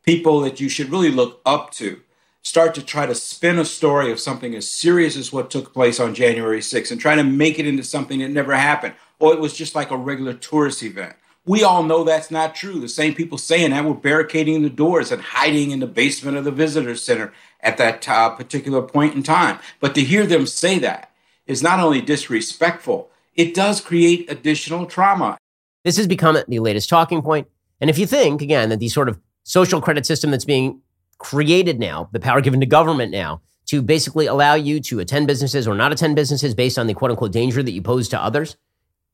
people 0.04 0.40
that 0.40 0.60
you 0.60 0.68
should 0.68 0.90
really 0.90 1.10
look 1.10 1.40
up 1.46 1.70
to, 1.72 2.00
start 2.42 2.74
to 2.74 2.82
try 2.82 3.06
to 3.06 3.14
spin 3.14 3.58
a 3.58 3.64
story 3.64 4.10
of 4.10 4.20
something 4.20 4.54
as 4.54 4.70
serious 4.70 5.16
as 5.16 5.32
what 5.32 5.50
took 5.50 5.72
place 5.72 6.00
on 6.00 6.14
January 6.14 6.60
6th 6.60 6.90
and 6.90 7.00
try 7.00 7.14
to 7.14 7.22
make 7.22 7.58
it 7.58 7.66
into 7.66 7.82
something 7.82 8.20
that 8.20 8.30
never 8.30 8.54
happened, 8.54 8.94
or 9.18 9.32
it 9.32 9.40
was 9.40 9.56
just 9.56 9.74
like 9.74 9.90
a 9.90 9.96
regular 9.96 10.34
tourist 10.34 10.82
event. 10.82 11.14
We 11.46 11.64
all 11.64 11.82
know 11.82 12.04
that's 12.04 12.30
not 12.30 12.54
true. 12.54 12.80
The 12.80 12.88
same 12.88 13.14
people 13.14 13.38
saying 13.38 13.70
that 13.70 13.84
were 13.84 13.94
barricading 13.94 14.62
the 14.62 14.70
doors 14.70 15.10
and 15.10 15.22
hiding 15.22 15.70
in 15.70 15.80
the 15.80 15.86
basement 15.86 16.36
of 16.36 16.44
the 16.44 16.50
visitor 16.50 16.94
center 16.96 17.32
at 17.62 17.76
that 17.78 18.08
uh, 18.08 18.30
particular 18.30 18.82
point 18.82 19.14
in 19.14 19.22
time. 19.22 19.58
But 19.80 19.94
to 19.94 20.02
hear 20.02 20.26
them 20.26 20.46
say 20.46 20.78
that 20.78 21.10
is 21.46 21.62
not 21.62 21.80
only 21.80 22.00
disrespectful, 22.00 23.10
it 23.34 23.54
does 23.54 23.80
create 23.80 24.30
additional 24.30 24.86
trauma. 24.86 25.38
This 25.84 25.96
has 25.96 26.06
become 26.06 26.36
the 26.46 26.58
latest 26.58 26.88
talking 26.88 27.22
point. 27.22 27.48
And 27.80 27.88
if 27.88 27.98
you 27.98 28.06
think, 28.06 28.42
again, 28.42 28.68
that 28.68 28.80
the 28.80 28.88
sort 28.88 29.08
of 29.08 29.18
social 29.44 29.80
credit 29.80 30.04
system 30.06 30.30
that's 30.30 30.44
being 30.44 30.80
created 31.18 31.78
now, 31.78 32.08
the 32.12 32.20
power 32.20 32.40
given 32.40 32.60
to 32.60 32.66
government 32.66 33.12
now, 33.12 33.40
to 33.66 33.82
basically 33.82 34.26
allow 34.26 34.54
you 34.54 34.80
to 34.80 34.98
attend 34.98 35.26
businesses 35.26 35.68
or 35.68 35.74
not 35.74 35.92
attend 35.92 36.16
businesses 36.16 36.54
based 36.54 36.78
on 36.78 36.86
the 36.86 36.94
quote 36.94 37.10
unquote 37.10 37.32
danger 37.32 37.62
that 37.62 37.70
you 37.70 37.80
pose 37.80 38.08
to 38.08 38.22
others, 38.22 38.56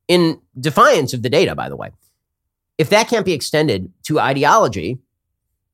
in 0.08 0.40
defiance 0.58 1.12
of 1.12 1.22
the 1.22 1.28
data, 1.28 1.54
by 1.54 1.68
the 1.68 1.76
way, 1.76 1.90
if 2.78 2.90
that 2.90 3.08
can't 3.08 3.26
be 3.26 3.32
extended 3.32 3.92
to 4.04 4.20
ideology, 4.20 4.98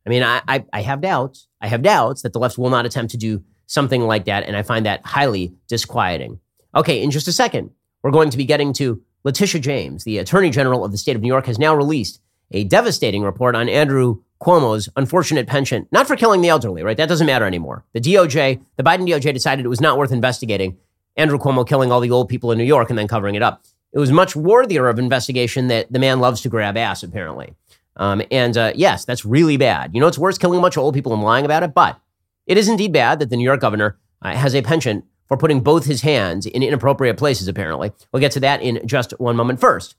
I 0.07 0.11
mean, 0.11 0.23
I, 0.23 0.43
I, 0.49 0.65
I 0.73 0.83
have 0.83 1.01
doubts. 1.01 1.47
I 1.62 1.68
have 1.68 1.83
doubts 1.83 2.22
that 2.22 2.35
the 2.35 2.38
left 2.38 2.59
will 2.59 2.68
not 2.68 2.85
attempt 2.85 3.12
to 3.12 3.16
do 3.16 3.42
something 3.66 4.03
like 4.03 4.27
that. 4.27 4.44
And 4.44 4.57
I 4.57 4.62
find 4.62 4.85
that 4.85 5.07
highly 5.07 5.55
disquieting. 5.68 6.40
Okay, 6.75 7.03
in 7.03 7.11
just 7.11 7.29
a 7.29 7.33
second, 7.33 7.70
we're 8.03 8.11
going 8.11 8.31
to 8.31 8.37
be 8.37 8.44
getting 8.44 8.72
to 8.75 9.01
Letitia 9.25 9.61
James, 9.61 10.05
the 10.05 10.18
Attorney 10.18 10.51
General 10.51 10.85
of 10.85 10.90
the 10.90 10.98
state 10.98 11.16
of 11.16 11.22
New 11.22 11.29
York, 11.29 11.46
has 11.46 11.59
now 11.59 11.75
released 11.75 12.20
a 12.51 12.64
devastating 12.64 13.22
report 13.22 13.55
on 13.55 13.68
Andrew 13.68 14.22
Cuomo's 14.40 14.88
unfortunate 14.96 15.46
penchant, 15.46 15.87
not 15.92 16.09
for 16.09 16.16
killing 16.16 16.40
the 16.40 16.48
elderly, 16.48 16.83
right? 16.83 16.96
That 16.96 17.09
doesn't 17.09 17.27
matter 17.27 17.46
anymore. 17.46 17.85
The 17.92 18.01
DOJ, 18.01 18.61
the 18.77 18.83
Biden 18.83 19.09
DOJ 19.09 19.33
decided 19.33 19.64
it 19.64 19.68
was 19.68 19.81
not 19.81 19.96
worth 19.96 20.11
investigating 20.11 20.77
Andrew 21.16 21.38
Cuomo 21.38 21.66
killing 21.66 21.92
all 21.92 22.01
the 22.01 22.11
old 22.11 22.29
people 22.29 22.51
in 22.51 22.59
New 22.59 22.64
York 22.64 22.90
and 22.90 22.98
then 22.98 23.07
covering 23.07 23.37
it 23.37 23.42
up. 23.42 23.64
It 23.92 23.98
was 23.98 24.11
much 24.11 24.35
worthier 24.35 24.88
of 24.88 24.98
investigation 24.98 25.68
that 25.68 25.92
the 25.92 25.98
man 25.98 26.18
loves 26.18 26.40
to 26.40 26.48
grab 26.48 26.77
ass, 26.77 27.03
apparently. 27.03 27.55
Um, 27.97 28.23
and 28.31 28.57
uh, 28.57 28.73
yes, 28.75 29.05
that's 29.05 29.25
really 29.25 29.57
bad. 29.57 29.95
You 29.95 30.01
know, 30.01 30.07
it's 30.07 30.19
worse 30.19 30.39
killing 30.39 30.59
a 30.59 30.63
bunch 30.63 30.77
of 30.77 30.83
old 30.83 30.95
people 30.95 31.13
and 31.13 31.23
lying 31.23 31.45
about 31.45 31.63
it, 31.63 31.75
but 31.75 32.01
it 32.47 32.57
is 32.57 32.69
indeed 32.69 32.93
bad 32.93 33.19
that 33.19 33.31
the 33.31 33.37
New 33.37 33.45
York 33.45 33.61
governor 33.61 33.99
uh, 34.23 34.35
has 34.35 34.55
a 34.55 34.63
penchant 34.63 35.05
for 35.29 35.37
putting 35.37 35.61
both 35.61 35.85
his 35.85 36.03
hands 36.03 36.47
in 36.47 36.63
inappropriate 36.63 37.17
places, 37.17 37.49
apparently. 37.49 37.93
We'll 38.13 38.21
get 38.21 38.33
to 38.33 38.41
that 38.41 38.63
in 38.63 38.87
just 38.87 39.13
one 39.19 39.37
moment. 39.37 39.61
First, 39.61 39.97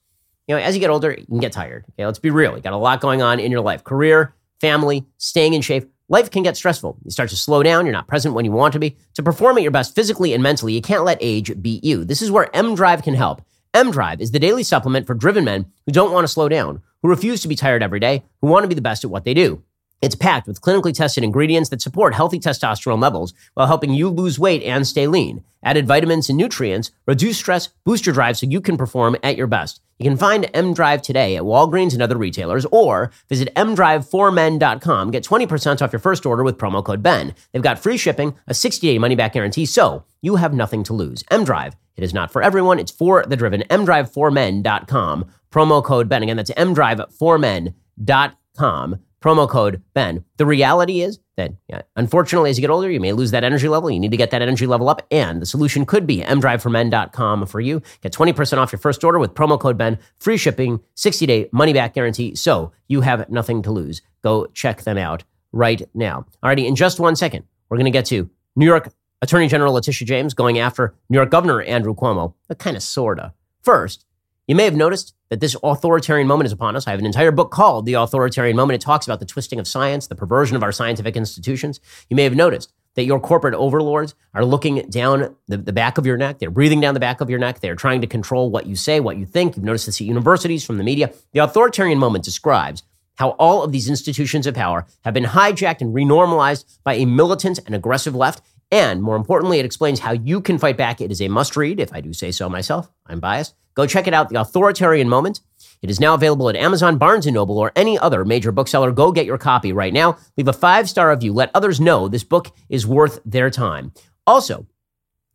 you 0.47 0.55
know, 0.55 0.61
as 0.61 0.75
you 0.75 0.81
get 0.81 0.89
older, 0.89 1.11
you 1.11 1.25
can 1.25 1.39
get 1.39 1.51
tired. 1.51 1.85
Okay, 1.91 2.05
let's 2.05 2.19
be 2.19 2.29
real. 2.29 2.55
You 2.55 2.61
got 2.61 2.73
a 2.73 2.77
lot 2.77 2.99
going 3.01 3.21
on 3.21 3.39
in 3.39 3.51
your 3.51 3.61
life 3.61 3.83
career, 3.83 4.35
family, 4.59 5.05
staying 5.17 5.53
in 5.53 5.61
shape. 5.61 5.89
Life 6.09 6.29
can 6.29 6.43
get 6.43 6.57
stressful. 6.57 6.97
You 7.05 7.11
start 7.11 7.29
to 7.29 7.35
slow 7.35 7.63
down. 7.63 7.85
You're 7.85 7.93
not 7.93 8.07
present 8.07 8.35
when 8.35 8.45
you 8.45 8.51
want 8.51 8.73
to 8.73 8.79
be. 8.79 8.97
To 9.15 9.23
perform 9.23 9.57
at 9.57 9.63
your 9.63 9.71
best 9.71 9.95
physically 9.95 10.33
and 10.33 10.43
mentally, 10.43 10.73
you 10.73 10.81
can't 10.81 11.05
let 11.05 11.17
age 11.21 11.61
beat 11.61 11.83
you. 11.83 12.03
This 12.03 12.21
is 12.21 12.29
where 12.29 12.53
M 12.55 12.75
Drive 12.75 13.03
can 13.03 13.13
help. 13.13 13.41
M 13.73 13.89
Drive 13.89 14.19
is 14.19 14.31
the 14.31 14.39
daily 14.39 14.63
supplement 14.63 15.07
for 15.07 15.13
driven 15.13 15.45
men 15.45 15.65
who 15.85 15.93
don't 15.93 16.11
want 16.11 16.25
to 16.25 16.31
slow 16.31 16.49
down, 16.49 16.83
who 17.03 17.09
refuse 17.09 17.41
to 17.41 17.47
be 17.47 17.55
tired 17.55 17.83
every 17.83 17.99
day, 17.99 18.23
who 18.41 18.47
want 18.47 18.63
to 18.63 18.67
be 18.67 18.75
the 18.75 18.81
best 18.81 19.03
at 19.03 19.11
what 19.11 19.25
they 19.25 19.33
do. 19.33 19.61
It's 20.03 20.15
packed 20.15 20.47
with 20.47 20.59
clinically 20.59 20.93
tested 20.93 21.23
ingredients 21.23 21.69
that 21.69 21.81
support 21.81 22.13
healthy 22.13 22.37
testosterone 22.37 23.01
levels 23.01 23.33
while 23.53 23.67
helping 23.67 23.93
you 23.93 24.09
lose 24.09 24.37
weight 24.37 24.61
and 24.61 24.85
stay 24.85 25.07
lean. 25.07 25.45
Added 25.63 25.87
vitamins 25.87 26.27
and 26.27 26.37
nutrients 26.37 26.91
reduce 27.05 27.37
stress, 27.37 27.69
boost 27.85 28.05
your 28.05 28.11
drive 28.11 28.37
so 28.37 28.45
you 28.45 28.59
can 28.59 28.75
perform 28.75 29.15
at 29.23 29.37
your 29.37 29.47
best. 29.47 29.79
You 29.99 30.03
can 30.03 30.17
find 30.17 30.49
M 30.53 30.73
Drive 30.73 31.03
today 31.03 31.37
at 31.37 31.43
Walgreens 31.43 31.93
and 31.93 32.01
other 32.01 32.17
retailers 32.17 32.65
or 32.65 33.11
visit 33.29 33.55
mdrive4men.com. 33.55 35.11
Get 35.11 35.23
20% 35.23 35.81
off 35.81 35.93
your 35.93 36.01
first 36.01 36.25
order 36.25 36.43
with 36.43 36.57
promo 36.57 36.83
code 36.83 37.01
BEN. 37.01 37.33
They've 37.53 37.61
got 37.61 37.79
free 37.79 37.95
shipping, 37.95 38.35
a 38.45 38.53
60 38.53 38.85
day 38.85 38.99
money 38.99 39.15
back 39.15 39.31
guarantee, 39.31 39.65
so 39.65 40.03
you 40.21 40.35
have 40.35 40.53
nothing 40.53 40.83
to 40.83 40.91
lose. 40.91 41.23
M 41.31 41.45
Drive, 41.45 41.77
it 41.95 42.03
is 42.03 42.13
not 42.13 42.29
for 42.29 42.43
everyone, 42.43 42.77
it's 42.77 42.91
for 42.91 43.23
the 43.25 43.37
driven. 43.37 43.61
mdrive4men.com. 43.69 45.27
Promo 45.49 45.81
code 45.81 46.09
BEN. 46.09 46.23
Again, 46.23 46.35
that's 46.35 46.51
mdrive4men.com 46.51 48.99
promo 49.23 49.47
code 49.47 49.81
Ben. 49.93 50.23
The 50.37 50.45
reality 50.45 51.01
is 51.01 51.19
that, 51.37 51.53
yeah, 51.69 51.83
unfortunately, 51.95 52.49
as 52.49 52.57
you 52.57 52.61
get 52.61 52.69
older, 52.69 52.91
you 52.91 52.99
may 52.99 53.13
lose 53.13 53.31
that 53.31 53.43
energy 53.43 53.69
level. 53.69 53.89
You 53.89 53.99
need 53.99 54.11
to 54.11 54.17
get 54.17 54.31
that 54.31 54.41
energy 54.41 54.67
level 54.67 54.89
up. 54.89 55.01
And 55.09 55.41
the 55.41 55.45
solution 55.45 55.85
could 55.85 56.05
be 56.05 56.17
mdriveformen.com 56.17 57.45
for 57.47 57.61
you. 57.61 57.81
Get 58.01 58.11
20% 58.11 58.57
off 58.57 58.71
your 58.71 58.79
first 58.79 59.03
order 59.03 59.19
with 59.19 59.33
promo 59.33 59.59
code 59.59 59.77
Ben, 59.77 59.97
free 60.17 60.37
shipping, 60.37 60.81
60 60.95 61.25
day 61.25 61.49
money 61.53 61.71
back 61.71 61.93
guarantee. 61.93 62.35
So 62.35 62.73
you 62.87 63.01
have 63.01 63.29
nothing 63.29 63.61
to 63.63 63.71
lose. 63.71 64.01
Go 64.23 64.47
check 64.47 64.83
them 64.83 64.97
out 64.97 65.23
right 65.53 65.81
now. 65.93 66.25
Alrighty, 66.43 66.65
in 66.65 66.75
just 66.75 66.99
one 66.99 67.15
second, 67.15 67.45
we're 67.69 67.77
going 67.77 67.85
to 67.85 67.91
get 67.91 68.05
to 68.07 68.29
New 68.55 68.65
York 68.65 68.91
Attorney 69.21 69.47
General 69.47 69.73
Letitia 69.73 70.05
James 70.05 70.33
going 70.33 70.59
after 70.59 70.93
New 71.09 71.17
York 71.17 71.31
Governor 71.31 71.61
Andrew 71.61 71.95
Cuomo, 71.95 72.33
but 72.49 72.59
kind 72.59 72.75
of 72.75 72.83
sorta. 72.83 73.33
First, 73.61 74.05
you 74.47 74.55
may 74.55 74.65
have 74.65 74.75
noticed 74.75 75.13
that 75.29 75.39
this 75.39 75.55
authoritarian 75.63 76.27
moment 76.27 76.47
is 76.47 76.51
upon 76.51 76.75
us. 76.75 76.85
I 76.85 76.91
have 76.91 76.99
an 76.99 77.05
entire 77.05 77.31
book 77.31 77.51
called 77.51 77.85
The 77.85 77.93
Authoritarian 77.93 78.55
Moment. 78.55 78.81
It 78.81 78.85
talks 78.85 79.07
about 79.07 79.19
the 79.19 79.25
twisting 79.25 79.59
of 79.59 79.67
science, 79.67 80.07
the 80.07 80.15
perversion 80.15 80.55
of 80.55 80.63
our 80.63 80.71
scientific 80.71 81.15
institutions. 81.15 81.79
You 82.09 82.15
may 82.15 82.23
have 82.23 82.35
noticed 82.35 82.73
that 82.95 83.05
your 83.05 83.19
corporate 83.19 83.55
overlords 83.55 84.15
are 84.33 84.45
looking 84.45 84.87
down 84.89 85.35
the, 85.47 85.57
the 85.57 85.73
back 85.73 85.97
of 85.97 86.05
your 86.05 86.17
neck. 86.17 86.39
They're 86.39 86.51
breathing 86.51 86.81
down 86.81 86.93
the 86.93 86.99
back 86.99 87.21
of 87.21 87.29
your 87.29 87.39
neck. 87.39 87.59
They're 87.61 87.75
trying 87.75 88.01
to 88.01 88.07
control 88.07 88.51
what 88.51 88.67
you 88.67 88.75
say, 88.75 88.99
what 88.99 89.17
you 89.17 89.25
think. 89.25 89.55
You've 89.55 89.65
noticed 89.65 89.85
this 89.85 90.01
at 90.01 90.07
universities, 90.07 90.63
from 90.65 90.77
the 90.77 90.83
media. 90.83 91.11
The 91.31 91.39
authoritarian 91.39 91.97
moment 91.97 92.23
describes 92.23 92.83
how 93.15 93.29
all 93.31 93.63
of 93.63 93.71
these 93.71 93.89
institutions 93.89 94.47
of 94.47 94.55
power 94.55 94.85
have 95.03 95.13
been 95.13 95.23
hijacked 95.23 95.81
and 95.81 95.93
renormalized 95.93 96.79
by 96.83 96.95
a 96.95 97.05
militant 97.05 97.59
and 97.65 97.75
aggressive 97.75 98.15
left. 98.15 98.41
And 98.73 99.03
more 99.03 99.15
importantly, 99.15 99.59
it 99.59 99.65
explains 99.65 99.99
how 99.99 100.13
you 100.13 100.41
can 100.41 100.57
fight 100.57 100.77
back. 100.77 100.99
It 100.99 101.11
is 101.11 101.21
a 101.21 101.27
must 101.27 101.55
read, 101.55 101.79
if 101.79 101.93
I 101.93 102.01
do 102.01 102.11
say 102.11 102.31
so 102.31 102.49
myself. 102.49 102.89
I'm 103.05 103.19
biased. 103.19 103.53
Go 103.75 103.85
check 103.85 104.07
it 104.07 104.15
out, 104.15 104.29
The 104.29 104.41
Authoritarian 104.41 105.07
Moment. 105.07 105.41
It 105.83 105.91
is 105.91 105.99
now 105.99 106.15
available 106.15 106.49
at 106.49 106.55
Amazon, 106.55 106.97
Barnes 106.97 107.27
& 107.27 107.27
Noble, 107.27 107.59
or 107.59 107.71
any 107.75 107.99
other 107.99 108.25
major 108.25 108.51
bookseller. 108.51 108.91
Go 108.91 109.11
get 109.11 109.27
your 109.27 109.37
copy 109.37 109.71
right 109.71 109.93
now. 109.93 110.17
Leave 110.37 110.47
a 110.47 110.53
five-star 110.53 111.11
review. 111.11 111.33
Let 111.33 111.51
others 111.53 111.79
know 111.79 112.07
this 112.07 112.23
book 112.23 112.51
is 112.67 112.87
worth 112.87 113.19
their 113.23 113.51
time. 113.51 113.93
Also, 114.25 114.65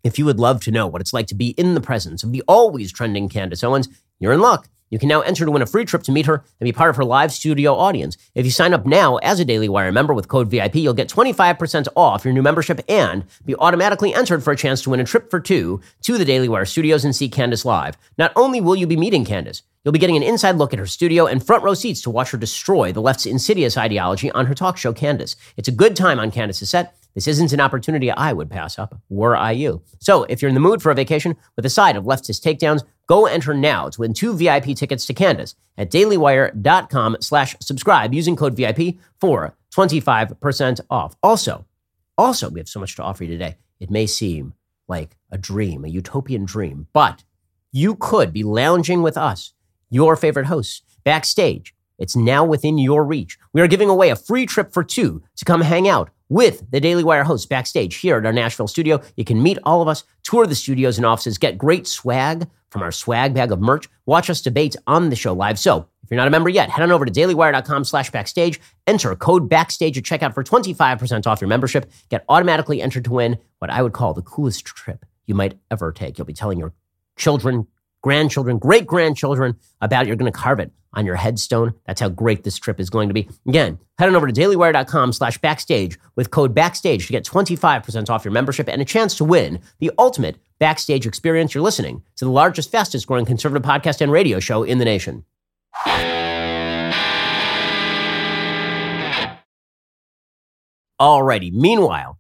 if 0.03 0.18
you 0.18 0.24
would 0.24 0.40
love 0.40 0.61
to 0.62 0.72
know 0.72 0.88
what 0.88 1.01
it's 1.01 1.12
like 1.12 1.29
to 1.29 1.37
be 1.37 1.51
in 1.51 1.74
the 1.74 1.81
presence 1.81 2.24
of 2.24 2.33
the 2.33 2.42
always 2.48 2.90
trending 2.90 3.29
Candace 3.29 3.62
Owens, 3.62 3.88
you're 4.18 4.33
in 4.33 4.40
luck. 4.40 4.68
You 4.90 4.98
can 4.98 5.09
now 5.09 5.20
enter 5.20 5.44
to 5.44 5.51
win 5.51 5.62
a 5.62 5.66
free 5.66 5.85
trip 5.85 6.03
to 6.05 6.12
meet 6.12 6.27
her 6.27 6.44
and 6.61 6.66
be 6.66 6.72
part 6.72 6.90
of 6.90 6.96
her 6.96 7.05
live 7.05 7.33
studio 7.33 7.74
audience. 7.74 8.16
If 8.35 8.44
you 8.44 8.51
sign 8.51 8.72
up 8.72 8.87
now 8.87 9.16
as 9.16 9.38
a 9.38 9.44
Daily 9.44 9.68
Wire 9.68 9.92
member 9.92 10.14
with 10.14 10.29
code 10.29 10.48
VIP, 10.48 10.77
you'll 10.77 10.94
get 10.94 11.09
25% 11.09 11.88
off 11.96 12.24
your 12.24 12.33
new 12.33 12.42
membership 12.42 12.81
and 12.88 13.24
be 13.44 13.55
automatically 13.57 14.14
entered 14.14 14.42
for 14.42 14.53
a 14.53 14.57
chance 14.57 14.83
to 14.83 14.90
win 14.90 15.01
a 15.01 15.05
trip 15.05 15.31
for 15.31 15.40
two 15.40 15.81
to 16.03 16.18
the 16.18 16.24
Daily 16.24 16.48
Wire 16.48 16.64
studios 16.64 17.05
and 17.05 17.14
see 17.14 17.29
Candace 17.29 17.64
live. 17.64 17.96
Not 18.16 18.33
only 18.37 18.61
will 18.61 18.77
you 18.77 18.87
be 18.87 18.96
meeting 18.96 19.24
Candace, 19.24 19.62
you'll 19.85 19.92
be 19.92 19.98
getting 19.98 20.16
an 20.16 20.22
inside 20.22 20.57
look 20.57 20.72
at 20.72 20.79
her 20.79 20.87
studio 20.87 21.27
and 21.27 21.44
front 21.44 21.62
row 21.62 21.74
seats 21.74 22.01
to 22.03 22.11
watch 22.11 22.31
her 22.31 22.38
destroy 22.38 22.92
the 22.92 23.03
left's 23.03 23.27
insidious 23.27 23.77
ideology 23.77 24.31
on 24.33 24.46
her 24.46 24.55
talk 24.55 24.77
show, 24.77 24.92
Candace. 24.92 25.37
It's 25.57 25.68
a 25.68 25.72
good 25.72 25.96
time 25.96 26.18
on 26.18 26.31
Candace's 26.31 26.70
set. 26.70 26.94
This 27.18 27.26
isn't 27.26 27.52
an 27.52 27.59
opportunity 27.59 28.12
I 28.12 28.33
would 28.33 28.48
pass 28.48 28.78
up, 28.78 28.96
were 29.09 29.37
I 29.37 29.50
you. 29.50 29.83
So 29.98 30.22
if 30.28 30.40
you're 30.40 30.50
in 30.50 30.54
the 30.54 30.61
mood 30.61 30.81
for 30.81 30.92
a 30.92 30.94
vacation 30.94 31.35
with 31.57 31.66
a 31.66 31.68
side 31.68 31.96
of 31.96 32.04
leftist 32.04 32.46
takedowns, 32.46 32.85
go 33.09 33.26
enter 33.26 33.54
now 33.54 33.88
to 33.88 34.02
win 34.02 34.14
two 34.14 34.37
VIP 34.37 34.76
tickets 34.76 35.04
to 35.07 35.14
Candace 35.14 35.57
at 35.76 35.90
dailywire.com 35.90 37.16
slash 37.18 37.57
subscribe 37.59 38.14
using 38.14 38.37
code 38.37 38.54
VIP 38.54 38.98
for 39.20 39.57
25% 39.74 40.81
off. 40.90 41.16
Also, 41.20 41.66
also, 42.16 42.50
we 42.50 42.61
have 42.61 42.68
so 42.68 42.78
much 42.78 42.94
to 42.94 43.02
offer 43.02 43.24
you 43.24 43.31
today. 43.31 43.57
It 43.81 43.90
may 43.90 44.07
seem 44.07 44.54
like 44.87 45.16
a 45.33 45.38
dream, 45.38 45.85
a 45.85 45.88
utopian 45.88 46.44
dream, 46.44 46.87
but 46.92 47.24
you 47.72 47.96
could 47.96 48.33
be 48.33 48.44
lounging 48.44 49.02
with 49.02 49.16
us, 49.16 49.54
your 49.90 50.14
favorite 50.14 50.46
hosts, 50.46 50.83
backstage. 51.02 51.74
It's 51.98 52.14
now 52.14 52.44
within 52.44 52.78
your 52.78 53.04
reach. 53.04 53.38
We 53.52 53.61
are 53.61 53.66
giving 53.66 53.90
away 53.90 54.11
a 54.11 54.14
free 54.14 54.46
trip 54.46 54.72
for 54.72 54.85
two 54.85 55.24
to 55.35 55.44
come 55.44 55.62
hang 55.62 55.88
out 55.88 56.11
with 56.28 56.70
the 56.70 56.80
Daily 56.80 57.04
Wire 57.04 57.24
hosts 57.24 57.46
backstage 57.46 57.96
here 57.96 58.18
at 58.18 58.26
our 58.26 58.32
Nashville 58.32 58.68
studio. 58.68 59.00
You 59.16 59.24
can 59.24 59.42
meet 59.42 59.58
all 59.64 59.82
of 59.82 59.88
us, 59.88 60.04
tour 60.22 60.46
the 60.46 60.54
studios 60.54 60.98
and 60.98 61.06
offices, 61.06 61.38
get 61.38 61.58
great 61.58 61.86
swag 61.86 62.48
from 62.70 62.82
our 62.82 62.92
swag 62.92 63.34
bag 63.34 63.50
of 63.50 63.60
merch, 63.60 63.88
watch 64.06 64.28
us 64.28 64.42
debate 64.42 64.76
on 64.86 65.10
the 65.10 65.16
show 65.16 65.32
live. 65.32 65.58
So 65.58 65.88
if 66.02 66.10
you're 66.10 66.18
not 66.18 66.28
a 66.28 66.30
member 66.30 66.48
yet, 66.48 66.70
head 66.70 66.82
on 66.82 66.92
over 66.92 67.04
to 67.04 67.12
dailywire.com 67.12 67.84
slash 67.84 68.10
backstage, 68.10 68.60
enter 68.86 69.14
code 69.14 69.48
backstage 69.48 69.98
at 69.98 70.04
checkout 70.04 70.34
for 70.34 70.44
25% 70.44 71.26
off 71.26 71.40
your 71.40 71.48
membership, 71.48 71.90
get 72.08 72.24
automatically 72.28 72.80
entered 72.82 73.04
to 73.04 73.12
win 73.12 73.38
what 73.58 73.70
I 73.70 73.82
would 73.82 73.92
call 73.92 74.14
the 74.14 74.22
coolest 74.22 74.64
trip 74.64 75.04
you 75.26 75.34
might 75.34 75.58
ever 75.70 75.92
take. 75.92 76.18
You'll 76.18 76.26
be 76.26 76.34
telling 76.34 76.58
your 76.58 76.72
children, 77.16 77.66
grandchildren, 78.02 78.58
great 78.58 78.87
grandchildren 78.87 79.56
about 79.80 80.02
it. 80.04 80.08
You're 80.08 80.16
going 80.16 80.30
to 80.32 80.38
carve 80.38 80.61
it 80.61 80.72
on 80.94 81.04
your 81.04 81.16
headstone. 81.16 81.74
That's 81.87 82.00
how 82.00 82.08
great 82.08 82.44
this 82.44 82.58
trip 82.58 82.80
is 82.80 82.90
going 82.90 83.08
to 83.08 83.14
be. 83.14 83.28
Again, 83.46 83.78
head 83.98 84.08
on 84.08 84.16
over 84.16 84.26
to 84.26 84.32
dailywire.com 84.32 85.12
slash 85.12 85.38
backstage 85.38 85.98
with 86.16 86.30
code 86.30 86.54
backstage 86.54 87.06
to 87.06 87.12
get 87.12 87.24
25% 87.24 88.08
off 88.11 88.24
your 88.24 88.32
membership 88.32 88.68
and 88.68 88.80
a 88.80 88.84
chance 88.84 89.14
to 89.16 89.24
win 89.24 89.61
the 89.80 89.90
ultimate 89.98 90.38
backstage 90.58 91.06
experience. 91.06 91.54
You're 91.54 91.62
listening 91.62 92.02
to 92.16 92.24
the 92.24 92.30
largest, 92.30 92.70
fastest 92.70 93.06
growing 93.06 93.26
conservative 93.26 93.68
podcast 93.68 94.00
and 94.00 94.11
radio 94.11 94.40
show 94.40 94.62
in 94.62 94.78
the 94.78 94.84
nation. 94.84 95.24
Alrighty. 101.00 101.52
Meanwhile, 101.52 102.18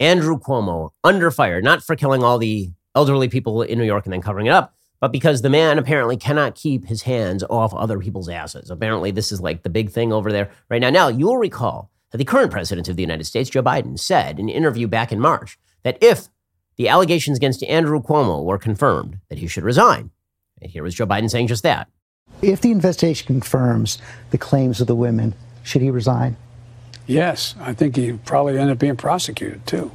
Andrew 0.00 0.38
Cuomo 0.38 0.90
under 1.02 1.30
fire, 1.30 1.62
not 1.62 1.82
for 1.82 1.96
killing 1.96 2.22
all 2.22 2.38
the 2.38 2.70
elderly 2.94 3.28
people 3.28 3.62
in 3.62 3.78
New 3.78 3.84
York 3.84 4.04
and 4.04 4.12
then 4.12 4.20
covering 4.20 4.46
it 4.46 4.50
up, 4.50 4.74
but 5.00 5.12
because 5.12 5.42
the 5.42 5.50
man 5.50 5.78
apparently 5.78 6.16
cannot 6.16 6.54
keep 6.54 6.86
his 6.86 7.02
hands 7.02 7.44
off 7.48 7.72
other 7.74 7.98
people's 7.98 8.28
asses. 8.28 8.70
Apparently, 8.70 9.10
this 9.10 9.32
is 9.32 9.40
like 9.40 9.62
the 9.62 9.70
big 9.70 9.90
thing 9.90 10.12
over 10.12 10.32
there 10.32 10.50
right 10.68 10.80
now. 10.80 10.90
Now, 10.90 11.08
you'll 11.08 11.36
recall 11.36 11.90
that 12.10 12.18
the 12.18 12.24
current 12.24 12.50
president 12.50 12.88
of 12.88 12.96
the 12.96 13.02
United 13.02 13.24
States, 13.24 13.50
Joe 13.50 13.62
Biden, 13.62 13.98
said 13.98 14.38
in 14.38 14.48
an 14.48 14.54
interview 14.54 14.86
back 14.86 15.12
in 15.12 15.20
March 15.20 15.58
that 15.82 15.98
if 16.00 16.28
the 16.76 16.88
allegations 16.88 17.36
against 17.36 17.62
Andrew 17.64 18.00
Cuomo 18.00 18.44
were 18.44 18.58
confirmed, 18.58 19.18
that 19.28 19.38
he 19.38 19.46
should 19.46 19.64
resign. 19.64 20.10
And 20.60 20.70
here 20.70 20.82
was 20.82 20.94
Joe 20.94 21.06
Biden 21.06 21.30
saying 21.30 21.48
just 21.48 21.62
that. 21.62 21.88
If 22.42 22.60
the 22.60 22.70
investigation 22.70 23.26
confirms 23.26 23.98
the 24.30 24.38
claims 24.38 24.80
of 24.80 24.86
the 24.86 24.94
women, 24.94 25.34
should 25.62 25.82
he 25.82 25.90
resign? 25.90 26.36
Yes, 27.06 27.54
I 27.60 27.72
think 27.72 27.96
he 27.96 28.12
probably 28.12 28.58
end 28.58 28.70
up 28.70 28.78
being 28.78 28.96
prosecuted 28.96 29.66
too. 29.66 29.90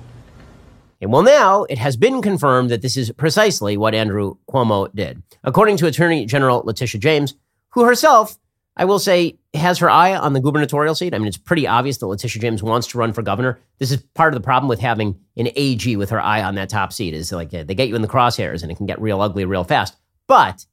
And 1.04 1.12
well, 1.12 1.22
now 1.22 1.66
it 1.66 1.78
has 1.80 1.98
been 1.98 2.22
confirmed 2.22 2.70
that 2.70 2.82
this 2.82 2.96
is 2.96 3.12
precisely 3.12 3.76
what 3.76 3.94
Andrew 3.94 4.36
Cuomo 4.50 4.90
did. 4.96 5.22
According 5.44 5.76
to 5.78 5.88
Attorney 5.88 6.26
General 6.26 6.64
Letitia 6.66 7.02
James, 7.02 7.34
who 7.72 7.84
herself, 7.84 8.38
I 8.78 8.86
will 8.86 9.00
say, 9.00 9.38
has 9.54 9.80
her 9.80 9.90
eye 9.90 10.16
on 10.16 10.32
the 10.32 10.40
gubernatorial 10.40 10.96
seat. 10.96 11.14
I 11.14 11.18
mean, 11.18 11.28
it's 11.28 11.38
pretty 11.38 11.68
obvious 11.68 11.98
that 11.98 12.08
Letitia 12.08 12.42
James 12.42 12.64
wants 12.64 12.88
to 12.88 12.98
run 12.98 13.12
for 13.12 13.22
governor. 13.22 13.60
This 13.80 13.92
is 13.92 13.98
part 14.14 14.34
of 14.34 14.42
the 14.42 14.46
problem 14.46 14.70
with 14.70 14.80
having 14.80 15.20
an 15.36 15.50
AG 15.58 15.94
with 15.98 16.10
her 16.10 16.22
eye 16.22 16.42
on 16.42 16.56
that 16.56 16.70
top 16.70 16.94
seat 16.94 17.14
is 17.14 17.34
like 17.34 17.50
they 17.50 17.76
get 17.76 17.90
you 17.90 17.96
in 17.96 18.02
the 18.02 18.08
crosshairs 18.08 18.64
and 18.64 18.72
it 18.72 18.78
can 18.78 18.86
get 18.86 19.02
real 19.02 19.22
ugly 19.22 19.44
real 19.44 19.66
fast. 19.66 19.98
But 20.26 20.66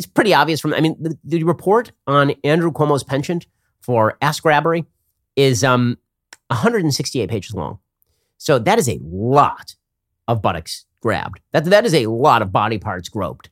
it's 0.00 0.06
pretty 0.06 0.34
obvious 0.34 0.60
from, 0.60 0.74
I 0.74 0.80
mean, 0.80 0.96
the, 1.00 1.16
the 1.22 1.44
report 1.44 1.92
on 2.08 2.32
Andrew 2.42 2.72
Cuomo's 2.72 3.04
penchant 3.04 3.46
for 3.80 4.18
ass 4.20 4.40
grabbery 4.40 4.84
is 5.36 5.62
um, 5.62 5.96
168 6.48 7.30
pages 7.30 7.54
long. 7.54 7.78
So 8.40 8.58
that 8.58 8.78
is 8.78 8.88
a 8.88 8.98
lot 9.02 9.76
of 10.26 10.40
buttocks 10.40 10.86
grabbed. 11.02 11.40
That, 11.52 11.66
that 11.66 11.84
is 11.84 11.92
a 11.92 12.06
lot 12.06 12.40
of 12.40 12.50
body 12.50 12.78
parts 12.78 13.10
groped. 13.10 13.50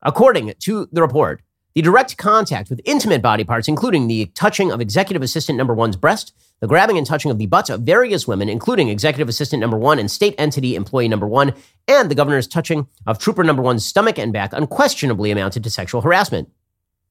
According 0.00 0.54
to 0.60 0.88
the 0.90 1.02
report, 1.02 1.42
the 1.74 1.82
direct 1.82 2.16
contact 2.16 2.70
with 2.70 2.80
intimate 2.86 3.20
body 3.20 3.44
parts, 3.44 3.68
including 3.68 4.08
the 4.08 4.26
touching 4.34 4.72
of 4.72 4.80
executive 4.80 5.20
assistant 5.20 5.58
number 5.58 5.74
one's 5.74 5.96
breast, 5.96 6.32
the 6.60 6.66
grabbing 6.66 6.96
and 6.96 7.06
touching 7.06 7.30
of 7.30 7.36
the 7.36 7.44
butts 7.44 7.68
of 7.68 7.82
various 7.82 8.26
women, 8.26 8.48
including 8.48 8.88
executive 8.88 9.28
assistant 9.28 9.60
number 9.60 9.76
one 9.76 9.98
and 9.98 10.10
state 10.10 10.34
entity 10.38 10.76
employee 10.76 11.08
number 11.08 11.26
one, 11.26 11.52
and 11.86 12.10
the 12.10 12.14
governor's 12.14 12.46
touching 12.46 12.88
of 13.06 13.18
trooper 13.18 13.44
number 13.44 13.60
one's 13.60 13.84
stomach 13.84 14.18
and 14.18 14.32
back 14.32 14.54
unquestionably 14.54 15.30
amounted 15.30 15.62
to 15.62 15.68
sexual 15.68 16.00
harassment. 16.00 16.48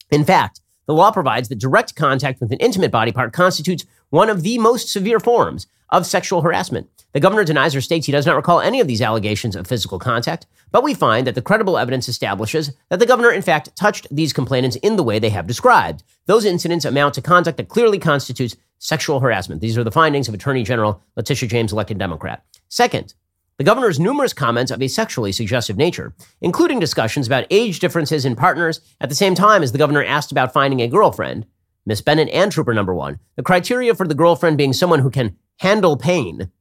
In 0.09 0.25
fact, 0.25 0.61
the 0.85 0.93
law 0.93 1.11
provides 1.11 1.49
that 1.49 1.59
direct 1.59 1.95
contact 1.95 2.39
with 2.39 2.51
an 2.51 2.59
intimate 2.59 2.91
body 2.91 3.11
part 3.11 3.33
constitutes 3.33 3.85
one 4.09 4.29
of 4.29 4.43
the 4.43 4.57
most 4.57 4.89
severe 4.89 5.19
forms 5.19 5.67
of 5.89 6.05
sexual 6.05 6.41
harassment. 6.41 6.89
The 7.13 7.19
governor 7.19 7.43
denies 7.43 7.75
or 7.75 7.81
states 7.81 8.05
he 8.05 8.11
does 8.11 8.25
not 8.25 8.35
recall 8.35 8.59
any 8.59 8.81
of 8.81 8.87
these 8.87 9.01
allegations 9.01 9.55
of 9.55 9.67
physical 9.67 9.99
contact, 9.99 10.45
but 10.71 10.83
we 10.83 10.93
find 10.93 11.25
that 11.25 11.35
the 11.35 11.41
credible 11.41 11.77
evidence 11.77 12.09
establishes 12.09 12.71
that 12.89 12.99
the 12.99 13.05
governor, 13.05 13.31
in 13.31 13.41
fact, 13.41 13.75
touched 13.75 14.07
these 14.13 14.33
complainants 14.33 14.75
in 14.77 14.97
the 14.97 15.03
way 15.03 15.19
they 15.19 15.29
have 15.29 15.47
described. 15.47 16.03
Those 16.25 16.43
incidents 16.43 16.83
amount 16.83 17.13
to 17.13 17.21
conduct 17.21 17.57
that 17.57 17.69
clearly 17.69 17.99
constitutes 17.99 18.57
sexual 18.79 19.21
harassment. 19.21 19.61
These 19.61 19.77
are 19.77 19.83
the 19.83 19.91
findings 19.91 20.27
of 20.27 20.33
Attorney 20.33 20.63
General 20.63 21.01
Letitia 21.15 21.47
James, 21.47 21.71
elected 21.71 21.97
Democrat. 21.97 22.43
Second, 22.67 23.13
the 23.57 23.63
governor's 23.63 23.99
numerous 23.99 24.33
comments 24.33 24.71
of 24.71 24.81
a 24.81 24.87
sexually 24.87 25.31
suggestive 25.31 25.77
nature, 25.77 26.13
including 26.41 26.79
discussions 26.79 27.25
about 27.25 27.47
age 27.49 27.79
differences 27.79 28.25
in 28.25 28.35
partners 28.35 28.81
at 28.99 29.09
the 29.09 29.15
same 29.15 29.33
time 29.33 29.63
as 29.63 29.71
the 29.71 29.77
governor 29.77 30.03
asked 30.03 30.31
about 30.31 30.51
finding 30.51 30.81
a 30.81 30.87
girlfriend, 30.87 31.45
Miss 31.85 32.01
Bennett 32.01 32.29
and 32.29 32.51
Trooper 32.51 32.73
Number 32.73 32.93
One, 32.93 33.19
the 33.35 33.43
criteria 33.43 33.95
for 33.95 34.07
the 34.07 34.15
girlfriend 34.15 34.57
being 34.57 34.73
someone 34.73 34.99
who 34.99 35.09
can 35.09 35.37
handle 35.59 35.95
pain, 35.95 36.51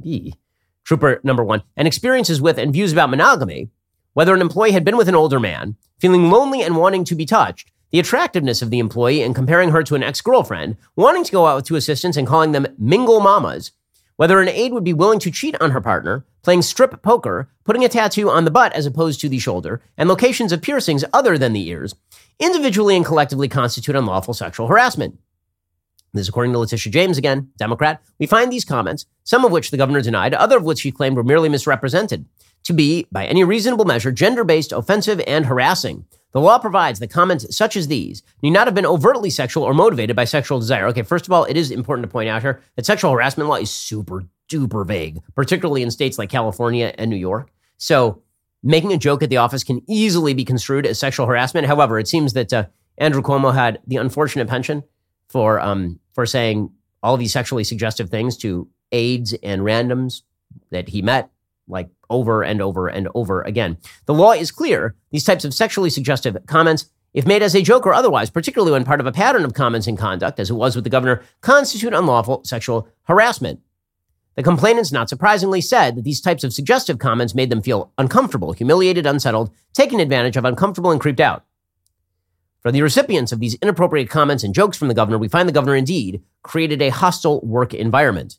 B, 0.00 0.34
Trooper 0.84 1.20
Number 1.24 1.42
One, 1.42 1.62
and 1.76 1.88
experiences 1.88 2.40
with 2.40 2.58
and 2.58 2.72
views 2.72 2.92
about 2.92 3.10
monogamy, 3.10 3.70
whether 4.12 4.34
an 4.34 4.40
employee 4.40 4.72
had 4.72 4.84
been 4.84 4.96
with 4.96 5.08
an 5.08 5.16
older 5.16 5.40
man, 5.40 5.76
feeling 5.98 6.30
lonely 6.30 6.62
and 6.62 6.76
wanting 6.76 7.04
to 7.04 7.16
be 7.16 7.26
touched, 7.26 7.72
the 7.90 7.98
attractiveness 7.98 8.62
of 8.62 8.70
the 8.70 8.78
employee 8.78 9.22
and 9.22 9.34
comparing 9.34 9.70
her 9.70 9.82
to 9.82 9.94
an 9.94 10.02
ex 10.02 10.20
girlfriend, 10.20 10.76
wanting 10.94 11.24
to 11.24 11.32
go 11.32 11.46
out 11.46 11.56
with 11.56 11.64
two 11.66 11.76
assistants 11.76 12.16
and 12.16 12.28
calling 12.28 12.52
them 12.52 12.66
mingle 12.78 13.20
mamas, 13.20 13.72
whether 14.22 14.40
an 14.40 14.48
aide 14.48 14.72
would 14.72 14.84
be 14.84 14.92
willing 14.92 15.18
to 15.18 15.32
cheat 15.32 15.60
on 15.60 15.72
her 15.72 15.80
partner, 15.80 16.24
playing 16.42 16.62
strip 16.62 17.02
poker, 17.02 17.50
putting 17.64 17.84
a 17.84 17.88
tattoo 17.88 18.30
on 18.30 18.44
the 18.44 18.52
butt 18.52 18.72
as 18.72 18.86
opposed 18.86 19.20
to 19.20 19.28
the 19.28 19.40
shoulder, 19.40 19.82
and 19.98 20.08
locations 20.08 20.52
of 20.52 20.62
piercings 20.62 21.04
other 21.12 21.36
than 21.36 21.52
the 21.52 21.66
ears, 21.66 21.96
individually 22.38 22.94
and 22.94 23.04
collectively 23.04 23.48
constitute 23.48 23.96
unlawful 23.96 24.32
sexual 24.32 24.68
harassment. 24.68 25.18
This, 26.12 26.28
according 26.28 26.52
to 26.52 26.60
Letitia 26.60 26.92
James, 26.92 27.18
again, 27.18 27.50
Democrat, 27.56 28.00
we 28.20 28.26
find 28.26 28.52
these 28.52 28.64
comments, 28.64 29.06
some 29.24 29.44
of 29.44 29.50
which 29.50 29.72
the 29.72 29.76
governor 29.76 30.00
denied, 30.00 30.34
other 30.34 30.58
of 30.58 30.62
which 30.62 30.78
she 30.78 30.92
claimed 30.92 31.16
were 31.16 31.24
merely 31.24 31.48
misrepresented, 31.48 32.24
to 32.62 32.72
be, 32.72 33.08
by 33.10 33.26
any 33.26 33.42
reasonable 33.42 33.86
measure, 33.86 34.12
gender 34.12 34.44
based, 34.44 34.70
offensive, 34.70 35.20
and 35.26 35.46
harassing. 35.46 36.04
The 36.32 36.40
law 36.40 36.58
provides 36.58 36.98
that 36.98 37.10
comments 37.10 37.54
such 37.54 37.76
as 37.76 37.88
these 37.88 38.22
need 38.42 38.50
not 38.50 38.66
have 38.66 38.74
been 38.74 38.86
overtly 38.86 39.30
sexual 39.30 39.64
or 39.64 39.74
motivated 39.74 40.16
by 40.16 40.24
sexual 40.24 40.58
desire. 40.58 40.86
Okay, 40.88 41.02
first 41.02 41.26
of 41.26 41.32
all, 41.32 41.44
it 41.44 41.56
is 41.56 41.70
important 41.70 42.06
to 42.06 42.12
point 42.12 42.28
out 42.28 42.42
here 42.42 42.62
that 42.76 42.86
sexual 42.86 43.12
harassment 43.12 43.48
law 43.48 43.56
is 43.56 43.70
super 43.70 44.24
duper 44.48 44.86
vague, 44.86 45.20
particularly 45.34 45.82
in 45.82 45.90
states 45.90 46.18
like 46.18 46.30
California 46.30 46.94
and 46.96 47.10
New 47.10 47.16
York. 47.16 47.50
So 47.76 48.22
making 48.62 48.92
a 48.92 48.98
joke 48.98 49.22
at 49.22 49.30
the 49.30 49.36
office 49.38 49.64
can 49.64 49.82
easily 49.88 50.34
be 50.34 50.44
construed 50.44 50.86
as 50.86 50.98
sexual 50.98 51.26
harassment. 51.26 51.66
However, 51.66 51.98
it 51.98 52.08
seems 52.08 52.32
that 52.32 52.52
uh, 52.52 52.66
Andrew 52.96 53.22
Cuomo 53.22 53.54
had 53.54 53.80
the 53.86 53.96
unfortunate 53.96 54.48
penchant 54.48 54.84
for 55.28 55.60
um, 55.60 55.98
for 56.12 56.26
saying 56.26 56.70
all 57.02 57.14
of 57.14 57.20
these 57.20 57.32
sexually 57.32 57.64
suggestive 57.64 58.08
things 58.08 58.36
to 58.38 58.68
aides 58.92 59.34
and 59.42 59.62
randoms 59.62 60.22
that 60.70 60.88
he 60.88 61.02
met 61.02 61.30
like 61.68 61.88
over 62.10 62.42
and 62.42 62.60
over 62.60 62.88
and 62.88 63.08
over 63.14 63.42
again. 63.42 63.78
The 64.06 64.14
law 64.14 64.32
is 64.32 64.50
clear. 64.50 64.94
These 65.10 65.24
types 65.24 65.44
of 65.44 65.54
sexually 65.54 65.90
suggestive 65.90 66.36
comments, 66.46 66.86
if 67.14 67.26
made 67.26 67.42
as 67.42 67.54
a 67.54 67.62
joke 67.62 67.86
or 67.86 67.94
otherwise, 67.94 68.30
particularly 68.30 68.72
when 68.72 68.84
part 68.84 69.00
of 69.00 69.06
a 69.06 69.12
pattern 69.12 69.44
of 69.44 69.54
comments 69.54 69.86
and 69.86 69.98
conduct, 69.98 70.40
as 70.40 70.50
it 70.50 70.54
was 70.54 70.74
with 70.74 70.84
the 70.84 70.90
governor, 70.90 71.22
constitute 71.40 71.94
unlawful 71.94 72.44
sexual 72.44 72.88
harassment. 73.04 73.60
The 74.34 74.42
complainants, 74.42 74.92
not 74.92 75.10
surprisingly, 75.10 75.60
said 75.60 75.94
that 75.96 76.04
these 76.04 76.20
types 76.20 76.42
of 76.42 76.54
suggestive 76.54 76.98
comments 76.98 77.34
made 77.34 77.50
them 77.50 77.60
feel 77.60 77.92
uncomfortable, 77.98 78.52
humiliated, 78.52 79.04
unsettled, 79.04 79.50
taken 79.74 80.00
advantage 80.00 80.38
of, 80.38 80.46
uncomfortable, 80.46 80.90
and 80.90 81.00
creeped 81.00 81.20
out. 81.20 81.44
For 82.62 82.72
the 82.72 82.80
recipients 82.80 83.32
of 83.32 83.40
these 83.40 83.56
inappropriate 83.56 84.08
comments 84.08 84.44
and 84.44 84.54
jokes 84.54 84.78
from 84.78 84.88
the 84.88 84.94
governor, 84.94 85.18
we 85.18 85.28
find 85.28 85.48
the 85.48 85.52
governor 85.52 85.76
indeed 85.76 86.22
created 86.42 86.80
a 86.80 86.90
hostile 86.90 87.40
work 87.40 87.74
environment. 87.74 88.38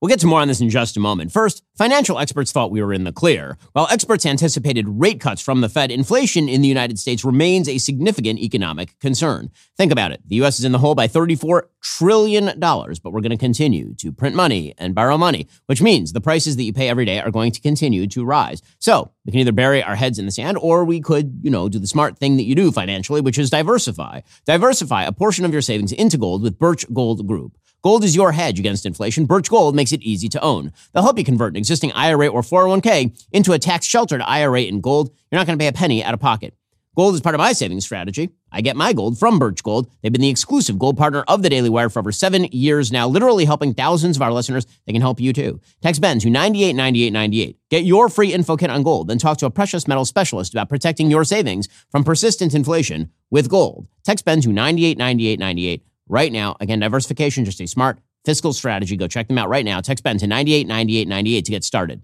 We'll 0.00 0.08
get 0.08 0.20
to 0.20 0.26
more 0.26 0.40
on 0.40 0.48
this 0.48 0.62
in 0.62 0.70
just 0.70 0.96
a 0.96 1.00
moment. 1.00 1.30
First, 1.30 1.62
financial 1.76 2.18
experts 2.18 2.52
thought 2.52 2.70
we 2.70 2.82
were 2.82 2.94
in 2.94 3.04
the 3.04 3.12
clear. 3.12 3.58
While 3.72 3.86
experts 3.90 4.24
anticipated 4.24 4.86
rate 4.88 5.20
cuts 5.20 5.42
from 5.42 5.60
the 5.60 5.68
Fed, 5.68 5.90
inflation 5.90 6.48
in 6.48 6.62
the 6.62 6.68
United 6.68 6.98
States 6.98 7.22
remains 7.22 7.68
a 7.68 7.76
significant 7.76 8.38
economic 8.38 8.98
concern. 8.98 9.50
Think 9.76 9.92
about 9.92 10.10
it. 10.10 10.22
The 10.26 10.36
U.S. 10.36 10.58
is 10.58 10.64
in 10.64 10.72
the 10.72 10.78
hole 10.78 10.94
by 10.94 11.06
$34 11.06 11.64
trillion, 11.82 12.58
but 12.58 13.00
we're 13.04 13.20
going 13.20 13.28
to 13.30 13.36
continue 13.36 13.92
to 13.96 14.10
print 14.10 14.34
money 14.34 14.72
and 14.78 14.94
borrow 14.94 15.18
money, 15.18 15.46
which 15.66 15.82
means 15.82 16.14
the 16.14 16.20
prices 16.22 16.56
that 16.56 16.62
you 16.62 16.72
pay 16.72 16.88
every 16.88 17.04
day 17.04 17.20
are 17.20 17.30
going 17.30 17.52
to 17.52 17.60
continue 17.60 18.06
to 18.06 18.24
rise. 18.24 18.62
So 18.78 19.12
we 19.26 19.32
can 19.32 19.40
either 19.40 19.52
bury 19.52 19.82
our 19.82 19.96
heads 19.96 20.18
in 20.18 20.24
the 20.24 20.32
sand 20.32 20.56
or 20.56 20.82
we 20.82 21.02
could, 21.02 21.40
you 21.42 21.50
know, 21.50 21.68
do 21.68 21.78
the 21.78 21.86
smart 21.86 22.16
thing 22.16 22.38
that 22.38 22.44
you 22.44 22.54
do 22.54 22.72
financially, 22.72 23.20
which 23.20 23.38
is 23.38 23.50
diversify. 23.50 24.22
Diversify 24.46 25.04
a 25.04 25.12
portion 25.12 25.44
of 25.44 25.52
your 25.52 25.60
savings 25.60 25.92
into 25.92 26.16
gold 26.16 26.42
with 26.42 26.58
Birch 26.58 26.86
Gold 26.90 27.26
Group. 27.26 27.58
Gold 27.82 28.04
is 28.04 28.14
your 28.14 28.32
hedge 28.32 28.58
against 28.58 28.84
inflation. 28.84 29.24
Birch 29.24 29.48
Gold 29.48 29.74
makes 29.74 29.92
it 29.92 30.02
easy 30.02 30.28
to 30.28 30.42
own. 30.42 30.70
They'll 30.92 31.02
help 31.02 31.16
you 31.16 31.24
convert 31.24 31.52
an 31.52 31.56
existing 31.56 31.92
IRA 31.92 32.28
or 32.28 32.42
401k 32.42 33.26
into 33.32 33.52
a 33.52 33.58
tax 33.58 33.86
sheltered 33.86 34.20
IRA 34.20 34.62
in 34.62 34.82
gold. 34.82 35.08
You're 35.30 35.38
not 35.38 35.46
going 35.46 35.58
to 35.58 35.62
pay 35.62 35.68
a 35.68 35.72
penny 35.72 36.04
out 36.04 36.12
of 36.12 36.20
pocket. 36.20 36.54
Gold 36.96 37.14
is 37.14 37.22
part 37.22 37.34
of 37.34 37.38
my 37.38 37.52
savings 37.52 37.84
strategy. 37.84 38.30
I 38.52 38.60
get 38.60 38.76
my 38.76 38.92
gold 38.92 39.18
from 39.18 39.38
Birch 39.38 39.62
Gold. 39.62 39.88
They've 40.02 40.12
been 40.12 40.20
the 40.20 40.28
exclusive 40.28 40.78
gold 40.78 40.98
partner 40.98 41.24
of 41.28 41.42
the 41.42 41.48
Daily 41.48 41.70
Wire 41.70 41.88
for 41.88 42.00
over 42.00 42.12
seven 42.12 42.44
years 42.52 42.92
now, 42.92 43.08
literally 43.08 43.46
helping 43.46 43.72
thousands 43.72 44.16
of 44.16 44.22
our 44.22 44.32
listeners. 44.32 44.66
They 44.86 44.92
can 44.92 45.00
help 45.00 45.18
you 45.18 45.32
too. 45.32 45.60
Text 45.80 46.02
Ben 46.02 46.18
to 46.18 46.28
989898. 46.28 47.56
Get 47.70 47.84
your 47.84 48.10
free 48.10 48.34
info 48.34 48.56
kit 48.56 48.68
on 48.68 48.82
gold, 48.82 49.08
then 49.08 49.18
talk 49.18 49.38
to 49.38 49.46
a 49.46 49.50
precious 49.50 49.88
metal 49.88 50.04
specialist 50.04 50.52
about 50.52 50.68
protecting 50.68 51.10
your 51.10 51.24
savings 51.24 51.68
from 51.90 52.04
persistent 52.04 52.54
inflation 52.54 53.10
with 53.30 53.48
gold. 53.48 53.86
Text 54.04 54.26
Ben 54.26 54.42
to 54.42 54.48
989898 54.48 55.84
right 56.10 56.32
now. 56.32 56.56
Again, 56.60 56.80
diversification, 56.80 57.44
just 57.44 57.60
a 57.60 57.66
smart 57.66 57.98
fiscal 58.24 58.52
strategy. 58.52 58.96
Go 58.96 59.06
check 59.06 59.28
them 59.28 59.38
out 59.38 59.48
right 59.48 59.64
now. 59.64 59.80
Text 59.80 60.04
Ben 60.04 60.18
to 60.18 60.26
989898 60.26 61.44
to 61.44 61.50
get 61.50 61.64
started. 61.64 62.02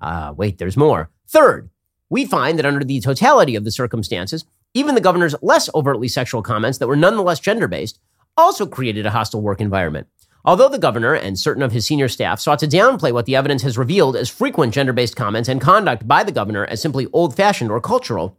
Uh, 0.00 0.34
wait, 0.36 0.58
there's 0.58 0.76
more. 0.76 1.10
Third, 1.28 1.70
we 2.10 2.26
find 2.26 2.58
that 2.58 2.66
under 2.66 2.84
the 2.84 3.00
totality 3.00 3.56
of 3.56 3.64
the 3.64 3.70
circumstances, 3.70 4.44
even 4.74 4.94
the 4.94 5.00
governor's 5.00 5.34
less 5.40 5.70
overtly 5.74 6.08
sexual 6.08 6.42
comments 6.42 6.78
that 6.78 6.88
were 6.88 6.96
nonetheless 6.96 7.40
gender 7.40 7.68
based 7.68 7.98
also 8.36 8.66
created 8.66 9.06
a 9.06 9.10
hostile 9.10 9.40
work 9.40 9.60
environment. 9.60 10.08
Although 10.44 10.68
the 10.68 10.78
governor 10.78 11.14
and 11.14 11.38
certain 11.38 11.62
of 11.62 11.72
his 11.72 11.86
senior 11.86 12.08
staff 12.08 12.38
sought 12.38 12.58
to 12.58 12.66
downplay 12.66 13.12
what 13.12 13.24
the 13.24 13.36
evidence 13.36 13.62
has 13.62 13.78
revealed 13.78 14.14
as 14.14 14.28
frequent 14.28 14.74
gender 14.74 14.92
based 14.92 15.16
comments 15.16 15.48
and 15.48 15.60
conduct 15.60 16.06
by 16.06 16.22
the 16.22 16.32
governor 16.32 16.66
as 16.66 16.82
simply 16.82 17.06
old 17.12 17.34
fashioned 17.34 17.70
or 17.70 17.80
cultural, 17.80 18.38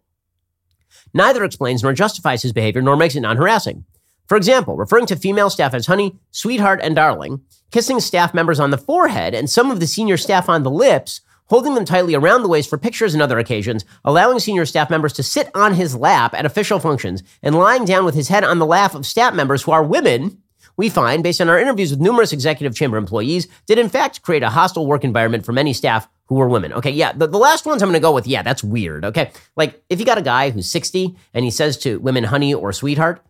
neither 1.13 1.43
explains 1.43 1.81
nor 1.81 1.93
justifies 1.93 2.43
his 2.43 2.53
behavior 2.53 2.81
nor 2.81 2.95
makes 2.95 3.15
it 3.15 3.21
non 3.21 3.37
harassing. 3.37 3.85
For 4.27 4.37
example, 4.37 4.75
referring 4.75 5.05
to 5.07 5.15
female 5.15 5.49
staff 5.49 5.73
as 5.73 5.85
honey, 5.85 6.15
sweetheart, 6.31 6.79
and 6.81 6.95
darling, 6.95 7.41
kissing 7.71 7.99
staff 7.99 8.33
members 8.33 8.59
on 8.59 8.71
the 8.71 8.77
forehead 8.77 9.33
and 9.33 9.49
some 9.49 9.71
of 9.71 9.79
the 9.79 9.87
senior 9.87 10.17
staff 10.17 10.49
on 10.49 10.63
the 10.63 10.71
lips, 10.71 11.21
holding 11.47 11.75
them 11.75 11.85
tightly 11.85 12.15
around 12.15 12.41
the 12.41 12.49
waist 12.49 12.69
for 12.69 12.77
pictures 12.77 13.13
and 13.13 13.21
other 13.21 13.37
occasions, 13.37 13.85
allowing 14.03 14.39
senior 14.39 14.65
staff 14.65 14.89
members 14.89 15.13
to 15.13 15.23
sit 15.23 15.49
on 15.53 15.75
his 15.75 15.95
lap 15.95 16.33
at 16.33 16.45
official 16.45 16.79
functions, 16.79 17.21
and 17.43 17.55
lying 17.55 17.85
down 17.85 18.03
with 18.03 18.15
his 18.15 18.29
head 18.29 18.43
on 18.43 18.59
the 18.59 18.65
lap 18.65 18.95
of 18.95 19.05
staff 19.05 19.33
members 19.33 19.63
who 19.63 19.71
are 19.71 19.83
women, 19.83 20.41
we 20.77 20.89
find, 20.89 21.23
based 21.23 21.39
on 21.39 21.49
our 21.49 21.59
interviews 21.59 21.91
with 21.91 22.01
numerous 22.01 22.33
executive 22.33 22.75
chamber 22.75 22.97
employees, 22.97 23.47
did 23.67 23.77
in 23.77 23.89
fact 23.89 24.23
create 24.23 24.43
a 24.43 24.49
hostile 24.49 24.87
work 24.87 25.03
environment 25.03 25.45
for 25.45 25.53
many 25.53 25.71
staff 25.71 26.07
who 26.27 26.35
were 26.35 26.49
women. 26.49 26.73
Okay, 26.73 26.89
yeah, 26.89 27.13
the, 27.13 27.27
the 27.27 27.37
last 27.37 27.65
ones 27.65 27.81
I'm 27.81 27.89
gonna 27.89 27.99
go 27.99 28.11
with, 28.11 28.25
yeah, 28.25 28.41
that's 28.41 28.63
weird. 28.63 29.05
Okay, 29.05 29.31
like 29.55 29.81
if 29.89 29.99
you 29.99 30.05
got 30.05 30.17
a 30.17 30.23
guy 30.23 30.49
who's 30.49 30.69
60 30.69 31.15
and 31.33 31.45
he 31.45 31.51
says 31.51 31.77
to 31.77 31.99
women 31.99 32.25
honey 32.25 32.53
or 32.53 32.73
sweetheart, 32.73 33.21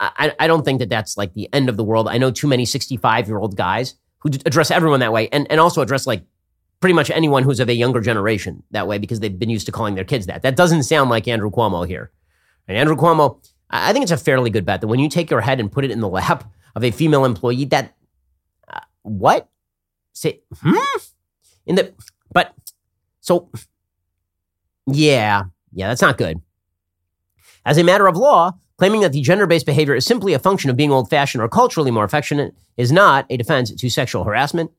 I, 0.00 0.34
I 0.38 0.46
don't 0.46 0.64
think 0.64 0.78
that 0.78 0.88
that's 0.88 1.16
like 1.16 1.34
the 1.34 1.48
end 1.52 1.68
of 1.68 1.76
the 1.76 1.84
world. 1.84 2.08
I 2.08 2.18
know 2.18 2.30
too 2.30 2.46
many 2.46 2.64
65 2.64 3.26
year 3.26 3.38
old 3.38 3.56
guys 3.56 3.94
who 4.20 4.30
address 4.46 4.70
everyone 4.70 5.00
that 5.00 5.12
way 5.12 5.28
and, 5.30 5.46
and 5.50 5.60
also 5.60 5.82
address 5.82 6.06
like 6.06 6.24
pretty 6.80 6.94
much 6.94 7.10
anyone 7.10 7.42
who's 7.42 7.60
of 7.60 7.68
a 7.68 7.74
younger 7.74 8.00
generation 8.00 8.62
that 8.70 8.86
way 8.86 8.98
because 8.98 9.20
they've 9.20 9.38
been 9.38 9.50
used 9.50 9.66
to 9.66 9.72
calling 9.72 9.94
their 9.94 10.04
kids 10.04 10.26
that. 10.26 10.42
That 10.42 10.56
doesn't 10.56 10.84
sound 10.84 11.10
like 11.10 11.26
Andrew 11.26 11.50
Cuomo 11.50 11.86
here. 11.86 12.12
And 12.68 12.76
Andrew 12.76 12.96
Cuomo, 12.96 13.44
I 13.70 13.92
think 13.92 14.04
it's 14.04 14.12
a 14.12 14.16
fairly 14.16 14.50
good 14.50 14.64
bet 14.64 14.80
that 14.80 14.86
when 14.86 15.00
you 15.00 15.08
take 15.08 15.30
your 15.30 15.40
head 15.40 15.58
and 15.60 15.70
put 15.70 15.84
it 15.84 15.90
in 15.90 16.00
the 16.00 16.08
lap 16.08 16.44
of 16.76 16.84
a 16.84 16.90
female 16.90 17.24
employee, 17.24 17.64
that 17.66 17.96
uh, 18.72 18.80
what? 19.02 19.48
Say, 20.12 20.40
hmm? 20.60 20.76
In 21.66 21.74
the, 21.74 21.92
but, 22.32 22.54
so, 23.20 23.50
yeah, 24.86 25.44
yeah, 25.72 25.88
that's 25.88 26.02
not 26.02 26.18
good. 26.18 26.40
As 27.64 27.78
a 27.78 27.84
matter 27.84 28.06
of 28.06 28.16
law, 28.16 28.52
Claiming 28.78 29.00
that 29.00 29.12
the 29.12 29.20
gender 29.20 29.46
based 29.48 29.66
behavior 29.66 29.96
is 29.96 30.06
simply 30.06 30.34
a 30.34 30.38
function 30.38 30.70
of 30.70 30.76
being 30.76 30.92
old 30.92 31.10
fashioned 31.10 31.42
or 31.42 31.48
culturally 31.48 31.90
more 31.90 32.04
affectionate 32.04 32.54
is 32.76 32.92
not 32.92 33.26
a 33.28 33.36
defense 33.36 33.72
to 33.72 33.90
sexual 33.90 34.22
harassment. 34.22 34.70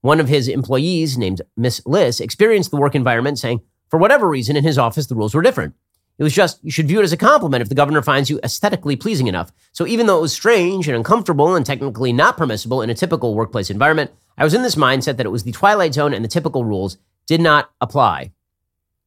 One 0.00 0.18
of 0.18 0.28
his 0.28 0.48
employees, 0.48 1.16
named 1.16 1.42
Miss 1.56 1.80
Liss, 1.86 2.18
experienced 2.18 2.72
the 2.72 2.76
work 2.76 2.96
environment 2.96 3.38
saying, 3.38 3.60
for 3.88 3.98
whatever 3.98 4.28
reason, 4.28 4.56
in 4.56 4.64
his 4.64 4.78
office, 4.78 5.06
the 5.06 5.14
rules 5.14 5.32
were 5.32 5.42
different. 5.42 5.74
It 6.18 6.24
was 6.24 6.32
just, 6.32 6.58
you 6.64 6.72
should 6.72 6.88
view 6.88 6.98
it 6.98 7.04
as 7.04 7.12
a 7.12 7.16
compliment 7.16 7.62
if 7.62 7.68
the 7.68 7.74
governor 7.76 8.02
finds 8.02 8.30
you 8.30 8.40
aesthetically 8.42 8.96
pleasing 8.96 9.28
enough. 9.28 9.52
So 9.72 9.86
even 9.86 10.06
though 10.06 10.18
it 10.18 10.22
was 10.22 10.32
strange 10.32 10.88
and 10.88 10.96
uncomfortable 10.96 11.54
and 11.54 11.64
technically 11.64 12.12
not 12.12 12.36
permissible 12.36 12.82
in 12.82 12.90
a 12.90 12.94
typical 12.94 13.34
workplace 13.34 13.70
environment, 13.70 14.10
I 14.36 14.44
was 14.44 14.54
in 14.54 14.62
this 14.62 14.74
mindset 14.74 15.18
that 15.18 15.26
it 15.26 15.30
was 15.30 15.44
the 15.44 15.52
twilight 15.52 15.94
zone 15.94 16.12
and 16.12 16.24
the 16.24 16.28
typical 16.28 16.64
rules 16.64 16.98
did 17.26 17.40
not 17.40 17.70
apply. 17.80 18.32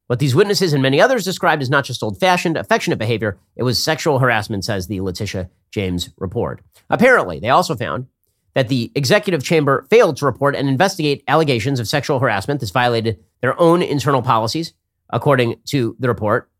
What 0.06 0.18
these 0.18 0.34
witnesses 0.34 0.72
and 0.74 0.82
many 0.82 1.00
others 1.00 1.24
described 1.24 1.62
as 1.62 1.70
not 1.70 1.84
just 1.84 2.02
old 2.02 2.20
fashioned, 2.20 2.58
affectionate 2.58 2.98
behavior, 2.98 3.38
it 3.56 3.62
was 3.62 3.82
sexual 3.82 4.18
harassment, 4.18 4.64
says 4.64 4.86
the 4.86 5.00
Letitia 5.00 5.48
James 5.70 6.10
report. 6.18 6.60
Apparently, 6.90 7.40
they 7.40 7.48
also 7.48 7.74
found 7.74 8.06
that 8.54 8.68
the 8.68 8.92
executive 8.94 9.42
chamber 9.42 9.86
failed 9.90 10.16
to 10.18 10.26
report 10.26 10.54
and 10.54 10.68
investigate 10.68 11.24
allegations 11.26 11.80
of 11.80 11.88
sexual 11.88 12.18
harassment. 12.18 12.60
This 12.60 12.70
violated 12.70 13.18
their 13.40 13.58
own 13.60 13.82
internal 13.82 14.22
policies, 14.22 14.74
according 15.10 15.56
to 15.66 15.96
the 15.98 16.08
report. 16.08 16.50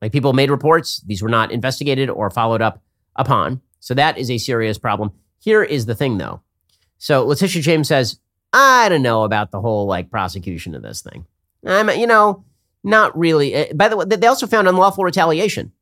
Like 0.00 0.12
people 0.12 0.32
made 0.32 0.50
reports, 0.50 1.00
these 1.06 1.22
were 1.22 1.28
not 1.28 1.52
investigated 1.52 2.10
or 2.10 2.30
followed 2.30 2.62
up 2.62 2.82
upon. 3.16 3.60
So 3.80 3.94
that 3.94 4.18
is 4.18 4.30
a 4.30 4.38
serious 4.38 4.78
problem. 4.78 5.12
Here 5.38 5.62
is 5.62 5.86
the 5.86 5.94
thing, 5.94 6.18
though. 6.18 6.40
So 6.98 7.24
Letitia 7.24 7.62
James 7.62 7.88
says, 7.88 8.18
I 8.52 8.88
don't 8.88 9.02
know 9.02 9.24
about 9.24 9.50
the 9.50 9.60
whole 9.60 9.86
like 9.86 10.10
prosecution 10.10 10.74
of 10.74 10.82
this 10.82 11.02
thing. 11.02 11.26
I'm, 11.66 11.90
you 11.90 12.06
know, 12.06 12.44
not 12.84 13.16
really. 13.18 13.54
Uh, 13.54 13.72
by 13.74 13.88
the 13.88 13.96
way, 13.96 14.04
they 14.04 14.26
also 14.26 14.46
found 14.46 14.68
unlawful 14.68 15.04
retaliation. 15.04 15.72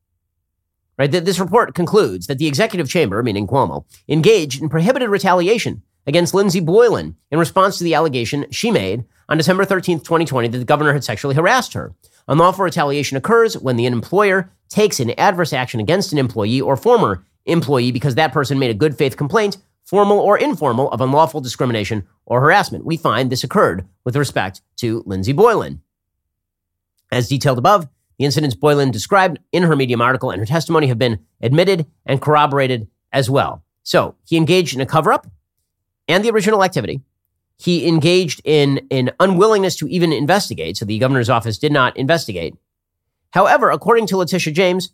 Right? 0.99 1.11
This 1.11 1.41
report 1.41 1.75
concludes 1.75 2.27
that 2.27 2.39
the 2.39 2.47
executive 2.47 2.89
chamber, 2.89 3.23
meaning 3.23 3.47
Cuomo, 3.47 3.85
engaged 4.09 4.63
in 4.63 4.69
prohibited 4.69 5.09
retaliation 5.09 5.83
against 6.07 6.35
Lindsey 6.35 6.61
Boylan 6.61 7.17
in 7.31 7.39
response 7.39 7.79
to 7.79 7.85
the 7.85 7.95
allegation 7.95 8.47
she 8.51 8.71
made 8.71 9.05
on 9.29 9.37
December 9.37 9.65
13, 9.65 9.99
2020, 10.01 10.49
that 10.49 10.59
the 10.59 10.65
governor 10.65 10.93
had 10.93 11.05
sexually 11.05 11.35
harassed 11.35 11.73
her. 11.73 11.95
Unlawful 12.29 12.65
retaliation 12.65 13.17
occurs 13.17 13.57
when 13.59 13.77
the 13.77 13.87
employer 13.87 14.51
takes 14.69 15.01
an 15.01 15.11
adverse 15.19 15.53
action 15.53 15.81
against 15.81 16.13
an 16.13 16.19
employee 16.19 16.61
or 16.61 16.77
former 16.77 17.25
employee 17.47 17.93
because 17.93 18.15
that 18.15 18.33
person 18.33 18.59
made 18.59 18.71
a 18.71 18.75
good 18.75 18.97
faith 18.97 19.17
complaint, 19.17 19.59
formal 19.85 20.19
or 20.19 20.39
informal, 20.39 20.91
of 20.91 21.01
unlawful 21.01 21.41
discrimination 21.41 22.07
or 22.27 22.41
harassment. 22.41 22.85
We 22.85 22.97
find 22.97 23.31
this 23.31 23.45
occurred 23.45 23.87
with 24.05 24.17
respect 24.17 24.61
to 24.77 25.03
Lindsey 25.07 25.33
Boylan. 25.33 25.83
As 27.13 27.29
detailed 27.29 27.59
above, 27.59 27.87
the 28.19 28.25
incidents 28.25 28.57
Boylan 28.57 28.91
described 28.91 29.39
in 29.53 29.63
her 29.65 29.77
Medium 29.77 30.01
article 30.01 30.31
and 30.31 30.41
her 30.41 30.47
testimony 30.47 30.87
have 30.87 30.99
been 30.99 31.21
admitted 31.43 31.87
and 32.07 32.23
corroborated 32.23 32.89
as 33.13 33.29
well. 33.29 33.63
So 33.83 34.17
he 34.25 34.37
engaged 34.37 34.75
in 34.75 34.81
a 34.81 34.87
cover 34.87 35.13
up 35.13 35.27
and 36.09 36.25
the 36.25 36.31
original 36.31 36.65
activity. 36.65 37.03
He 37.59 37.87
engaged 37.87 38.41
in 38.45 38.87
an 38.91 39.11
unwillingness 39.21 39.77
to 39.77 39.89
even 39.89 40.13
investigate. 40.13 40.79
So 40.79 40.85
the 40.85 40.99
governor's 40.99 41.29
office 41.29 41.59
did 41.59 41.71
not 41.71 41.97
investigate. 41.97 42.55
However, 43.31 43.71
according 43.71 44.07
to 44.09 44.17
Letitia 44.17 44.53
James, 44.53 44.91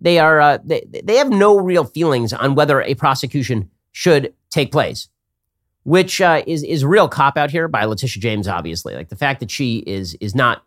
they 0.00 0.18
are 0.18 0.40
uh, 0.40 0.58
they, 0.64 0.86
they 1.02 1.16
have 1.16 1.30
no 1.30 1.58
real 1.58 1.84
feelings 1.84 2.32
on 2.32 2.54
whether 2.54 2.82
a 2.82 2.94
prosecution 2.94 3.70
should 3.92 4.34
take 4.50 4.70
place, 4.70 5.08
which 5.84 6.20
uh, 6.20 6.42
is 6.46 6.62
is 6.62 6.84
real 6.84 7.08
cop 7.08 7.36
out 7.36 7.50
here 7.50 7.66
by 7.68 7.84
Letitia 7.84 8.20
James. 8.20 8.46
Obviously, 8.46 8.94
like 8.94 9.08
the 9.08 9.16
fact 9.16 9.40
that 9.40 9.50
she 9.50 9.78
is 9.78 10.14
is 10.20 10.34
not 10.34 10.65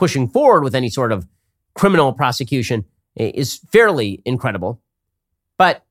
pushing 0.00 0.26
forward 0.26 0.64
with 0.64 0.74
any 0.74 0.88
sort 0.88 1.12
of 1.12 1.28
criminal 1.74 2.14
prosecution 2.14 2.86
is 3.16 3.60
fairly 3.70 4.22
incredible. 4.24 4.80
But 5.58 5.84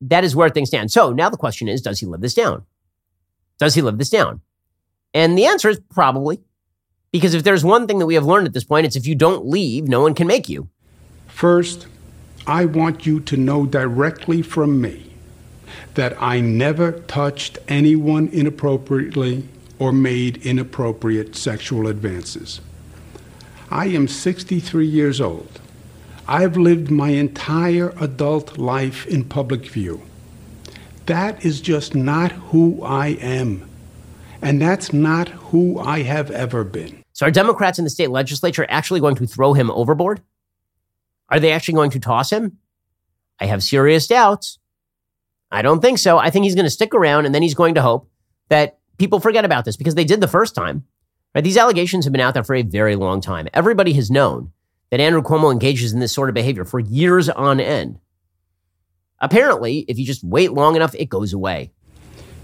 that 0.00 0.22
is 0.22 0.36
where 0.36 0.48
things 0.48 0.68
stand. 0.68 0.92
So 0.92 1.12
now 1.12 1.28
the 1.30 1.36
question 1.36 1.66
is 1.66 1.82
does 1.82 1.98
he 1.98 2.06
live 2.06 2.20
this 2.20 2.32
down? 2.34 2.64
Does 3.58 3.74
he 3.74 3.82
live 3.82 3.98
this 3.98 4.08
down? 4.08 4.40
And 5.12 5.36
the 5.36 5.46
answer 5.46 5.68
is 5.68 5.80
probably. 5.90 6.40
Because 7.10 7.34
if 7.34 7.42
there's 7.42 7.64
one 7.64 7.88
thing 7.88 7.98
that 7.98 8.06
we 8.06 8.14
have 8.14 8.24
learned 8.24 8.46
at 8.46 8.52
this 8.52 8.62
point, 8.62 8.86
it's 8.86 8.94
if 8.94 9.06
you 9.06 9.16
don't 9.16 9.46
leave, 9.46 9.88
no 9.88 10.00
one 10.00 10.14
can 10.14 10.28
make 10.28 10.48
you. 10.48 10.68
First, 11.26 11.88
I 12.46 12.66
want 12.66 13.04
you 13.04 13.18
to 13.18 13.36
know 13.36 13.66
directly 13.66 14.42
from 14.42 14.80
me 14.80 15.12
that 15.94 16.16
I 16.22 16.38
never 16.40 16.92
touched 16.92 17.58
anyone 17.66 18.28
inappropriately 18.28 19.48
or 19.80 19.92
made 19.92 20.46
inappropriate 20.46 21.34
sexual 21.34 21.88
advances. 21.88 22.60
I 23.70 23.86
am 23.86 24.06
63 24.06 24.86
years 24.86 25.20
old. 25.20 25.60
I've 26.28 26.56
lived 26.56 26.90
my 26.90 27.10
entire 27.10 27.92
adult 28.00 28.58
life 28.58 29.06
in 29.06 29.24
public 29.24 29.66
view. 29.66 30.02
That 31.06 31.44
is 31.44 31.60
just 31.60 31.94
not 31.94 32.32
who 32.32 32.82
I 32.82 33.08
am. 33.08 33.68
And 34.42 34.60
that's 34.60 34.92
not 34.92 35.28
who 35.28 35.78
I 35.78 36.02
have 36.02 36.30
ever 36.30 36.64
been. 36.64 37.02
So, 37.12 37.26
are 37.26 37.30
Democrats 37.30 37.78
in 37.78 37.84
the 37.84 37.90
state 37.90 38.10
legislature 38.10 38.66
actually 38.68 39.00
going 39.00 39.16
to 39.16 39.26
throw 39.26 39.54
him 39.54 39.70
overboard? 39.70 40.20
Are 41.28 41.40
they 41.40 41.52
actually 41.52 41.74
going 41.74 41.90
to 41.92 42.00
toss 42.00 42.30
him? 42.30 42.58
I 43.40 43.46
have 43.46 43.62
serious 43.62 44.06
doubts. 44.06 44.58
I 45.50 45.62
don't 45.62 45.80
think 45.80 45.98
so. 45.98 46.18
I 46.18 46.30
think 46.30 46.44
he's 46.44 46.54
going 46.54 46.66
to 46.66 46.70
stick 46.70 46.94
around 46.94 47.26
and 47.26 47.34
then 47.34 47.42
he's 47.42 47.54
going 47.54 47.74
to 47.76 47.82
hope 47.82 48.10
that 48.48 48.78
people 48.98 49.20
forget 49.20 49.44
about 49.44 49.64
this 49.64 49.76
because 49.76 49.94
they 49.94 50.04
did 50.04 50.20
the 50.20 50.28
first 50.28 50.54
time. 50.54 50.84
Right? 51.36 51.44
These 51.44 51.58
allegations 51.58 52.06
have 52.06 52.12
been 52.12 52.22
out 52.22 52.32
there 52.32 52.44
for 52.44 52.54
a 52.54 52.62
very 52.62 52.96
long 52.96 53.20
time. 53.20 53.46
Everybody 53.52 53.92
has 53.92 54.10
known 54.10 54.52
that 54.88 55.00
Andrew 55.00 55.20
Cuomo 55.20 55.52
engages 55.52 55.92
in 55.92 56.00
this 56.00 56.10
sort 56.14 56.30
of 56.30 56.34
behavior 56.34 56.64
for 56.64 56.80
years 56.80 57.28
on 57.28 57.60
end. 57.60 57.98
Apparently, 59.20 59.80
if 59.80 59.98
you 59.98 60.06
just 60.06 60.24
wait 60.24 60.52
long 60.52 60.76
enough, 60.76 60.94
it 60.94 61.10
goes 61.10 61.34
away. 61.34 61.72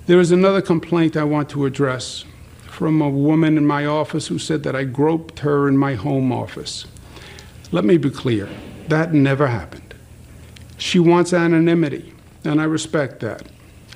There 0.05 0.20
is 0.20 0.30
another 0.30 0.61
complaint 0.61 1.16
I 1.16 1.24
want 1.24 1.49
to 1.51 1.64
address 1.64 2.26
from 2.64 3.01
a 3.01 3.09
woman 3.09 3.57
in 3.57 3.66
my 3.66 3.86
office 3.86 4.26
who 4.26 4.38
said 4.38 4.62
that 4.64 4.76
I 4.76 4.84
groped 4.84 5.38
her 5.38 5.68
in 5.68 5.78
my 5.78 5.95
home 5.95 6.30
office. 6.30 6.84
Let 7.70 7.86
me 7.86 7.97
be 7.97 8.11
clear 8.11 8.47
that 8.88 9.14
never 9.14 9.47
happened. 9.47 9.95
She 10.76 10.99
wants 10.99 11.32
anonymity, 11.32 12.12
and 12.45 12.61
I 12.61 12.64
respect 12.64 13.20
that. 13.20 13.47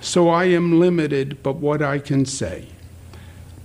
So 0.01 0.31
I 0.31 0.45
am 0.45 0.81
limited 0.81 1.43
but 1.43 1.57
what 1.57 1.83
I 1.83 1.99
can 1.99 2.25
say 2.25 2.69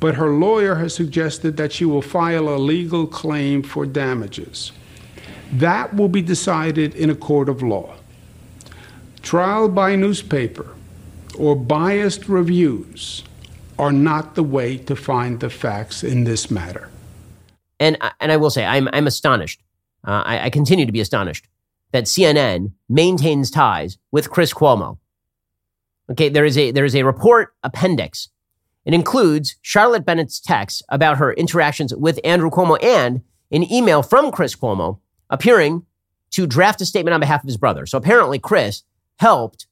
but 0.01 0.15
her 0.15 0.31
lawyer 0.31 0.75
has 0.75 0.95
suggested 0.95 1.55
that 1.57 1.71
she 1.71 1.85
will 1.85 2.01
file 2.01 2.49
a 2.49 2.57
legal 2.57 3.05
claim 3.05 3.61
for 3.61 3.85
damages. 3.85 4.71
That 5.53 5.95
will 5.95 6.09
be 6.09 6.23
decided 6.23 6.95
in 6.95 7.11
a 7.11 7.15
court 7.15 7.47
of 7.47 7.61
law. 7.61 7.95
Trial 9.21 9.69
by 9.69 9.95
newspaper 9.95 10.75
or 11.37 11.55
biased 11.55 12.27
reviews 12.27 13.23
are 13.77 13.91
not 13.91 14.33
the 14.33 14.43
way 14.43 14.75
to 14.75 14.95
find 14.95 15.39
the 15.39 15.51
facts 15.51 16.03
in 16.03 16.23
this 16.23 16.49
matter. 16.49 16.89
And, 17.79 17.95
and 18.19 18.31
I 18.31 18.37
will 18.37 18.49
say, 18.49 18.65
I'm, 18.65 18.89
I'm 18.93 19.05
astonished. 19.05 19.61
Uh, 20.03 20.23
I, 20.25 20.45
I 20.45 20.49
continue 20.49 20.87
to 20.87 20.91
be 20.91 20.99
astonished 20.99 21.47
that 21.91 22.05
CNN 22.05 22.71
maintains 22.89 23.51
ties 23.51 23.99
with 24.11 24.31
Chris 24.31 24.51
Cuomo. 24.51 24.97
Okay, 26.09 26.29
there 26.29 26.43
is 26.43 26.57
a 26.57 26.71
there 26.71 26.85
is 26.85 26.95
a 26.95 27.03
report 27.03 27.53
appendix 27.63 28.29
it 28.85 28.93
includes 28.93 29.55
Charlotte 29.61 30.05
Bennett's 30.05 30.39
text 30.39 30.83
about 30.89 31.17
her 31.17 31.33
interactions 31.33 31.93
with 31.95 32.19
Andrew 32.23 32.49
Cuomo 32.49 32.83
and 32.83 33.21
an 33.51 33.71
email 33.71 34.01
from 34.01 34.31
Chris 34.31 34.55
Cuomo 34.55 34.99
appearing 35.29 35.85
to 36.31 36.47
draft 36.47 36.81
a 36.81 36.85
statement 36.85 37.13
on 37.13 37.19
behalf 37.19 37.43
of 37.43 37.47
his 37.47 37.57
brother. 37.57 37.85
So 37.85 37.97
apparently, 37.97 38.39
Chris 38.39 38.83
helped 39.17 39.67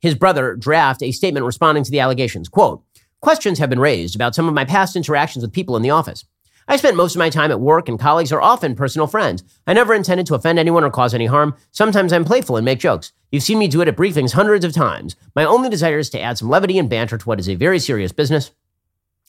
his 0.00 0.14
brother 0.14 0.56
draft 0.56 1.02
a 1.02 1.12
statement 1.12 1.46
responding 1.46 1.84
to 1.84 1.90
the 1.90 2.00
allegations. 2.00 2.48
Quote, 2.48 2.82
questions 3.20 3.58
have 3.58 3.70
been 3.70 3.80
raised 3.80 4.14
about 4.14 4.34
some 4.34 4.48
of 4.48 4.54
my 4.54 4.64
past 4.64 4.96
interactions 4.96 5.42
with 5.42 5.52
people 5.52 5.76
in 5.76 5.82
the 5.82 5.90
office. 5.90 6.24
I 6.68 6.76
spent 6.76 6.96
most 6.96 7.14
of 7.14 7.18
my 7.18 7.30
time 7.30 7.50
at 7.50 7.60
work, 7.60 7.88
and 7.88 7.98
colleagues 7.98 8.32
are 8.32 8.40
often 8.40 8.76
personal 8.76 9.06
friends. 9.06 9.42
I 9.66 9.72
never 9.72 9.92
intended 9.92 10.26
to 10.26 10.34
offend 10.34 10.58
anyone 10.58 10.84
or 10.84 10.90
cause 10.90 11.14
any 11.14 11.26
harm. 11.26 11.56
Sometimes 11.72 12.12
I'm 12.12 12.24
playful 12.24 12.56
and 12.56 12.64
make 12.64 12.78
jokes. 12.78 13.12
You've 13.30 13.44
seen 13.44 13.58
me 13.58 13.68
do 13.68 13.80
it 13.80 13.88
at 13.88 13.96
briefings 13.96 14.32
hundreds 14.32 14.64
of 14.64 14.72
times. 14.72 15.14
My 15.36 15.44
only 15.44 15.68
desire 15.68 15.98
is 15.98 16.10
to 16.10 16.20
add 16.20 16.38
some 16.38 16.48
levity 16.48 16.78
and 16.78 16.90
banter 16.90 17.16
to 17.16 17.24
what 17.24 17.38
is 17.38 17.48
a 17.48 17.54
very 17.54 17.78
serious 17.78 18.12
business. 18.12 18.50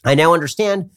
I 0.04 0.16
now 0.16 0.34
understand 0.34 0.90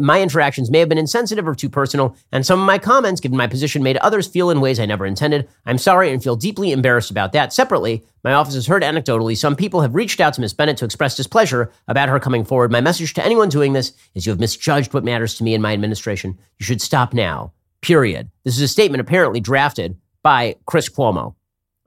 my 0.00 0.20
interactions 0.20 0.70
may 0.70 0.80
have 0.80 0.90
been 0.90 0.98
insensitive 0.98 1.48
or 1.48 1.54
too 1.54 1.70
personal, 1.70 2.14
and 2.30 2.44
some 2.44 2.60
of 2.60 2.66
my 2.66 2.76
comments, 2.76 3.18
given 3.18 3.38
my 3.38 3.46
position, 3.46 3.82
made 3.82 3.96
others 3.98 4.26
feel 4.26 4.50
in 4.50 4.60
ways 4.60 4.78
I 4.78 4.84
never 4.84 5.06
intended. 5.06 5.48
I'm 5.64 5.78
sorry 5.78 6.12
and 6.12 6.22
feel 6.22 6.36
deeply 6.36 6.70
embarrassed 6.70 7.10
about 7.10 7.32
that. 7.32 7.54
Separately, 7.54 8.04
my 8.22 8.34
office 8.34 8.52
has 8.52 8.66
heard 8.66 8.82
anecdotally 8.82 9.34
some 9.34 9.56
people 9.56 9.80
have 9.80 9.94
reached 9.94 10.20
out 10.20 10.34
to 10.34 10.42
Ms. 10.42 10.52
Bennett 10.52 10.76
to 10.76 10.84
express 10.84 11.16
displeasure 11.16 11.72
about 11.88 12.10
her 12.10 12.20
coming 12.20 12.44
forward. 12.44 12.70
My 12.70 12.82
message 12.82 13.14
to 13.14 13.24
anyone 13.24 13.48
doing 13.48 13.72
this 13.72 13.94
is 14.14 14.26
you 14.26 14.32
have 14.32 14.40
misjudged 14.40 14.92
what 14.92 15.04
matters 15.04 15.36
to 15.36 15.44
me 15.44 15.54
and 15.54 15.62
my 15.62 15.72
administration. 15.72 16.36
You 16.58 16.66
should 16.66 16.82
stop 16.82 17.14
now. 17.14 17.54
Period. 17.80 18.30
This 18.44 18.56
is 18.56 18.62
a 18.62 18.68
statement 18.68 19.00
apparently 19.00 19.40
drafted 19.40 19.96
by 20.22 20.56
Chris 20.66 20.90
Cuomo 20.90 21.34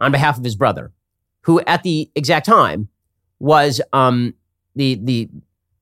on 0.04 0.12
behalf 0.12 0.38
of 0.38 0.44
his 0.44 0.56
brother, 0.56 0.92
who 1.42 1.62
at 1.62 1.84
the 1.84 2.12
exact 2.16 2.46
time 2.46 2.90
was 3.40 3.82
um, 3.92 4.34
the 4.76 4.96
the 4.96 5.30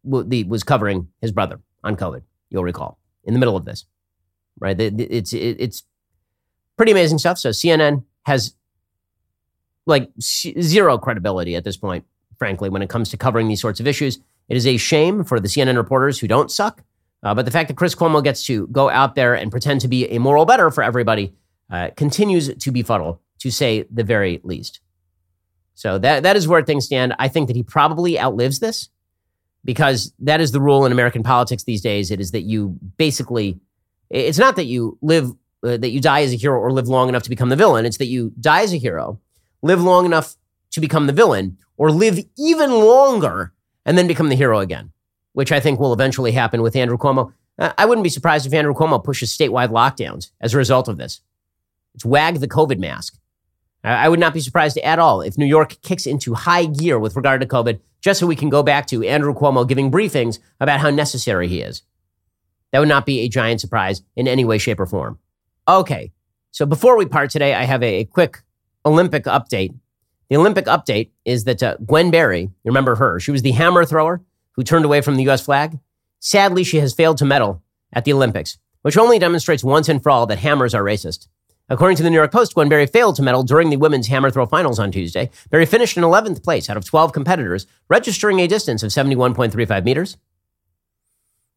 the, 0.04 0.44
was 0.46 0.64
covering 0.64 1.08
his 1.22 1.32
brother 1.32 1.60
on 1.84 1.96
COVID. 1.96 2.22
You'll 2.50 2.64
recall 2.64 2.98
in 3.24 3.34
the 3.34 3.40
middle 3.40 3.56
of 3.56 3.66
this, 3.66 3.86
right? 4.60 4.80
It's 4.80 5.34
it's 5.34 5.84
pretty 6.78 6.92
amazing 6.92 7.18
stuff. 7.18 7.38
So 7.38 7.50
CNN 7.50 8.04
has 8.24 8.56
like 9.86 10.10
zero 10.20 10.98
credibility 10.98 11.56
at 11.56 11.64
this 11.64 11.78
point, 11.78 12.06
frankly, 12.38 12.70
when 12.70 12.82
it 12.82 12.90
comes 12.90 13.10
to 13.10 13.18
covering 13.18 13.48
these 13.48 13.62
sorts 13.62 13.80
of 13.80 13.88
issues. 13.88 14.20
It 14.50 14.58
is 14.58 14.68
a 14.68 14.78
shame 14.78 15.24
for 15.24 15.40
the 15.40 15.48
CNN 15.48 15.78
reporters 15.78 16.20
who 16.20 16.28
don't 16.28 16.52
suck. 16.52 16.84
Uh, 17.24 17.36
but 17.36 17.46
the 17.46 17.52
fact 17.52 17.68
that 17.68 17.78
Chris 17.78 17.96
Cuomo 17.96 18.24
gets 18.24 18.46
to 18.48 18.68
go 18.68 18.90
out 18.90 19.16
there 19.16 19.36
and 19.36 19.52
pretend 19.52 19.82
to 19.82 19.88
be 19.88 20.10
a 20.10 20.20
moral 20.20 20.46
better 20.46 20.72
for 20.72 20.84
everybody 20.84 21.34
uh, 21.70 21.90
continues 21.96 22.54
to 22.54 22.72
befuddle, 22.72 23.22
to 23.42 23.52
say 23.52 23.86
the 23.92 24.04
very 24.04 24.40
least. 24.44 24.80
So 25.74 25.98
that 25.98 26.24
that 26.24 26.36
is 26.36 26.48
where 26.48 26.62
things 26.62 26.86
stand. 26.86 27.16
I 27.18 27.28
think 27.28 27.48
that 27.48 27.56
he 27.56 27.64
probably 27.64 28.20
outlives 28.20 28.60
this 28.60 28.90
because 29.66 30.14
that 30.20 30.40
is 30.40 30.52
the 30.52 30.62
rule 30.62 30.86
in 30.86 30.92
American 30.92 31.24
politics 31.24 31.64
these 31.64 31.82
days. 31.82 32.12
It 32.12 32.20
is 32.20 32.32
that 32.32 32.42
you 32.42 32.78
basically, 32.98 33.60
it's 34.10 34.38
not 34.38 34.56
that 34.58 34.66
you 34.66 34.98
live, 35.02 35.32
uh, 35.64 35.78
that 35.78 35.90
you 35.90 36.00
die 36.00 36.22
as 36.22 36.34
a 36.34 36.36
hero 36.36 36.60
or 36.60 36.72
live 36.72 36.88
long 36.88 37.10
enough 37.10 37.24
to 37.24 37.30
become 37.30 37.50
the 37.50 37.56
villain. 37.56 37.86
It's 37.86 37.98
that 37.98 38.06
you 38.06 38.32
die 38.40 38.62
as 38.62 38.74
a 38.74 38.78
hero, 38.78 39.20
live 39.64 39.82
long 39.82 40.06
enough 40.06 40.36
to 40.72 40.80
become 40.80 41.08
the 41.08 41.14
villain, 41.14 41.58
or 41.78 41.92
live 41.92 42.20
even 42.38 42.72
longer 42.72 43.54
and 43.86 43.98
then 43.98 44.08
become 44.08 44.30
the 44.30 44.36
hero 44.36 44.60
again, 44.60 44.92
which 45.34 45.52
I 45.52 45.60
think 45.60 45.80
will 45.80 45.94
eventually 45.94 46.32
happen 46.32 46.62
with 46.62 46.76
Andrew 46.76 46.98
Cuomo. 46.98 47.34
I 47.58 47.86
wouldn't 47.86 48.04
be 48.04 48.10
surprised 48.10 48.46
if 48.46 48.54
Andrew 48.54 48.74
Cuomo 48.74 49.04
pushes 49.04 49.36
statewide 49.36 49.70
lockdowns 49.70 50.30
as 50.40 50.54
a 50.54 50.58
result 50.58 50.88
of 50.88 50.98
this. 50.98 51.22
It's 51.96 52.06
wag 52.06 52.40
the 52.40 52.48
COVID 52.48 52.80
mask. 52.80 53.18
I 53.84 54.10
would 54.10 54.20
not 54.20 54.34
be 54.34 54.42
surprised 54.42 54.78
at 54.78 55.00
all 55.00 55.22
if 55.22 55.38
New 55.38 55.46
York 55.46 55.82
kicks 55.82 56.06
into 56.06 56.36
high 56.36 56.66
gear 56.66 57.00
with 57.00 57.16
regard 57.16 57.42
to 57.42 57.48
COVID, 57.48 57.80
just 58.00 58.20
so 58.20 58.28
we 58.28 58.36
can 58.36 58.50
go 58.50 58.62
back 58.62 58.86
to 58.88 59.04
Andrew 59.04 59.34
Cuomo 59.34 59.68
giving 59.68 59.92
briefings 59.92 60.40
about 60.60 60.80
how 60.80 60.90
necessary 60.90 61.48
he 61.48 61.62
is. 61.62 61.82
That 62.72 62.80
would 62.80 62.88
not 62.88 63.06
be 63.06 63.22
a 63.22 63.30
giant 63.30 63.60
surprise 63.60 64.02
in 64.16 64.28
any 64.28 64.46
way, 64.46 64.58
shape, 64.58 64.80
or 64.80 64.86
form. 64.86 65.20
Okay, 65.68 66.12
so 66.52 66.66
before 66.66 66.98
we 66.98 67.06
part 67.06 67.32
today, 67.32 67.54
I 67.54 67.64
have 67.64 67.82
a, 67.82 68.06
quick 68.06 68.44
Olympic 68.86 69.24
update. 69.26 69.74
The 70.30 70.38
Olympic 70.38 70.66
update 70.66 71.10
is 71.26 71.44
that 71.46 71.62
uh, 71.62 71.78
Gwen 71.86 72.12
Berry, 72.12 72.42
you 72.42 72.52
remember 72.66 72.96
her, 72.96 73.20
she 73.20 73.32
was 73.32 73.42
the 73.42 73.52
hammer 73.52 73.86
thrower 73.86 74.22
who 74.54 74.64
turned 74.64 74.86
away 74.86 75.02
from 75.02 75.16
the 75.16 75.24
U.S. 75.24 75.44
flag. 75.44 75.80
Sadly, 76.20 76.64
she 76.64 76.78
has 76.78 76.94
failed 76.94 77.18
to 77.18 77.26
medal 77.26 77.62
at 77.94 78.06
the 78.06 78.14
Olympics, 78.14 78.58
which 78.82 78.98
only 78.98 79.20
demonstrates 79.20 79.64
once 79.64 79.90
and 79.90 80.02
for 80.02 80.10
all 80.10 80.26
that 80.28 80.40
hammers 80.40 80.74
are 80.74 80.84
racist. 80.84 81.28
According 81.72 81.96
to 81.96 82.04
the 82.04 82.10
New 82.10 82.18
York 82.18 82.34
Post, 82.34 82.54
Gwen 82.54 82.68
Berry 82.68 82.86
failed 82.86 83.16
to 83.16 83.22
medal 83.22 83.44
during 83.44 83.70
the 83.70 83.78
women's 83.78 84.08
hammer 84.08 84.30
throw 84.30 84.46
finals 84.46 84.78
on 84.78 84.92
Tuesday. 84.92 85.30
Berry 85.50 85.66
finished 85.66 85.96
in 85.96 86.04
11th 86.04 86.44
place 86.44 86.70
out 86.70 86.76
of 86.76 86.84
12 86.84 87.14
competitors, 87.14 87.66
registering 87.88 88.42
a 88.42 88.48
distance 88.48 88.84
of 88.84 88.92
71.35 88.92 89.86
meters. 89.86 90.18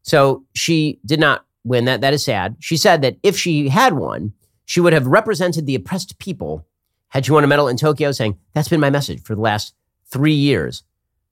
So 0.03 0.45
she 0.53 1.01
did 1.05 1.19
not 1.19 1.45
win. 1.65 1.83
That, 1.83 1.99
that 1.99 2.13
is 2.13 2.23
sad. 2.23 2.55
She 2.61 2.77
said 2.77 3.01
that 3.01 3.17
if 3.23 3.37
she 3.37 3.67
had 3.67 3.95
won, 3.95 4.31
she 4.63 4.79
would 4.79 4.93
have 4.93 5.05
represented 5.05 5.65
the 5.65 5.75
oppressed 5.75 6.17
people 6.17 6.65
had 7.09 7.25
she 7.25 7.33
won 7.33 7.43
a 7.43 7.47
medal 7.47 7.67
in 7.67 7.75
Tokyo, 7.75 8.13
saying, 8.13 8.39
That's 8.53 8.69
been 8.69 8.79
my 8.79 8.89
message 8.89 9.21
for 9.21 9.35
the 9.35 9.41
last 9.41 9.73
three 10.09 10.33
years. 10.33 10.83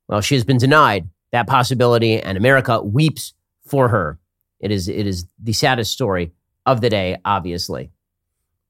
Well, 0.09 0.19
she 0.19 0.35
has 0.35 0.43
been 0.43 0.57
denied 0.57 1.07
that 1.31 1.47
possibility, 1.47 2.21
and 2.21 2.37
America 2.37 2.81
weeps 2.81 3.33
for 3.65 3.87
her. 3.87 4.19
It 4.59 4.71
is, 4.71 4.89
it 4.89 5.07
is 5.07 5.25
the 5.41 5.53
saddest 5.53 5.93
story 5.93 6.33
of 6.65 6.81
the 6.81 6.89
day, 6.89 7.17
obviously. 7.23 7.89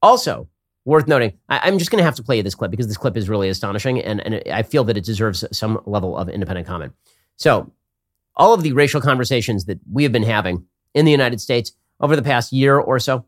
Also, 0.04 0.46
worth 0.84 1.08
noting, 1.08 1.32
I, 1.48 1.66
am 1.66 1.78
just 1.78 1.90
going 1.90 1.98
to 1.98 2.04
have 2.04 2.16
to 2.16 2.22
play 2.22 2.36
you 2.36 2.42
this 2.42 2.54
clip 2.54 2.70
because 2.70 2.88
this 2.88 2.98
clip 2.98 3.16
is 3.16 3.26
really 3.26 3.48
astonishing, 3.48 4.02
and, 4.02 4.20
and 4.20 4.42
I 4.52 4.62
feel 4.62 4.84
that 4.84 4.98
it 4.98 5.04
deserves 5.04 5.46
some 5.50 5.80
level 5.86 6.14
of 6.14 6.28
independent 6.28 6.66
comment. 6.66 6.92
So, 7.36 7.72
all 8.36 8.52
of 8.52 8.62
the 8.62 8.72
racial 8.72 9.00
conversations 9.00 9.64
that 9.64 9.80
we 9.90 10.02
have 10.02 10.12
been 10.12 10.22
having 10.22 10.66
in 10.92 11.06
the 11.06 11.10
United 11.10 11.40
States 11.40 11.72
over 12.00 12.16
the 12.16 12.22
past 12.22 12.52
year 12.52 12.76
or 12.76 12.98
so, 12.98 13.24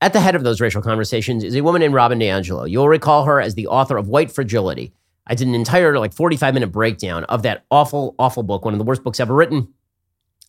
at 0.00 0.12
the 0.12 0.18
head 0.18 0.34
of 0.34 0.42
those 0.42 0.60
racial 0.60 0.82
conversations 0.82 1.44
is 1.44 1.54
a 1.54 1.60
woman 1.60 1.78
named 1.78 1.94
Robin 1.94 2.18
DiAngelo. 2.18 2.68
You'll 2.68 2.88
recall 2.88 3.24
her 3.26 3.40
as 3.40 3.54
the 3.54 3.68
author 3.68 3.96
of 3.96 4.08
White 4.08 4.32
Fragility. 4.32 4.92
I 5.28 5.36
did 5.36 5.46
an 5.46 5.54
entire 5.54 5.96
like 5.96 6.12
45 6.12 6.54
minute 6.54 6.72
breakdown 6.72 7.22
of 7.24 7.44
that 7.44 7.64
awful, 7.70 8.16
awful 8.18 8.42
book, 8.42 8.64
one 8.64 8.74
of 8.74 8.78
the 8.78 8.84
worst 8.84 9.04
books 9.04 9.20
ever 9.20 9.32
written 9.34 9.72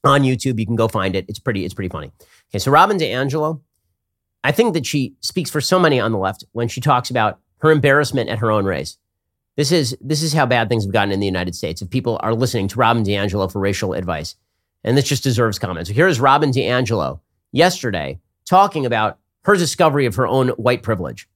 on 0.04 0.24
YouTube. 0.24 0.58
You 0.58 0.66
can 0.66 0.76
go 0.76 0.88
find 0.88 1.16
it. 1.16 1.26
It's 1.28 1.38
pretty, 1.38 1.66
it's 1.66 1.76
pretty 1.76 1.90
funny. 1.90 2.12
Okay, 2.50 2.58
so 2.58 2.72
Robin 2.72 2.98
DiAngelo 2.98 3.62
I 4.44 4.52
think 4.52 4.74
that 4.74 4.86
she 4.86 5.16
speaks 5.22 5.50
for 5.50 5.62
so 5.62 5.80
many 5.80 6.00
on 6.00 6.12
the 6.12 6.18
left 6.18 6.44
when 6.52 6.68
she 6.68 6.82
talks 6.82 7.10
about 7.10 7.40
her 7.60 7.72
embarrassment 7.72 8.30
at 8.30 8.40
her 8.40 8.52
own 8.52 8.66
race. 8.66 8.98
This 9.56 9.72
is 9.72 9.96
this 10.02 10.24
is 10.24 10.34
how 10.34 10.46
bad 10.46 10.70
things 10.70 10.86
have 10.86 10.94
gotten 10.94 11.12
in 11.12 11.20
the 11.20 11.26
United 11.26 11.56
States. 11.56 11.82
If 11.82 11.90
people 11.90 12.20
are 12.24 12.34
listening 12.34 12.68
to 12.70 12.80
Robin 12.80 13.04
DiAngelo 13.04 13.52
for 13.52 13.60
racial 13.60 13.94
advice, 13.94 14.36
and 14.84 14.98
this 14.98 15.08
just 15.08 15.24
deserves 15.24 15.60
comment. 15.60 15.88
So 15.88 15.94
here 15.94 16.08
is 16.08 16.20
Robin 16.20 16.52
DiAngelo 16.52 17.20
yesterday 17.52 18.20
talking 18.46 18.86
about 18.86 19.20
her 19.44 19.56
discovery 19.56 20.06
of 20.06 20.16
her 20.16 20.28
own 20.28 20.50
white 20.50 20.84
privilege. 20.84 21.28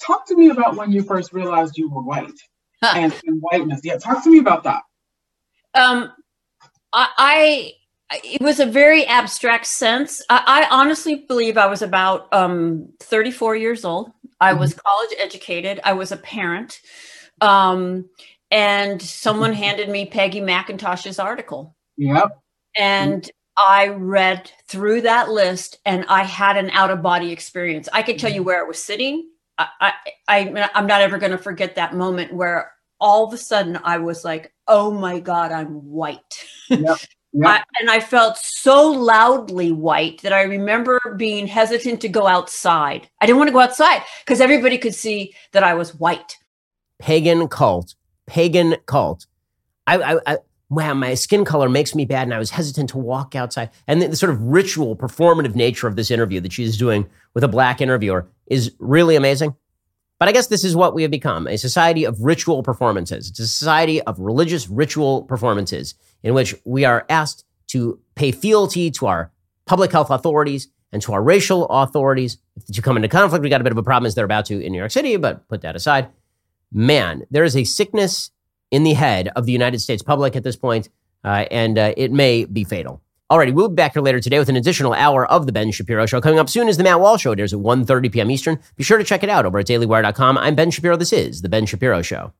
Talk 0.00 0.26
to 0.28 0.36
me 0.36 0.50
about 0.50 0.76
when 0.76 0.92
you 0.92 1.02
first 1.02 1.32
realized 1.32 1.76
you 1.76 1.90
were 1.90 2.02
white 2.02 2.40
huh. 2.82 2.94
and, 2.96 3.20
and, 3.26 3.40
whiteness. 3.40 3.80
Yeah, 3.84 3.98
talk 3.98 4.22
to 4.24 4.30
me 4.30 4.38
about 4.38 4.64
that. 4.64 4.82
Um, 5.74 6.12
I 6.92 7.72
it 8.24 8.42
was 8.42 8.60
a 8.60 8.66
very 8.66 9.06
abstract 9.06 9.66
sense. 9.66 10.22
I, 10.28 10.66
I 10.70 10.74
honestly 10.74 11.24
believe 11.26 11.56
I 11.56 11.66
was 11.66 11.82
about 11.82 12.32
um, 12.32 12.88
34 13.00 13.56
years 13.56 13.84
old. 13.84 14.10
I 14.40 14.50
mm-hmm. 14.50 14.60
was 14.60 14.74
college 14.74 15.10
educated. 15.20 15.80
I 15.84 15.92
was 15.92 16.12
a 16.12 16.16
parent. 16.16 16.80
Um, 17.40 18.08
and 18.50 19.00
someone 19.00 19.52
handed 19.52 19.88
me 19.88 20.06
Peggy 20.06 20.40
McIntosh's 20.40 21.18
article. 21.18 21.74
Yep. 21.96 22.38
And 22.78 23.30
I 23.56 23.88
read 23.88 24.50
through 24.66 25.02
that 25.02 25.30
list 25.30 25.78
and 25.84 26.04
I 26.08 26.24
had 26.24 26.56
an 26.56 26.70
out 26.70 26.90
of 26.90 27.02
body 27.02 27.32
experience. 27.32 27.88
I 27.92 28.02
could 28.02 28.18
tell 28.18 28.30
you 28.30 28.40
mm-hmm. 28.40 28.46
where 28.46 28.62
it 28.62 28.68
was 28.68 28.82
sitting. 28.82 29.28
I, 29.58 29.68
I, 29.80 29.92
I 30.28 30.70
I'm 30.74 30.86
not 30.86 31.02
ever 31.02 31.18
going 31.18 31.32
to 31.32 31.38
forget 31.38 31.76
that 31.76 31.94
moment 31.94 32.32
where 32.32 32.72
all 33.00 33.26
of 33.26 33.32
a 33.32 33.38
sudden 33.38 33.78
I 33.82 33.98
was 33.98 34.24
like, 34.24 34.52
oh 34.68 34.90
my 34.90 35.20
God, 35.20 35.52
I'm 35.52 35.90
white. 35.90 36.46
Yep. 36.68 36.98
Yeah. 37.32 37.48
I, 37.48 37.62
and 37.80 37.90
I 37.90 38.00
felt 38.00 38.36
so 38.36 38.90
loudly 38.90 39.72
white 39.72 40.20
that 40.22 40.32
I 40.32 40.42
remember 40.42 41.00
being 41.16 41.46
hesitant 41.46 42.00
to 42.02 42.08
go 42.08 42.26
outside. 42.26 43.08
I 43.20 43.26
didn't 43.26 43.38
want 43.38 43.48
to 43.48 43.52
go 43.52 43.60
outside 43.60 44.02
because 44.24 44.40
everybody 44.40 44.76
could 44.76 44.94
see 44.94 45.34
that 45.52 45.64
I 45.64 45.74
was 45.74 45.94
white. 45.94 46.36
Pagan 46.98 47.48
cult, 47.48 47.94
pagan 48.26 48.76
cult. 48.86 49.26
I, 49.86 49.96
I, 49.96 50.20
I 50.26 50.38
wow, 50.68 50.94
my 50.94 51.14
skin 51.14 51.44
color 51.44 51.68
makes 51.68 51.94
me 51.94 52.04
bad, 52.04 52.24
and 52.24 52.34
I 52.34 52.38
was 52.38 52.50
hesitant 52.50 52.90
to 52.90 52.98
walk 52.98 53.34
outside. 53.34 53.70
And 53.86 54.00
the, 54.00 54.08
the 54.08 54.16
sort 54.16 54.32
of 54.32 54.40
ritual, 54.40 54.96
performative 54.96 55.54
nature 55.54 55.86
of 55.86 55.96
this 55.96 56.10
interview 56.10 56.40
that 56.40 56.52
she's 56.52 56.76
doing 56.76 57.08
with 57.34 57.44
a 57.44 57.48
black 57.48 57.80
interviewer 57.80 58.26
is 58.46 58.72
really 58.78 59.16
amazing. 59.16 59.54
But 60.22 60.28
I 60.28 60.32
guess 60.32 60.46
this 60.46 60.62
is 60.62 60.76
what 60.76 60.94
we 60.94 61.02
have 61.02 61.10
become 61.10 61.48
a 61.48 61.58
society 61.58 62.04
of 62.04 62.22
ritual 62.22 62.62
performances. 62.62 63.28
It's 63.28 63.40
a 63.40 63.48
society 63.48 64.00
of 64.02 64.20
religious 64.20 64.68
ritual 64.68 65.24
performances 65.24 65.96
in 66.22 66.32
which 66.32 66.54
we 66.64 66.84
are 66.84 67.04
asked 67.08 67.44
to 67.70 67.98
pay 68.14 68.30
fealty 68.30 68.88
to 68.92 69.08
our 69.08 69.32
public 69.66 69.90
health 69.90 70.10
authorities 70.10 70.68
and 70.92 71.02
to 71.02 71.12
our 71.12 71.20
racial 71.20 71.66
authorities. 71.70 72.38
If 72.54 72.76
you 72.76 72.84
come 72.84 72.94
into 72.94 73.08
conflict, 73.08 73.42
we 73.42 73.48
got 73.48 73.60
a 73.60 73.64
bit 73.64 73.72
of 73.72 73.78
a 73.78 73.82
problem 73.82 74.06
as 74.06 74.14
they're 74.14 74.24
about 74.24 74.44
to 74.44 74.64
in 74.64 74.70
New 74.70 74.78
York 74.78 74.92
City, 74.92 75.16
but 75.16 75.48
put 75.48 75.62
that 75.62 75.74
aside. 75.74 76.08
Man, 76.70 77.24
there 77.32 77.42
is 77.42 77.56
a 77.56 77.64
sickness 77.64 78.30
in 78.70 78.84
the 78.84 78.94
head 78.94 79.28
of 79.34 79.46
the 79.46 79.52
United 79.52 79.80
States 79.80 80.04
public 80.04 80.36
at 80.36 80.44
this 80.44 80.54
point, 80.54 80.88
uh, 81.24 81.46
and 81.50 81.76
uh, 81.76 81.94
it 81.96 82.12
may 82.12 82.44
be 82.44 82.62
fatal. 82.62 83.01
Alrighty, 83.32 83.54
we'll 83.54 83.70
be 83.70 83.76
back 83.76 83.94
here 83.94 84.02
later 84.02 84.20
today 84.20 84.38
with 84.38 84.50
an 84.50 84.56
additional 84.56 84.92
hour 84.92 85.24
of 85.24 85.46
the 85.46 85.52
Ben 85.52 85.70
Shapiro 85.72 86.04
Show. 86.04 86.20
Coming 86.20 86.38
up 86.38 86.50
soon 86.50 86.68
is 86.68 86.76
the 86.76 86.82
Matt 86.82 87.00
Walsh 87.00 87.22
Show. 87.22 87.32
It 87.32 87.40
airs 87.40 87.54
at 87.54 87.60
1.30 87.60 88.12
p.m. 88.12 88.30
Eastern. 88.30 88.58
Be 88.76 88.84
sure 88.84 88.98
to 88.98 89.04
check 89.04 89.22
it 89.22 89.30
out 89.30 89.46
over 89.46 89.58
at 89.58 89.66
dailywire.com. 89.66 90.36
I'm 90.36 90.54
Ben 90.54 90.70
Shapiro. 90.70 90.98
This 90.98 91.14
is 91.14 91.40
the 91.40 91.48
Ben 91.48 91.64
Shapiro 91.64 92.02
Show. 92.02 92.34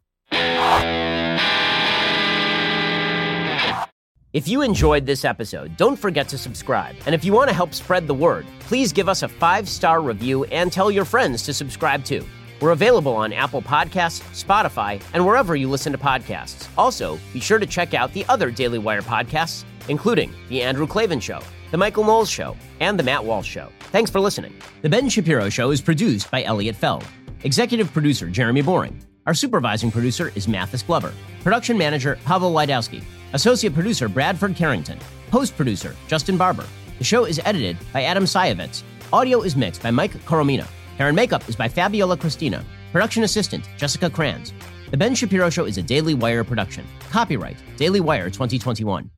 If 4.34 4.46
you 4.46 4.60
enjoyed 4.60 5.06
this 5.06 5.24
episode, 5.24 5.78
don't 5.78 5.96
forget 5.96 6.28
to 6.28 6.36
subscribe. 6.36 6.94
And 7.06 7.14
if 7.14 7.24
you 7.24 7.32
want 7.32 7.48
to 7.48 7.56
help 7.56 7.72
spread 7.72 8.06
the 8.06 8.12
word, 8.12 8.44
please 8.60 8.92
give 8.92 9.08
us 9.08 9.22
a 9.22 9.28
five-star 9.28 10.02
review 10.02 10.44
and 10.44 10.70
tell 10.70 10.90
your 10.90 11.06
friends 11.06 11.42
to 11.44 11.54
subscribe 11.54 12.04
too. 12.04 12.22
We're 12.60 12.72
available 12.72 13.16
on 13.16 13.32
Apple 13.32 13.62
Podcasts, 13.62 14.20
Spotify, 14.44 15.02
and 15.14 15.24
wherever 15.24 15.56
you 15.56 15.70
listen 15.70 15.92
to 15.92 15.98
podcasts. 15.98 16.68
Also, 16.76 17.18
be 17.32 17.40
sure 17.40 17.58
to 17.58 17.66
check 17.66 17.94
out 17.94 18.12
the 18.12 18.26
other 18.28 18.50
Daily 18.50 18.78
Wire 18.78 19.00
podcasts 19.00 19.64
including 19.88 20.32
The 20.48 20.62
Andrew 20.62 20.86
Klavan 20.86 21.20
Show, 21.20 21.40
The 21.70 21.76
Michael 21.76 22.04
Knowles 22.04 22.30
Show, 22.30 22.56
and 22.80 22.98
The 22.98 23.02
Matt 23.02 23.24
Walsh 23.24 23.48
Show. 23.48 23.68
Thanks 23.90 24.10
for 24.10 24.20
listening. 24.20 24.54
The 24.82 24.88
Ben 24.88 25.08
Shapiro 25.08 25.48
Show 25.48 25.70
is 25.70 25.80
produced 25.80 26.30
by 26.30 26.42
Elliot 26.44 26.76
Feld. 26.76 27.04
Executive 27.44 27.92
producer 27.92 28.28
Jeremy 28.28 28.62
Boring. 28.62 29.02
Our 29.26 29.34
supervising 29.34 29.90
producer 29.90 30.32
is 30.34 30.48
Mathis 30.48 30.82
Glover. 30.82 31.12
Production 31.42 31.78
manager 31.78 32.18
Pavel 32.24 32.52
Wydowski. 32.52 33.02
Associate 33.32 33.72
producer 33.72 34.08
Bradford 34.08 34.56
Carrington. 34.56 34.98
Post 35.30 35.56
producer 35.56 35.94
Justin 36.08 36.36
Barber. 36.36 36.66
The 36.98 37.04
show 37.04 37.24
is 37.24 37.40
edited 37.44 37.76
by 37.92 38.04
Adam 38.04 38.24
Sayevitz. 38.24 38.82
Audio 39.12 39.42
is 39.42 39.56
mixed 39.56 39.82
by 39.82 39.90
Mike 39.90 40.12
Coromina. 40.24 40.66
Hair 40.98 41.08
and 41.08 41.16
makeup 41.16 41.48
is 41.48 41.56
by 41.56 41.68
Fabiola 41.68 42.16
Cristina. 42.16 42.64
Production 42.92 43.22
assistant 43.24 43.68
Jessica 43.76 44.10
Kranz. 44.10 44.52
The 44.90 44.96
Ben 44.96 45.14
Shapiro 45.14 45.50
Show 45.50 45.64
is 45.64 45.78
a 45.78 45.82
Daily 45.82 46.14
Wire 46.14 46.44
production. 46.44 46.84
Copyright 47.10 47.56
Daily 47.76 48.00
Wire 48.00 48.28
2021. 48.28 49.10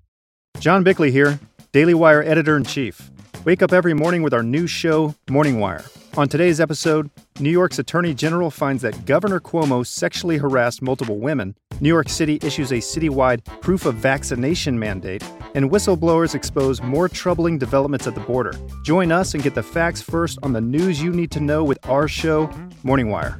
John 0.59 0.83
Bickley 0.83 1.11
here, 1.11 1.39
Daily 1.73 1.95
Wire 1.95 2.23
editor 2.23 2.57
in 2.57 2.65
chief. 2.65 3.11
Wake 3.45 3.63
up 3.63 3.73
every 3.73 3.93
morning 3.93 4.23
with 4.23 4.33
our 4.33 4.43
new 4.43 4.67
show, 4.67 5.15
Morning 5.29 5.61
Wire. 5.61 5.85
On 6.17 6.29
today's 6.29 6.61
episode, 6.61 7.11
New 7.41 7.51
York's 7.51 7.79
Attorney 7.79 8.15
General 8.15 8.51
finds 8.51 8.81
that 8.83 9.05
Governor 9.05 9.41
Cuomo 9.41 9.85
sexually 9.85 10.39
harassed 10.39 10.81
multiple 10.81 11.19
women, 11.19 11.55
New 11.81 11.89
York 11.89 12.09
City 12.09 12.39
issues 12.43 12.71
a 12.71 12.77
citywide 12.77 13.45
proof 13.61 13.85
of 13.85 13.97
vaccination 13.97 14.79
mandate, 14.79 15.23
and 15.55 15.71
whistleblowers 15.71 16.35
expose 16.35 16.81
more 16.81 17.09
troubling 17.09 17.59
developments 17.59 18.07
at 18.07 18.15
the 18.15 18.21
border. 18.21 18.53
Join 18.85 19.11
us 19.13 19.35
and 19.35 19.43
get 19.43 19.55
the 19.55 19.63
facts 19.63 20.01
first 20.01 20.39
on 20.43 20.53
the 20.53 20.61
news 20.61 21.03
you 21.03 21.11
need 21.11 21.33
to 21.33 21.41
know 21.41 21.65
with 21.65 21.79
our 21.89 22.07
show, 22.09 22.49
Morning 22.85 23.11
Wire. 23.11 23.39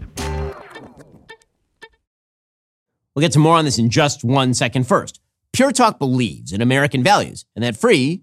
We'll 3.15 3.21
get 3.23 3.33
to 3.33 3.39
more 3.39 3.57
on 3.57 3.65
this 3.65 3.79
in 3.79 3.89
just 3.89 4.25
one 4.25 4.53
second 4.53 4.89
first. 4.89 5.21
Pure 5.55 5.71
Talk 5.71 6.01
believes 6.01 6.53
in 6.53 6.61
American 6.61 7.05
values, 7.05 7.45
and 7.55 7.63
that 7.63 7.77
free 7.77 8.23